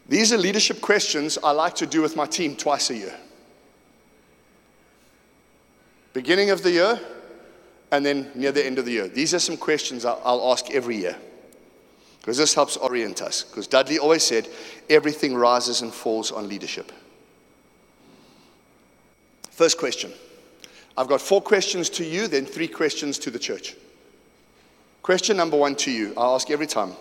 These 0.08 0.34
are 0.34 0.38
leadership 0.38 0.82
questions 0.82 1.38
I 1.44 1.52
like 1.52 1.76
to 1.76 1.86
do 1.86 2.02
with 2.02 2.16
my 2.16 2.26
team 2.26 2.56
twice 2.56 2.90
a 2.90 2.96
year. 2.96 3.16
Beginning 6.14 6.50
of 6.50 6.64
the 6.64 6.72
year, 6.72 7.00
and 7.92 8.04
then 8.04 8.32
near 8.34 8.52
the 8.52 8.66
end 8.66 8.80
of 8.80 8.86
the 8.86 8.92
year. 8.92 9.08
These 9.08 9.36
are 9.36 9.40
some 9.40 9.56
questions 9.56 10.04
I'll 10.04 10.52
ask 10.52 10.72
every 10.72 10.98
year 10.98 11.16
because 12.20 12.38
this 12.38 12.56
helps 12.56 12.76
orient 12.76 13.22
us. 13.22 13.44
Because 13.44 13.68
Dudley 13.68 14.00
always 14.00 14.24
said, 14.24 14.48
everything 14.90 15.36
rises 15.36 15.84
and 15.84 15.94
falls 15.94 16.32
on 16.32 16.50
leadership. 16.50 16.92
First 19.52 19.78
question 19.78 20.12
I've 21.00 21.08
got 21.08 21.22
four 21.22 21.42
questions 21.42 21.90
to 21.92 22.04
you, 22.04 22.28
then 22.28 22.46
three 22.46 22.68
questions 22.68 23.18
to 23.20 23.32
the 23.32 23.40
church. 23.40 23.74
Question 25.02 25.38
number 25.38 25.56
one 25.56 25.76
to 25.76 25.92
you, 25.92 26.14
I 26.18 26.26
ask 26.36 26.52
every 26.52 26.68
time 26.68 26.92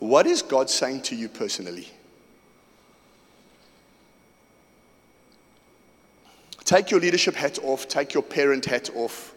What 0.00 0.26
is 0.26 0.42
God 0.42 0.68
saying 0.68 1.02
to 1.02 1.14
you 1.14 1.28
personally? 1.28 1.88
Take 6.64 6.90
your 6.90 6.98
leadership 6.98 7.36
hat 7.36 7.60
off, 7.62 7.86
take 7.86 8.14
your 8.14 8.22
parent 8.24 8.64
hat 8.64 8.90
off, 8.96 9.32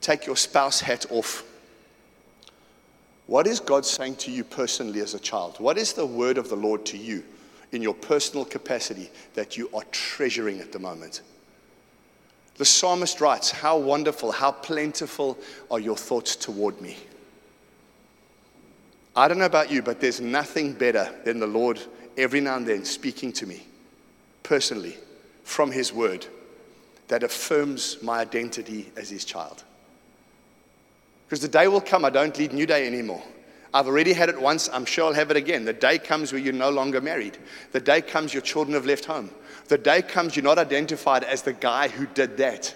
take 0.00 0.24
your 0.24 0.36
spouse 0.36 0.80
hat 0.80 1.04
off. 1.10 1.42
What 3.26 3.48
is 3.48 3.58
God 3.58 3.84
saying 3.84 4.14
to 4.16 4.30
you 4.30 4.44
personally 4.44 5.00
as 5.00 5.14
a 5.14 5.18
child? 5.18 5.56
What 5.58 5.76
is 5.76 5.92
the 5.92 6.06
word 6.06 6.38
of 6.38 6.48
the 6.48 6.56
Lord 6.56 6.86
to 6.86 6.96
you 6.96 7.24
in 7.72 7.82
your 7.82 7.94
personal 7.94 8.44
capacity 8.44 9.10
that 9.34 9.56
you 9.56 9.68
are 9.74 9.82
treasuring 9.90 10.60
at 10.60 10.70
the 10.70 10.78
moment? 10.78 11.22
The 12.58 12.64
psalmist 12.64 13.20
writes, 13.20 13.50
How 13.50 13.78
wonderful, 13.78 14.32
how 14.32 14.52
plentiful 14.52 15.38
are 15.70 15.80
your 15.80 15.96
thoughts 15.96 16.36
toward 16.36 16.80
me. 16.80 16.96
I 19.16 19.26
don't 19.26 19.38
know 19.38 19.46
about 19.46 19.70
you, 19.70 19.80
but 19.80 20.00
there's 20.00 20.20
nothing 20.20 20.74
better 20.74 21.12
than 21.24 21.40
the 21.40 21.46
Lord 21.46 21.80
every 22.16 22.40
now 22.40 22.56
and 22.56 22.66
then 22.66 22.84
speaking 22.84 23.32
to 23.34 23.46
me 23.46 23.64
personally 24.42 24.96
from 25.44 25.70
His 25.70 25.92
Word 25.92 26.26
that 27.06 27.22
affirms 27.22 28.02
my 28.02 28.18
identity 28.18 28.92
as 28.96 29.08
His 29.08 29.24
child. 29.24 29.62
Because 31.26 31.40
the 31.40 31.48
day 31.48 31.68
will 31.68 31.80
come, 31.80 32.04
I 32.04 32.10
don't 32.10 32.36
lead 32.38 32.52
New 32.52 32.66
Day 32.66 32.86
anymore. 32.86 33.22
I've 33.72 33.86
already 33.86 34.14
had 34.14 34.30
it 34.30 34.40
once, 34.40 34.68
I'm 34.72 34.84
sure 34.84 35.06
I'll 35.06 35.12
have 35.12 35.30
it 35.30 35.36
again. 35.36 35.64
The 35.64 35.72
day 35.72 35.98
comes 35.98 36.32
where 36.32 36.40
you're 36.40 36.52
no 36.52 36.70
longer 36.70 37.00
married. 37.00 37.38
The 37.72 37.80
day 37.80 38.00
comes 38.00 38.32
your 38.32 38.42
children 38.42 38.74
have 38.74 38.86
left 38.86 39.04
home. 39.04 39.30
The 39.68 39.78
day 39.78 40.02
comes 40.02 40.34
you're 40.34 40.44
not 40.44 40.58
identified 40.58 41.24
as 41.24 41.42
the 41.42 41.52
guy 41.52 41.88
who 41.88 42.06
did 42.06 42.38
that. 42.38 42.74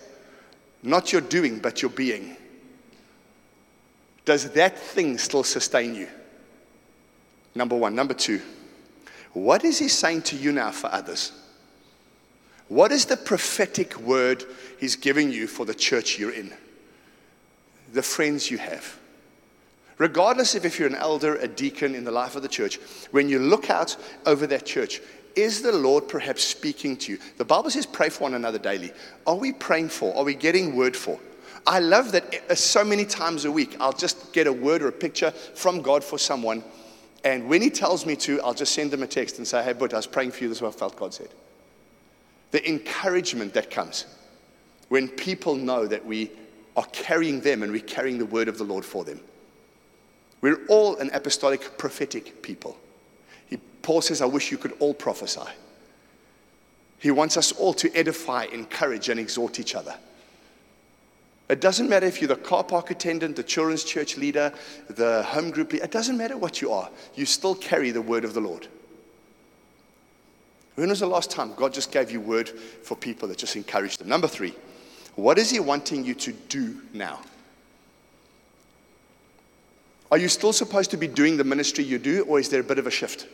Not 0.82 1.12
your 1.12 1.22
doing, 1.22 1.58
but 1.58 1.80
your 1.80 1.90
being. 1.90 2.36
Does 4.24 4.50
that 4.50 4.78
thing 4.78 5.18
still 5.18 5.42
sustain 5.42 5.94
you? 5.94 6.08
Number 7.54 7.76
one. 7.76 7.94
Number 7.94 8.14
two, 8.14 8.40
what 9.32 9.64
is 9.64 9.78
he 9.78 9.88
saying 9.88 10.22
to 10.22 10.36
you 10.36 10.52
now 10.52 10.70
for 10.70 10.92
others? 10.92 11.32
What 12.68 12.92
is 12.92 13.06
the 13.06 13.16
prophetic 13.16 13.98
word 13.98 14.44
he's 14.78 14.96
giving 14.96 15.30
you 15.30 15.46
for 15.46 15.66
the 15.66 15.74
church 15.74 16.18
you're 16.18 16.32
in? 16.32 16.52
The 17.92 18.02
friends 18.02 18.50
you 18.50 18.58
have. 18.58 18.98
Regardless 19.98 20.54
of 20.54 20.64
if 20.64 20.78
you're 20.78 20.88
an 20.88 20.94
elder, 20.94 21.36
a 21.36 21.46
deacon 21.46 21.94
in 21.94 22.04
the 22.04 22.10
life 22.10 22.34
of 22.34 22.42
the 22.42 22.48
church, 22.48 22.78
when 23.10 23.28
you 23.28 23.38
look 23.38 23.70
out 23.70 23.96
over 24.26 24.46
that 24.46 24.64
church, 24.64 25.00
is 25.36 25.62
the 25.62 25.72
Lord 25.72 26.08
perhaps 26.08 26.44
speaking 26.44 26.96
to 26.98 27.12
you? 27.12 27.18
The 27.38 27.44
Bible 27.44 27.70
says 27.70 27.86
pray 27.86 28.08
for 28.08 28.24
one 28.24 28.34
another 28.34 28.58
daily. 28.58 28.92
Are 29.26 29.36
we 29.36 29.52
praying 29.52 29.88
for? 29.90 30.16
Are 30.16 30.24
we 30.24 30.34
getting 30.34 30.76
word 30.76 30.96
for? 30.96 31.18
I 31.66 31.78
love 31.78 32.12
that 32.12 32.50
uh, 32.50 32.54
so 32.54 32.84
many 32.84 33.04
times 33.04 33.44
a 33.44 33.52
week 33.52 33.76
I'll 33.80 33.92
just 33.92 34.32
get 34.32 34.46
a 34.46 34.52
word 34.52 34.82
or 34.82 34.88
a 34.88 34.92
picture 34.92 35.30
from 35.30 35.80
God 35.80 36.02
for 36.02 36.18
someone. 36.18 36.64
And 37.24 37.48
when 37.48 37.62
He 37.62 37.70
tells 37.70 38.04
me 38.04 38.16
to, 38.16 38.40
I'll 38.42 38.54
just 38.54 38.74
send 38.74 38.90
them 38.90 39.02
a 39.02 39.06
text 39.06 39.38
and 39.38 39.46
say, 39.46 39.62
Hey, 39.62 39.72
but 39.72 39.92
I 39.94 39.96
was 39.96 40.06
praying 40.06 40.32
for 40.32 40.42
you. 40.42 40.48
This 40.48 40.58
is 40.58 40.62
what 40.62 40.74
I 40.74 40.78
felt 40.78 40.96
God 40.96 41.14
said. 41.14 41.28
The 42.50 42.68
encouragement 42.68 43.54
that 43.54 43.70
comes 43.70 44.06
when 44.88 45.08
people 45.08 45.54
know 45.54 45.86
that 45.86 46.04
we 46.04 46.30
are 46.76 46.86
carrying 46.92 47.40
them 47.40 47.62
and 47.62 47.70
we're 47.72 47.80
carrying 47.80 48.18
the 48.18 48.26
word 48.26 48.48
of 48.48 48.58
the 48.58 48.64
Lord 48.64 48.84
for 48.84 49.04
them. 49.04 49.20
We're 50.40 50.66
all 50.68 50.96
an 50.96 51.10
apostolic 51.14 51.78
prophetic 51.78 52.42
people. 52.42 52.76
Paul 53.82 54.00
says, 54.00 54.22
I 54.22 54.26
wish 54.26 54.50
you 54.50 54.58
could 54.58 54.72
all 54.78 54.94
prophesy. 54.94 55.40
He 56.98 57.10
wants 57.10 57.36
us 57.36 57.52
all 57.52 57.74
to 57.74 57.92
edify, 57.96 58.44
encourage, 58.44 59.08
and 59.08 59.18
exhort 59.18 59.58
each 59.58 59.74
other. 59.74 59.94
It 61.48 61.60
doesn't 61.60 61.88
matter 61.88 62.06
if 62.06 62.20
you're 62.20 62.28
the 62.28 62.36
car 62.36 62.64
park 62.64 62.90
attendant, 62.90 63.36
the 63.36 63.42
children's 63.42 63.84
church 63.84 64.16
leader, 64.16 64.52
the 64.88 65.22
home 65.24 65.50
group 65.50 65.72
leader, 65.72 65.84
it 65.84 65.90
doesn't 65.90 66.16
matter 66.16 66.36
what 66.36 66.62
you 66.62 66.70
are. 66.72 66.88
You 67.14 67.26
still 67.26 67.54
carry 67.54 67.90
the 67.90 68.00
word 68.00 68.24
of 68.24 68.34
the 68.34 68.40
Lord. 68.40 68.68
When 70.76 70.88
was 70.88 71.00
the 71.00 71.06
last 71.06 71.30
time 71.30 71.52
God 71.54 71.74
just 71.74 71.92
gave 71.92 72.10
you 72.10 72.20
word 72.20 72.48
for 72.48 72.96
people 72.96 73.28
that 73.28 73.36
just 73.36 73.56
encouraged 73.56 74.00
them? 74.00 74.08
Number 74.08 74.28
three, 74.28 74.54
what 75.16 75.38
is 75.38 75.50
He 75.50 75.60
wanting 75.60 76.04
you 76.04 76.14
to 76.14 76.32
do 76.32 76.80
now? 76.94 77.20
Are 80.10 80.18
you 80.18 80.28
still 80.28 80.52
supposed 80.52 80.90
to 80.92 80.96
be 80.96 81.08
doing 81.08 81.36
the 81.36 81.44
ministry 81.44 81.84
you 81.84 81.98
do, 81.98 82.24
or 82.24 82.38
is 82.38 82.48
there 82.48 82.60
a 82.60 82.64
bit 82.64 82.78
of 82.78 82.86
a 82.86 82.90
shift? 82.90 83.26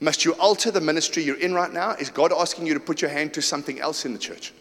Must 0.00 0.24
you 0.24 0.34
alter 0.34 0.70
the 0.70 0.80
ministry 0.80 1.24
you're 1.24 1.40
in 1.40 1.54
right 1.54 1.72
now? 1.72 1.92
Is 1.92 2.10
God 2.10 2.32
asking 2.32 2.66
you 2.66 2.74
to 2.74 2.80
put 2.80 3.02
your 3.02 3.10
hand 3.10 3.34
to 3.34 3.42
something 3.42 3.80
else 3.80 4.04
in 4.04 4.12
the 4.12 4.18
church? 4.18 4.52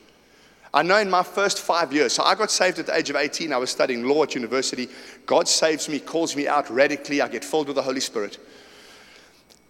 I 0.73 0.83
know 0.83 0.97
in 0.97 1.09
my 1.09 1.23
first 1.23 1.59
five 1.59 1.93
years, 1.93 2.13
so 2.13 2.23
I 2.23 2.35
got 2.35 2.51
saved 2.51 2.79
at 2.79 2.87
the 2.87 2.95
age 2.95 3.09
of 3.09 3.15
18. 3.15 3.53
I 3.53 3.57
was 3.57 3.69
studying 3.69 4.03
law 4.03 4.23
at 4.23 4.35
university. 4.35 4.89
God 5.25 5.47
saves 5.47 5.87
me, 5.87 5.99
calls 5.99 6.35
me 6.35 6.47
out 6.47 6.69
radically. 6.69 7.21
I 7.21 7.27
get 7.27 7.45
filled 7.45 7.67
with 7.67 7.75
the 7.75 7.83
Holy 7.83 7.99
Spirit. 7.99 8.37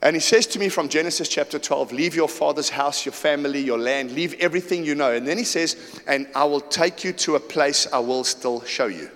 And 0.01 0.15
he 0.15 0.19
says 0.19 0.47
to 0.47 0.59
me 0.59 0.69
from 0.69 0.89
Genesis 0.89 1.27
chapter 1.27 1.59
12, 1.59 1.91
Leave 1.91 2.15
your 2.15 2.27
father's 2.29 2.69
house, 2.69 3.05
your 3.05 3.13
family, 3.13 3.59
your 3.59 3.79
land, 3.79 4.11
leave 4.11 4.35
everything 4.35 4.85
you 4.85 4.95
know. 4.95 5.11
And 5.11 5.27
then 5.27 5.37
he 5.37 5.43
says, 5.43 6.01
And 6.07 6.27
I 6.35 6.45
will 6.45 6.61
take 6.61 7.03
you 7.03 7.13
to 7.13 7.35
a 7.35 7.39
place 7.39 7.87
I 7.91 7.99
will 7.99 8.23
still 8.23 8.63
show 8.63 8.87
you 8.87 9.09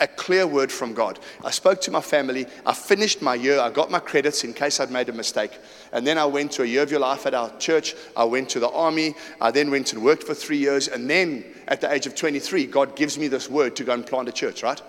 a 0.00 0.08
clear 0.08 0.46
word 0.46 0.72
from 0.72 0.94
God. 0.94 1.18
I 1.44 1.50
spoke 1.50 1.80
to 1.82 1.90
my 1.90 2.00
family. 2.00 2.46
I 2.64 2.72
finished 2.72 3.20
my 3.20 3.34
year. 3.34 3.60
I 3.60 3.70
got 3.70 3.90
my 3.90 3.98
credits 3.98 4.44
in 4.44 4.54
case 4.54 4.80
I'd 4.80 4.90
made 4.90 5.08
a 5.08 5.12
mistake. 5.12 5.52
And 5.92 6.06
then 6.06 6.18
I 6.18 6.24
went 6.24 6.52
to 6.52 6.62
a 6.62 6.66
year 6.66 6.82
of 6.82 6.90
your 6.90 7.00
life 7.00 7.26
at 7.26 7.34
our 7.34 7.56
church. 7.58 7.94
I 8.16 8.24
went 8.24 8.48
to 8.50 8.60
the 8.60 8.70
army. 8.70 9.14
I 9.40 9.50
then 9.50 9.70
went 9.70 9.92
and 9.92 10.02
worked 10.02 10.24
for 10.24 10.34
three 10.34 10.56
years. 10.56 10.88
And 10.88 11.08
then 11.08 11.44
at 11.68 11.80
the 11.80 11.92
age 11.92 12.06
of 12.06 12.14
23, 12.14 12.66
God 12.66 12.96
gives 12.96 13.18
me 13.18 13.28
this 13.28 13.48
word 13.50 13.76
to 13.76 13.84
go 13.84 13.92
and 13.92 14.06
plant 14.06 14.28
a 14.28 14.32
church, 14.32 14.62
right? 14.62 14.80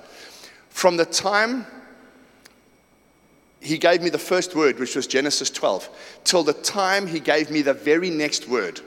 From 0.70 0.98
the 0.98 1.06
time 1.06 1.66
he 3.60 3.78
gave 3.78 4.02
me 4.02 4.10
the 4.10 4.18
first 4.18 4.56
word, 4.56 4.80
which 4.80 4.96
was 4.96 5.06
Genesis 5.06 5.50
12, 5.50 5.90
till 6.24 6.44
the 6.44 6.54
time 6.54 7.06
he 7.06 7.20
gave 7.20 7.52
me 7.52 7.62
the 7.62 7.74
very 7.74 8.10
next 8.10 8.48
word, 8.48 8.82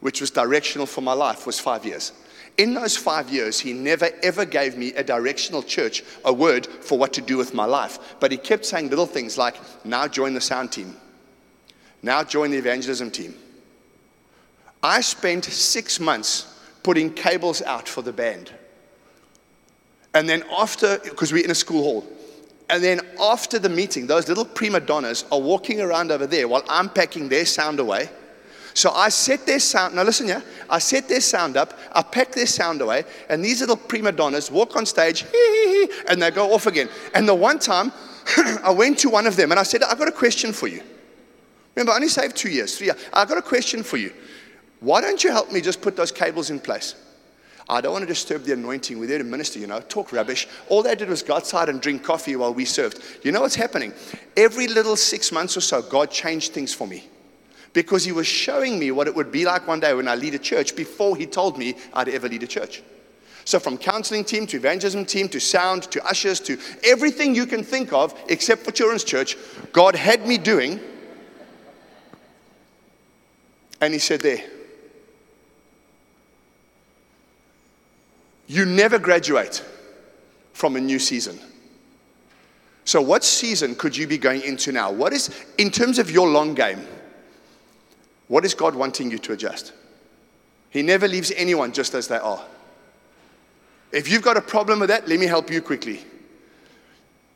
which 0.00 0.20
was 0.20 0.30
directional 0.30 0.86
for 0.86 1.02
my 1.02 1.12
life, 1.12 1.46
was 1.46 1.60
five 1.60 1.84
years. 1.84 2.12
In 2.58 2.74
those 2.74 2.96
five 2.96 3.30
years, 3.30 3.60
he 3.60 3.72
never 3.72 4.10
ever 4.22 4.44
gave 4.44 4.76
me 4.76 4.92
a 4.94 5.04
directional 5.04 5.62
church, 5.62 6.02
a 6.24 6.32
word 6.32 6.66
for 6.66 6.98
what 6.98 7.12
to 7.12 7.20
do 7.20 7.36
with 7.36 7.54
my 7.54 7.64
life. 7.64 8.16
But 8.18 8.32
he 8.32 8.36
kept 8.36 8.66
saying 8.66 8.90
little 8.90 9.06
things 9.06 9.38
like, 9.38 9.54
now 9.84 10.08
join 10.08 10.34
the 10.34 10.40
sound 10.40 10.72
team, 10.72 10.96
now 12.02 12.24
join 12.24 12.50
the 12.50 12.58
evangelism 12.58 13.12
team. 13.12 13.34
I 14.82 15.00
spent 15.00 15.44
six 15.44 16.00
months 16.00 16.60
putting 16.82 17.12
cables 17.12 17.62
out 17.62 17.88
for 17.88 18.02
the 18.02 18.12
band. 18.12 18.50
And 20.14 20.28
then 20.28 20.42
after, 20.50 20.98
because 20.98 21.32
we're 21.32 21.44
in 21.44 21.50
a 21.50 21.54
school 21.54 21.82
hall, 21.82 22.06
and 22.70 22.82
then 22.82 23.00
after 23.20 23.58
the 23.58 23.68
meeting, 23.68 24.06
those 24.06 24.28
little 24.28 24.44
prima 24.44 24.80
donnas 24.80 25.24
are 25.30 25.40
walking 25.40 25.80
around 25.80 26.10
over 26.10 26.26
there 26.26 26.48
while 26.48 26.64
I'm 26.68 26.88
packing 26.88 27.28
their 27.28 27.46
sound 27.46 27.78
away 27.78 28.10
so 28.78 28.92
I 28.92 29.08
set 29.08 29.44
their 29.44 29.58
sound, 29.58 29.96
now 29.96 30.04
listen 30.04 30.28
here, 30.28 30.40
I 30.70 30.78
set 30.78 31.08
their 31.08 31.20
sound 31.20 31.56
up, 31.56 31.76
I 31.90 32.00
pack 32.00 32.30
their 32.30 32.46
sound 32.46 32.80
away, 32.80 33.02
and 33.28 33.44
these 33.44 33.60
little 33.60 33.76
prima 33.76 34.12
donnas 34.12 34.52
walk 34.52 34.76
on 34.76 34.86
stage, 34.86 35.24
and 36.08 36.22
they 36.22 36.30
go 36.30 36.54
off 36.54 36.68
again. 36.68 36.88
And 37.12 37.28
the 37.28 37.34
one 37.34 37.58
time, 37.58 37.90
I 38.62 38.70
went 38.70 39.00
to 39.00 39.10
one 39.10 39.26
of 39.26 39.34
them 39.34 39.50
and 39.50 39.58
I 39.58 39.64
said, 39.64 39.82
I've 39.82 39.98
got 39.98 40.06
a 40.06 40.12
question 40.12 40.52
for 40.52 40.68
you. 40.68 40.80
Remember, 41.74 41.90
I 41.90 41.96
only 41.96 42.06
saved 42.06 42.36
two 42.36 42.50
years, 42.50 42.78
three 42.78 42.86
years. 42.86 43.04
I've 43.12 43.28
got 43.28 43.36
a 43.36 43.42
question 43.42 43.82
for 43.82 43.96
you. 43.96 44.12
Why 44.78 45.00
don't 45.00 45.24
you 45.24 45.32
help 45.32 45.50
me 45.50 45.60
just 45.60 45.82
put 45.82 45.96
those 45.96 46.12
cables 46.12 46.50
in 46.50 46.60
place? 46.60 46.94
I 47.68 47.80
don't 47.80 47.92
want 47.92 48.04
to 48.04 48.06
disturb 48.06 48.44
the 48.44 48.52
anointing. 48.52 48.96
We're 48.96 49.08
there 49.08 49.18
to 49.18 49.24
minister, 49.24 49.58
you 49.58 49.66
know, 49.66 49.80
talk 49.80 50.12
rubbish. 50.12 50.46
All 50.68 50.84
they 50.84 50.94
did 50.94 51.08
was 51.08 51.24
go 51.24 51.34
outside 51.34 51.68
and 51.68 51.80
drink 51.80 52.04
coffee 52.04 52.36
while 52.36 52.54
we 52.54 52.64
served. 52.64 53.02
You 53.24 53.32
know 53.32 53.40
what's 53.40 53.56
happening? 53.56 53.92
Every 54.36 54.68
little 54.68 54.94
six 54.94 55.32
months 55.32 55.56
or 55.56 55.62
so, 55.62 55.82
God 55.82 56.12
changed 56.12 56.52
things 56.52 56.72
for 56.72 56.86
me 56.86 57.08
because 57.72 58.04
he 58.04 58.12
was 58.12 58.26
showing 58.26 58.78
me 58.78 58.90
what 58.90 59.06
it 59.06 59.14
would 59.14 59.30
be 59.30 59.44
like 59.44 59.66
one 59.66 59.80
day 59.80 59.94
when 59.94 60.08
I 60.08 60.14
lead 60.14 60.34
a 60.34 60.38
church 60.38 60.74
before 60.74 61.16
he 61.16 61.26
told 61.26 61.58
me 61.58 61.74
I'd 61.92 62.08
ever 62.08 62.28
lead 62.28 62.42
a 62.42 62.46
church. 62.46 62.82
So, 63.44 63.58
from 63.58 63.78
counseling 63.78 64.24
team 64.24 64.46
to 64.48 64.58
evangelism 64.58 65.06
team 65.06 65.28
to 65.30 65.40
sound 65.40 65.84
to 65.84 66.04
ushers 66.04 66.38
to 66.40 66.58
everything 66.84 67.34
you 67.34 67.46
can 67.46 67.64
think 67.64 67.92
of 67.94 68.14
except 68.28 68.62
for 68.62 68.72
children's 68.72 69.04
church, 69.04 69.38
God 69.72 69.94
had 69.94 70.26
me 70.26 70.36
doing. 70.36 70.78
And 73.80 73.94
he 73.94 73.98
said, 73.98 74.20
There. 74.20 74.44
You 78.48 78.64
never 78.64 78.98
graduate 78.98 79.64
from 80.52 80.76
a 80.76 80.80
new 80.80 80.98
season. 80.98 81.38
So, 82.84 83.00
what 83.00 83.24
season 83.24 83.74
could 83.74 83.96
you 83.96 84.06
be 84.06 84.18
going 84.18 84.42
into 84.42 84.72
now? 84.72 84.90
What 84.90 85.12
is, 85.12 85.30
in 85.56 85.70
terms 85.70 85.98
of 85.98 86.10
your 86.10 86.28
long 86.28 86.54
game, 86.54 86.86
what 88.28 88.44
is 88.44 88.54
God 88.54 88.74
wanting 88.74 89.10
you 89.10 89.18
to 89.18 89.32
adjust? 89.32 89.72
He 90.70 90.82
never 90.82 91.08
leaves 91.08 91.32
anyone 91.34 91.72
just 91.72 91.94
as 91.94 92.08
they 92.08 92.18
are. 92.18 92.44
If 93.90 94.08
you've 94.08 94.22
got 94.22 94.36
a 94.36 94.42
problem 94.42 94.80
with 94.80 94.90
that, 94.90 95.08
let 95.08 95.18
me 95.18 95.26
help 95.26 95.50
you 95.50 95.62
quickly. 95.62 96.04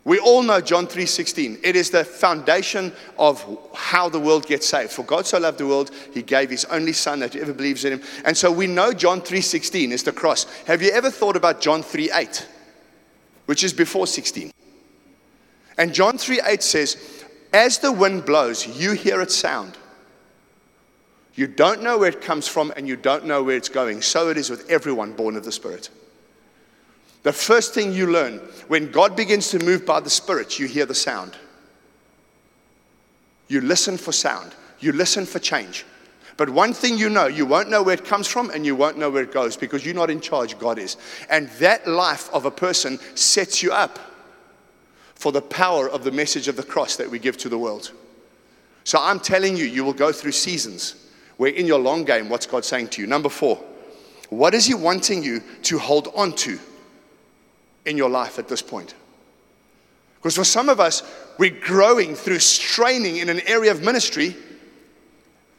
We 0.04 0.18
all 0.18 0.42
know 0.42 0.60
John 0.60 0.88
3:16. 0.88 1.60
It 1.62 1.76
is 1.76 1.90
the 1.90 2.04
foundation 2.04 2.92
of 3.18 3.44
how 3.72 4.08
the 4.08 4.18
world 4.18 4.46
gets 4.46 4.66
saved. 4.66 4.90
For 4.90 5.04
God 5.04 5.26
so 5.26 5.38
loved 5.38 5.58
the 5.58 5.66
world, 5.66 5.92
he 6.12 6.22
gave 6.22 6.50
his 6.50 6.64
only 6.66 6.92
son 6.92 7.20
that 7.20 7.34
whoever 7.34 7.52
believes 7.52 7.84
in 7.84 7.94
him. 7.94 8.02
And 8.24 8.36
so 8.36 8.50
we 8.50 8.66
know 8.66 8.92
John 8.92 9.22
3:16 9.22 9.92
is 9.92 10.02
the 10.02 10.12
cross. 10.12 10.44
Have 10.66 10.82
you 10.82 10.90
ever 10.90 11.08
thought 11.08 11.36
about 11.36 11.60
John 11.60 11.84
3:8, 11.84 12.46
which 13.46 13.62
is 13.62 13.72
before 13.72 14.08
16? 14.08 14.52
And 15.78 15.94
John 15.94 16.18
3:8 16.18 16.64
says, 16.64 16.96
"As 17.52 17.78
the 17.78 17.92
wind 17.92 18.24
blows, 18.24 18.66
you 18.66 18.92
hear 18.92 19.20
its 19.20 19.36
sound, 19.36 19.78
you 21.34 21.46
don't 21.46 21.82
know 21.82 21.98
where 21.98 22.10
it 22.10 22.20
comes 22.20 22.46
from 22.46 22.72
and 22.76 22.86
you 22.86 22.96
don't 22.96 23.24
know 23.24 23.42
where 23.42 23.56
it's 23.56 23.68
going. 23.68 24.02
So 24.02 24.28
it 24.28 24.36
is 24.36 24.50
with 24.50 24.68
everyone 24.68 25.12
born 25.12 25.36
of 25.36 25.44
the 25.44 25.52
Spirit. 25.52 25.88
The 27.22 27.32
first 27.32 27.72
thing 27.72 27.92
you 27.92 28.06
learn 28.08 28.38
when 28.68 28.90
God 28.90 29.16
begins 29.16 29.50
to 29.50 29.58
move 29.58 29.86
by 29.86 30.00
the 30.00 30.10
Spirit, 30.10 30.58
you 30.58 30.66
hear 30.66 30.86
the 30.86 30.94
sound. 30.94 31.36
You 33.48 33.60
listen 33.60 33.96
for 33.96 34.12
sound, 34.12 34.54
you 34.80 34.92
listen 34.92 35.24
for 35.24 35.38
change. 35.38 35.84
But 36.36 36.50
one 36.50 36.72
thing 36.72 36.96
you 36.96 37.10
know, 37.10 37.26
you 37.26 37.46
won't 37.46 37.68
know 37.68 37.82
where 37.82 37.94
it 37.94 38.04
comes 38.04 38.26
from 38.26 38.50
and 38.50 38.64
you 38.64 38.74
won't 38.74 38.98
know 38.98 39.10
where 39.10 39.22
it 39.22 39.32
goes 39.32 39.56
because 39.56 39.84
you're 39.84 39.94
not 39.94 40.10
in 40.10 40.20
charge, 40.20 40.58
God 40.58 40.78
is. 40.78 40.96
And 41.28 41.48
that 41.60 41.86
life 41.86 42.32
of 42.32 42.46
a 42.46 42.50
person 42.50 42.98
sets 43.14 43.62
you 43.62 43.70
up 43.72 43.98
for 45.14 45.30
the 45.30 45.42
power 45.42 45.88
of 45.88 46.02
the 46.02 46.10
message 46.10 46.48
of 46.48 46.56
the 46.56 46.62
cross 46.62 46.96
that 46.96 47.10
we 47.10 47.18
give 47.18 47.36
to 47.38 47.48
the 47.48 47.58
world. 47.58 47.92
So 48.84 48.98
I'm 49.00 49.20
telling 49.20 49.56
you, 49.56 49.66
you 49.66 49.84
will 49.84 49.92
go 49.92 50.10
through 50.10 50.32
seasons 50.32 51.02
where 51.42 51.50
in 51.50 51.66
your 51.66 51.80
long 51.80 52.04
game, 52.04 52.28
what's 52.28 52.46
God 52.46 52.64
saying 52.64 52.86
to 52.90 53.00
you? 53.00 53.08
Number 53.08 53.28
four, 53.28 53.56
what 54.30 54.54
is 54.54 54.64
He 54.64 54.74
wanting 54.74 55.24
you 55.24 55.42
to 55.62 55.76
hold 55.76 56.06
on 56.14 56.34
to 56.34 56.56
in 57.84 57.96
your 57.96 58.08
life 58.08 58.38
at 58.38 58.46
this 58.46 58.62
point? 58.62 58.94
Because 60.14 60.36
for 60.36 60.44
some 60.44 60.68
of 60.68 60.78
us, 60.78 61.02
we're 61.38 61.50
growing 61.50 62.14
through 62.14 62.38
straining 62.38 63.16
in 63.16 63.28
an 63.28 63.40
area 63.40 63.72
of 63.72 63.82
ministry, 63.82 64.36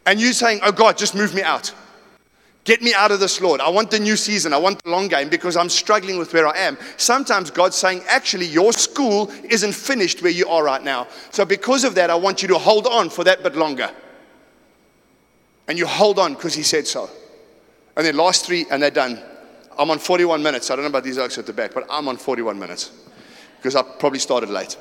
and 0.05 0.21
you're 0.21 0.31
saying, 0.31 0.61
Oh 0.63 0.71
God, 0.71 0.97
just 0.97 1.15
move 1.15 1.35
me 1.35 1.41
out. 1.41 1.73
Get 2.63 2.81
me 2.81 2.93
out 2.93 3.11
of 3.11 3.19
this, 3.19 3.41
Lord. 3.41 3.59
I 3.59 3.67
want 3.67 3.91
the 3.91 3.99
new 3.99 4.15
season. 4.15 4.53
I 4.53 4.59
want 4.59 4.81
the 4.85 4.89
long 4.89 5.09
game 5.09 5.27
because 5.27 5.57
I'm 5.57 5.67
struggling 5.67 6.17
with 6.17 6.33
where 6.33 6.47
I 6.47 6.59
am. 6.59 6.77
Sometimes 6.95 7.51
God's 7.51 7.75
saying, 7.75 8.03
actually, 8.07 8.45
your 8.45 8.71
school 8.71 9.29
isn't 9.49 9.73
finished 9.73 10.21
where 10.21 10.31
you 10.31 10.47
are 10.47 10.63
right 10.63 10.81
now. 10.81 11.09
So, 11.31 11.43
because 11.43 11.83
of 11.83 11.93
that, 11.95 12.09
I 12.09 12.15
want 12.15 12.41
you 12.41 12.47
to 12.47 12.57
hold 12.57 12.87
on 12.87 13.09
for 13.09 13.25
that 13.25 13.43
bit 13.43 13.57
longer. 13.57 13.91
And 15.67 15.77
you 15.77 15.87
hold 15.87 16.19
on 16.19 16.33
because 16.33 16.53
He 16.53 16.63
said 16.63 16.87
so. 16.87 17.09
And 17.95 18.05
then, 18.05 18.17
last 18.17 18.45
three, 18.45 18.65
and 18.71 18.81
they're 18.81 18.91
done. 18.91 19.21
I'm 19.77 19.89
on 19.91 19.99
41 19.99 20.41
minutes. 20.41 20.69
I 20.69 20.75
don't 20.75 20.83
know 20.83 20.89
about 20.89 21.03
these 21.03 21.17
oaks 21.17 21.37
at 21.37 21.45
the 21.45 21.53
back, 21.53 21.73
but 21.73 21.85
I'm 21.89 22.07
on 22.07 22.17
41 22.17 22.57
minutes 22.57 22.91
because 23.57 23.75
I 23.75 23.81
probably 23.81 24.19
started 24.19 24.49
late. 24.49 24.77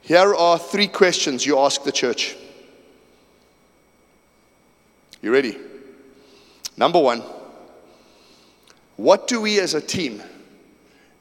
Here 0.00 0.34
are 0.34 0.58
three 0.58 0.88
questions 0.88 1.46
you 1.46 1.58
ask 1.58 1.82
the 1.82 1.92
church. 1.92 2.36
You 5.22 5.32
ready? 5.32 5.56
Number 6.76 7.00
one, 7.00 7.22
what 8.96 9.26
do 9.26 9.40
we 9.40 9.60
as 9.60 9.74
a 9.74 9.80
team 9.80 10.22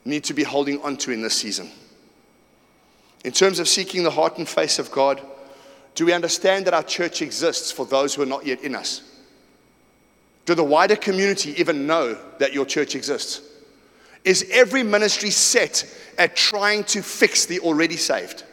need 0.04 0.26
to 0.26 0.34
be 0.34 0.43
holding 0.43 0.82
on 0.82 0.97
to 0.97 1.12
in 1.12 1.22
this 1.22 1.36
season? 1.36 1.72
In 3.24 3.32
terms 3.32 3.60
of 3.60 3.70
seeking 3.70 4.04
the 4.04 4.12
heart 4.12 4.38
and 4.38 4.47
face 4.47 4.80
of 4.80 4.91
God, 4.91 5.22
do 5.96 6.06
we 6.06 6.14
understand 6.14 6.66
that 6.66 6.74
our 6.74 6.84
church 6.84 7.22
exists 7.22 7.72
for 7.72 7.86
those 7.86 8.16
who 8.16 8.22
are 8.22 8.28
not 8.28 8.46
yet 8.46 8.62
in 8.62 8.76
us? 8.76 9.02
Do 10.46 10.56
the 10.56 10.64
wider 10.64 10.96
community 10.96 11.54
even 11.60 11.88
know 11.88 12.18
that 12.39 12.54
your 12.54 12.66
church 12.66 12.96
exists? 12.96 13.41
Is 14.24 14.48
every 14.52 14.84
ministry 14.84 15.30
set 15.30 15.86
at 16.18 16.36
trying 16.36 16.84
to 16.86 17.02
fix 17.02 17.46
the 17.46 17.60
already 17.60 17.98
saved? 17.98 18.44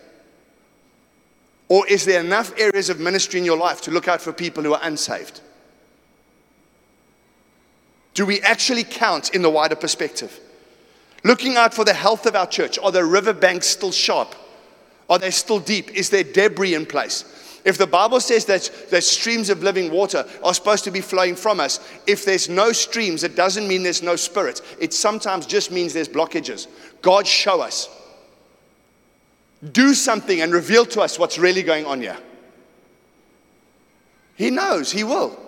Or 1.68 1.86
is 1.86 2.04
there 2.04 2.20
enough 2.20 2.52
areas 2.58 2.90
of 2.90 2.98
ministry 2.98 3.38
in 3.38 3.46
your 3.46 3.56
life 3.56 3.80
to 3.82 3.90
look 3.90 4.08
out 4.08 4.20
for 4.20 4.32
people 4.32 4.62
who 4.62 4.74
are 4.74 4.80
unsaved? 4.82 5.40
Do 8.14 8.26
we 8.26 8.40
actually 8.40 8.84
count 8.84 9.34
in 9.34 9.42
the 9.42 9.50
wider 9.50 9.76
perspective? 9.76 10.38
Looking 11.22 11.56
out 11.56 11.72
for 11.72 11.84
the 11.84 11.94
health 11.94 12.26
of 12.26 12.34
our 12.34 12.46
church. 12.46 12.78
Are 12.78 12.90
the 12.90 13.04
riverbanks 13.04 13.66
still 13.66 13.92
sharp? 13.92 14.34
Are 15.10 15.18
they 15.18 15.30
still 15.30 15.60
deep? 15.60 15.90
Is 15.90 16.08
there 16.08 16.24
debris 16.24 16.74
in 16.74 16.86
place? 16.86 17.24
If 17.62 17.76
the 17.76 17.86
Bible 17.86 18.20
says 18.20 18.46
that, 18.46 18.70
that 18.90 19.04
streams 19.04 19.50
of 19.50 19.62
living 19.62 19.90
water 19.90 20.26
are 20.42 20.54
supposed 20.54 20.84
to 20.84 20.90
be 20.90 21.02
flowing 21.02 21.36
from 21.36 21.60
us, 21.60 21.78
if 22.06 22.24
there's 22.24 22.48
no 22.48 22.72
streams, 22.72 23.22
it 23.22 23.36
doesn't 23.36 23.68
mean 23.68 23.82
there's 23.82 24.02
no 24.02 24.16
spirit. 24.16 24.62
It 24.80 24.94
sometimes 24.94 25.44
just 25.44 25.70
means 25.70 25.92
there's 25.92 26.08
blockages. 26.08 26.68
God, 27.02 27.26
show 27.26 27.60
us 27.60 27.90
do 29.72 29.94
something 29.94 30.40
and 30.40 30.52
reveal 30.52 30.86
to 30.86 31.00
us 31.02 31.18
what's 31.18 31.38
really 31.38 31.62
going 31.62 31.84
on 31.84 32.00
here. 32.00 32.16
He 34.36 34.50
knows, 34.50 34.90
He 34.90 35.04
will. 35.04 35.38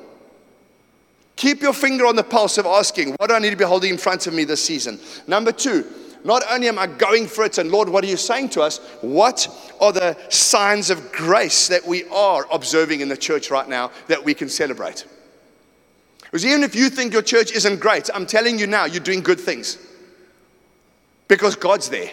Keep 1.37 1.63
your 1.63 1.73
finger 1.73 2.07
on 2.07 2.15
the 2.15 2.23
pulse 2.23 2.59
of 2.59 2.67
asking, 2.67 3.15
what 3.15 3.29
do 3.29 3.35
I 3.35 3.39
need 3.39 3.51
to 3.51 3.57
be 3.57 3.65
holding 3.65 3.91
in 3.91 3.99
front 3.99 4.27
of 4.27 4.35
me 4.35 4.45
this 4.45 4.63
season? 4.63 5.01
Number 5.27 5.51
two, 5.51 5.91
not 6.25 6.43
only 6.51 6.69
am 6.69 6.79
I 6.79 6.87
going 6.87 7.27
for 7.27 7.45
it, 7.45 7.59
and 7.59 7.71
Lord, 7.71 7.89
what 7.89 8.05
are 8.05 8.09
you 8.09 8.17
saying 8.17 8.51
to 8.51 8.63
us? 8.63 8.79
What 9.01 9.49
are 9.81 9.93
the 9.93 10.17
signs 10.29 10.91
of 10.91 11.11
grace 11.13 11.69
that 11.69 11.87
we 11.87 12.05
are 12.09 12.47
observing 12.53 13.01
in 13.01 13.09
the 13.09 13.17
church 13.17 13.51
right 13.51 13.69
now 13.69 13.91
that 14.07 14.25
we 14.25 14.35
can 14.35 14.49
celebrate? 14.49 15.05
Because 16.23 16.47
even 16.47 16.63
if 16.63 16.75
you 16.75 16.89
think 16.89 17.13
your 17.13 17.23
church 17.23 17.53
isn't 17.53 17.81
great, 17.81 18.09
I'm 18.15 18.27
telling 18.27 18.59
you 18.59 18.67
now, 18.67 18.85
you're 18.85 19.01
doing 19.01 19.21
good 19.21 19.41
things. 19.41 19.79
Because 21.29 21.57
God's 21.57 21.89
there. 21.89 22.11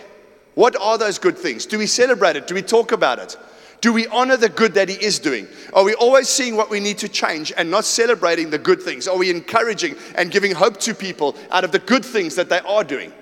What 0.55 0.75
are 0.75 0.97
those 0.97 1.19
good 1.19 1.37
things? 1.37 1.65
Do 1.65 1.77
we 1.77 1.85
celebrate 1.85 2.35
it? 2.35 2.47
Do 2.47 2.55
we 2.55 2.61
talk 2.61 2.91
about 2.91 3.19
it? 3.19 3.37
Do 3.81 3.93
we 3.93 4.07
honor 4.07 4.35
the 4.35 4.49
good 4.49 4.73
that 4.73 4.89
He 4.89 4.95
is 4.95 5.19
doing? 5.19 5.47
Are 5.73 5.83
we 5.83 5.93
always 5.93 6.27
seeing 6.27 6.57
what 6.57 6.69
we 6.69 6.79
need 6.79 6.97
to 6.97 7.07
change 7.07 7.53
and 7.55 7.71
not 7.71 7.85
celebrating 7.85 8.49
the 8.49 8.57
good 8.57 8.81
things? 8.81 9.07
Are 9.07 9.17
we 9.17 9.29
encouraging 9.29 9.95
and 10.15 10.31
giving 10.31 10.51
hope 10.51 10.77
to 10.81 10.93
people 10.93 11.37
out 11.51 11.63
of 11.63 11.71
the 11.71 11.79
good 11.79 12.03
things 12.03 12.35
that 12.35 12.49
they 12.49 12.59
are 12.59 12.83
doing? 12.83 13.13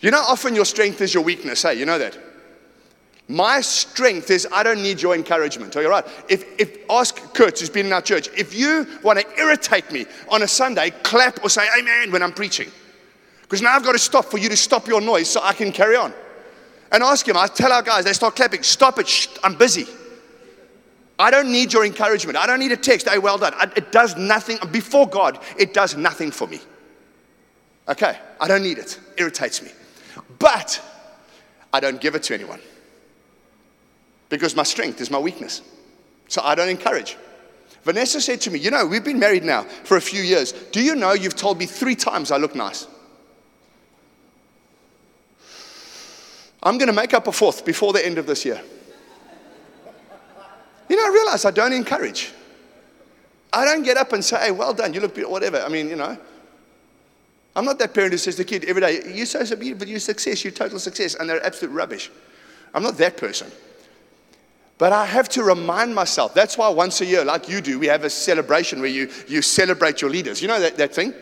You 0.00 0.10
know, 0.10 0.20
often 0.20 0.54
your 0.54 0.64
strength 0.64 1.00
is 1.00 1.14
your 1.14 1.22
weakness. 1.22 1.62
Hey, 1.62 1.78
you 1.78 1.86
know 1.86 1.98
that? 1.98 2.18
My 3.28 3.60
strength 3.60 4.30
is 4.30 4.46
I 4.52 4.62
don't 4.62 4.82
need 4.82 5.02
your 5.02 5.14
encouragement. 5.14 5.74
Are 5.76 5.82
you 5.82 5.90
right? 5.90 6.06
If, 6.28 6.44
if 6.60 6.78
ask 6.88 7.16
Kurt, 7.34 7.58
who's 7.58 7.70
been 7.70 7.86
in 7.86 7.92
our 7.92 8.02
church, 8.02 8.28
if 8.36 8.54
you 8.54 8.86
want 9.02 9.18
to 9.18 9.26
irritate 9.38 9.90
me 9.90 10.06
on 10.28 10.42
a 10.42 10.48
Sunday, 10.48 10.90
clap 11.02 11.42
or 11.42 11.48
say 11.48 11.66
amen 11.76 12.12
when 12.12 12.22
I'm 12.22 12.32
preaching. 12.32 12.70
Because 13.42 13.62
now 13.62 13.72
I've 13.72 13.84
got 13.84 13.92
to 13.92 13.98
stop 13.98 14.26
for 14.26 14.38
you 14.38 14.48
to 14.48 14.56
stop 14.56 14.86
your 14.86 15.00
noise 15.00 15.28
so 15.28 15.40
I 15.42 15.54
can 15.54 15.72
carry 15.72 15.96
on. 15.96 16.12
And 16.92 17.02
ask 17.02 17.26
him, 17.26 17.36
I 17.36 17.48
tell 17.48 17.72
our 17.72 17.82
guys, 17.82 18.04
they 18.04 18.12
start 18.12 18.36
clapping, 18.36 18.62
stop 18.62 18.98
it, 19.00 19.08
shh, 19.08 19.28
I'm 19.42 19.56
busy. 19.56 19.86
I 21.18 21.30
don't 21.30 21.50
need 21.50 21.72
your 21.72 21.84
encouragement. 21.84 22.36
I 22.36 22.46
don't 22.46 22.60
need 22.60 22.72
a 22.72 22.76
text, 22.76 23.08
hey, 23.08 23.18
well 23.18 23.38
done. 23.38 23.54
It 23.74 23.90
does 23.90 24.16
nothing, 24.16 24.58
before 24.70 25.08
God, 25.08 25.42
it 25.58 25.74
does 25.74 25.96
nothing 25.96 26.30
for 26.30 26.46
me. 26.46 26.60
Okay, 27.88 28.18
I 28.40 28.46
don't 28.46 28.62
need 28.62 28.78
it. 28.78 29.00
Irritates 29.16 29.62
me. 29.62 29.70
But 30.38 30.82
I 31.72 31.80
don't 31.80 32.00
give 32.00 32.14
it 32.14 32.22
to 32.24 32.34
anyone 32.34 32.60
because 34.28 34.56
my 34.56 34.62
strength 34.62 35.00
is 35.00 35.10
my 35.10 35.18
weakness. 35.18 35.62
So 36.28 36.42
I 36.42 36.54
don't 36.54 36.68
encourage. 36.68 37.16
Vanessa 37.84 38.20
said 38.20 38.40
to 38.42 38.50
me, 38.50 38.58
You 38.58 38.70
know, 38.70 38.84
we've 38.84 39.04
been 39.04 39.18
married 39.18 39.44
now 39.44 39.62
for 39.62 39.96
a 39.96 40.00
few 40.00 40.22
years. 40.22 40.52
Do 40.52 40.82
you 40.82 40.96
know 40.96 41.12
you've 41.12 41.36
told 41.36 41.58
me 41.58 41.66
three 41.66 41.94
times 41.94 42.30
I 42.30 42.36
look 42.36 42.54
nice? 42.54 42.88
I'm 46.62 46.78
going 46.78 46.88
to 46.88 46.92
make 46.92 47.14
up 47.14 47.28
a 47.28 47.32
fourth 47.32 47.64
before 47.64 47.92
the 47.92 48.04
end 48.04 48.18
of 48.18 48.26
this 48.26 48.44
year. 48.44 48.60
You 50.88 50.96
know, 50.96 51.06
I 51.06 51.14
realize 51.14 51.44
I 51.44 51.52
don't 51.52 51.72
encourage. 51.72 52.32
I 53.52 53.64
don't 53.64 53.84
get 53.84 53.96
up 53.96 54.12
and 54.12 54.24
say, 54.24 54.38
hey, 54.46 54.50
well 54.50 54.74
done, 54.74 54.92
you 54.92 55.00
look 55.00 55.14
beautiful, 55.14 55.32
whatever. 55.32 55.60
I 55.60 55.68
mean, 55.68 55.88
you 55.88 55.96
know. 55.96 56.18
I'm 57.56 57.64
not 57.64 57.78
that 57.78 57.94
parent 57.94 58.12
who 58.12 58.18
says 58.18 58.36
to 58.36 58.42
the 58.42 58.48
kid 58.48 58.66
every 58.66 58.82
day, 58.82 59.00
you're 59.14 59.24
so, 59.24 59.56
beautiful, 59.56 59.88
you're 59.88 59.98
success, 59.98 60.44
you're 60.44 60.52
total 60.52 60.78
success, 60.78 61.14
and 61.14 61.28
they're 61.28 61.44
absolute 61.44 61.72
rubbish. 61.72 62.10
I'm 62.74 62.82
not 62.82 62.98
that 62.98 63.16
person. 63.16 63.50
But 64.76 64.92
I 64.92 65.06
have 65.06 65.26
to 65.30 65.42
remind 65.42 65.94
myself. 65.94 66.34
That's 66.34 66.58
why 66.58 66.68
once 66.68 67.00
a 67.00 67.06
year, 67.06 67.24
like 67.24 67.48
you 67.48 67.62
do, 67.62 67.78
we 67.78 67.86
have 67.86 68.04
a 68.04 68.10
celebration 68.10 68.78
where 68.80 68.90
you, 68.90 69.10
you 69.26 69.40
celebrate 69.40 70.02
your 70.02 70.10
leaders. 70.10 70.42
You 70.42 70.48
know 70.48 70.60
that, 70.60 70.76
that 70.76 70.94
thing? 70.94 71.14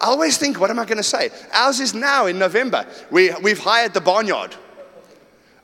I 0.00 0.06
always 0.06 0.38
think, 0.38 0.60
what 0.60 0.70
am 0.70 0.78
I 0.78 0.84
going 0.84 0.98
to 0.98 1.02
say? 1.02 1.30
Ours 1.52 1.80
is 1.80 1.92
now 1.92 2.26
in 2.26 2.38
November. 2.38 2.86
We, 3.10 3.32
we've 3.42 3.58
hired 3.58 3.94
the 3.94 4.00
barnyard. 4.00 4.54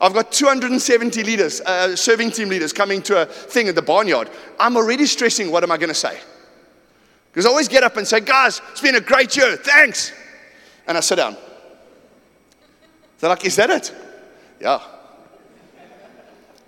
I've 0.01 0.13
got 0.13 0.33
270 0.33 1.23
leaders, 1.23 1.61
uh, 1.61 1.95
serving 1.95 2.31
team 2.31 2.49
leaders 2.49 2.73
coming 2.73 3.01
to 3.03 3.21
a 3.21 3.25
thing 3.27 3.69
at 3.69 3.75
the 3.75 3.81
barnyard. 3.81 4.29
I'm 4.59 4.75
already 4.75 5.05
stressing 5.05 5.51
what 5.51 5.63
am 5.63 5.71
I 5.71 5.77
going 5.77 5.89
to 5.89 5.95
say? 5.95 6.19
Because 7.31 7.45
I 7.45 7.49
always 7.49 7.67
get 7.67 7.83
up 7.83 7.97
and 7.97 8.05
say, 8.05 8.19
guys, 8.19 8.61
it's 8.71 8.81
been 8.81 8.95
a 8.95 9.01
great 9.01 9.35
year, 9.37 9.55
thanks. 9.55 10.11
And 10.87 10.97
I 10.97 11.01
sit 11.01 11.15
down. 11.15 11.37
They're 13.19 13.29
like, 13.29 13.45
is 13.45 13.55
that 13.55 13.69
it? 13.69 13.93
Yeah. 14.59 14.81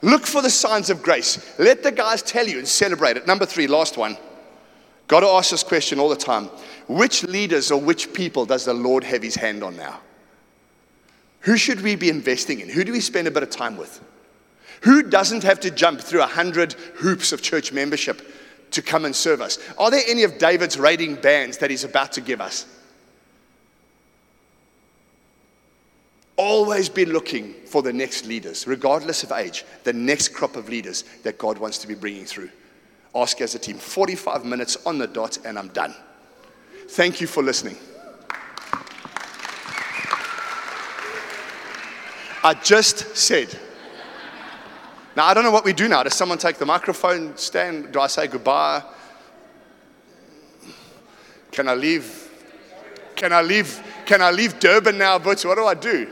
Look 0.02 0.26
for 0.26 0.42
the 0.42 0.50
signs 0.50 0.90
of 0.90 1.02
grace. 1.02 1.58
Let 1.58 1.84
the 1.84 1.92
guys 1.92 2.22
tell 2.22 2.48
you 2.48 2.60
and 2.60 2.68
celebrate 2.68 3.18
it. 3.18 3.28
Number 3.28 3.46
three, 3.46 3.68
last 3.68 3.98
one. 3.98 4.18
Got 5.08 5.22
to 5.22 5.28
ask 5.28 5.52
this 5.52 5.64
question 5.64 6.00
all 6.00 6.10
the 6.10 6.16
time. 6.16 6.46
Which 6.88 7.24
leaders 7.24 7.72
or 7.72 7.80
which 7.80 8.14
people 8.14 8.46
does 8.46 8.66
the 8.66 8.74
Lord 8.74 9.04
have 9.04 9.22
his 9.22 9.36
hand 9.36 9.64
on 9.64 9.76
now? 9.76 10.00
Who 11.42 11.58
should 11.58 11.82
we 11.82 11.96
be 11.96 12.10
investing 12.10 12.62
in? 12.62 12.70
Who 12.70 12.84
do 12.84 12.94
we 12.94 13.02
spend 13.02 13.28
a 13.28 13.32
bit 13.32 13.44
of 13.44 13.50
time 13.50 13.76
with? 13.76 14.02
Who 14.82 15.04
doesn't 15.04 15.44
have 15.44 15.60
to 15.62 15.72
jump 15.72 16.02
through 16.02 16.22
a 16.22 16.28
hundred 16.28 16.74
hoops 16.96 17.32
of 17.32 17.42
church 17.42 17.72
membership 17.74 18.22
to 18.74 18.82
come 18.82 19.06
and 19.06 19.16
serve 19.16 19.42
us? 19.42 19.58
Are 19.78 19.90
there 19.90 20.04
any 20.08 20.24
of 20.24 20.38
David's 20.38 20.78
raiding 20.78 21.16
bands 21.16 21.58
that 21.60 21.70
he's 21.70 21.84
about 21.84 22.12
to 22.14 22.22
give 22.22 22.42
us? 22.42 22.66
Always 26.36 26.90
be 26.90 27.06
looking 27.06 27.54
for 27.66 27.82
the 27.82 27.94
next 27.94 28.26
leaders, 28.26 28.68
regardless 28.68 29.24
of 29.24 29.32
age, 29.32 29.64
the 29.84 29.94
next 29.94 30.30
crop 30.30 30.56
of 30.56 30.68
leaders 30.68 31.04
that 31.24 31.38
God 31.38 31.58
wants 31.58 31.78
to 31.80 31.88
be 31.88 31.94
bringing 31.94 32.26
through. 32.26 32.50
Ask 33.16 33.40
as 33.42 33.54
a 33.54 33.60
team. 33.60 33.78
45 33.78 34.44
minutes 34.44 34.78
on 34.86 34.98
the 34.98 35.06
dot, 35.06 35.38
and 35.46 35.58
I'm 35.60 35.70
done. 35.70 35.94
Thank 36.90 37.22
you 37.22 37.28
for 37.28 37.44
listening. 37.44 37.78
I 42.44 42.56
just 42.56 43.16
said, 43.16 43.58
Now, 45.16 45.26
I 45.26 45.34
don't 45.34 45.44
know 45.44 45.52
what 45.52 45.66
we 45.66 45.74
do 45.74 45.88
now. 45.88 46.04
Does 46.04 46.16
someone 46.16 46.38
take 46.38 46.58
the 46.58 46.66
microphone 46.66 47.38
stand? 47.38 47.92
Do 47.92 48.00
I 48.00 48.08
say 48.08 48.28
goodbye? 48.28 48.84
Can 51.52 51.68
I 51.68 51.76
leave? 51.76 52.30
Can 53.16 53.32
I 53.32 53.42
leave? 53.42 53.82
Can 54.06 54.22
I 54.22 54.32
leave 54.32 54.60
Durban 54.60 54.98
now, 54.98 55.20
Butch? 55.20 55.46
What 55.46 55.56
do 55.56 55.66
I 55.66 55.76
do? 55.76 56.10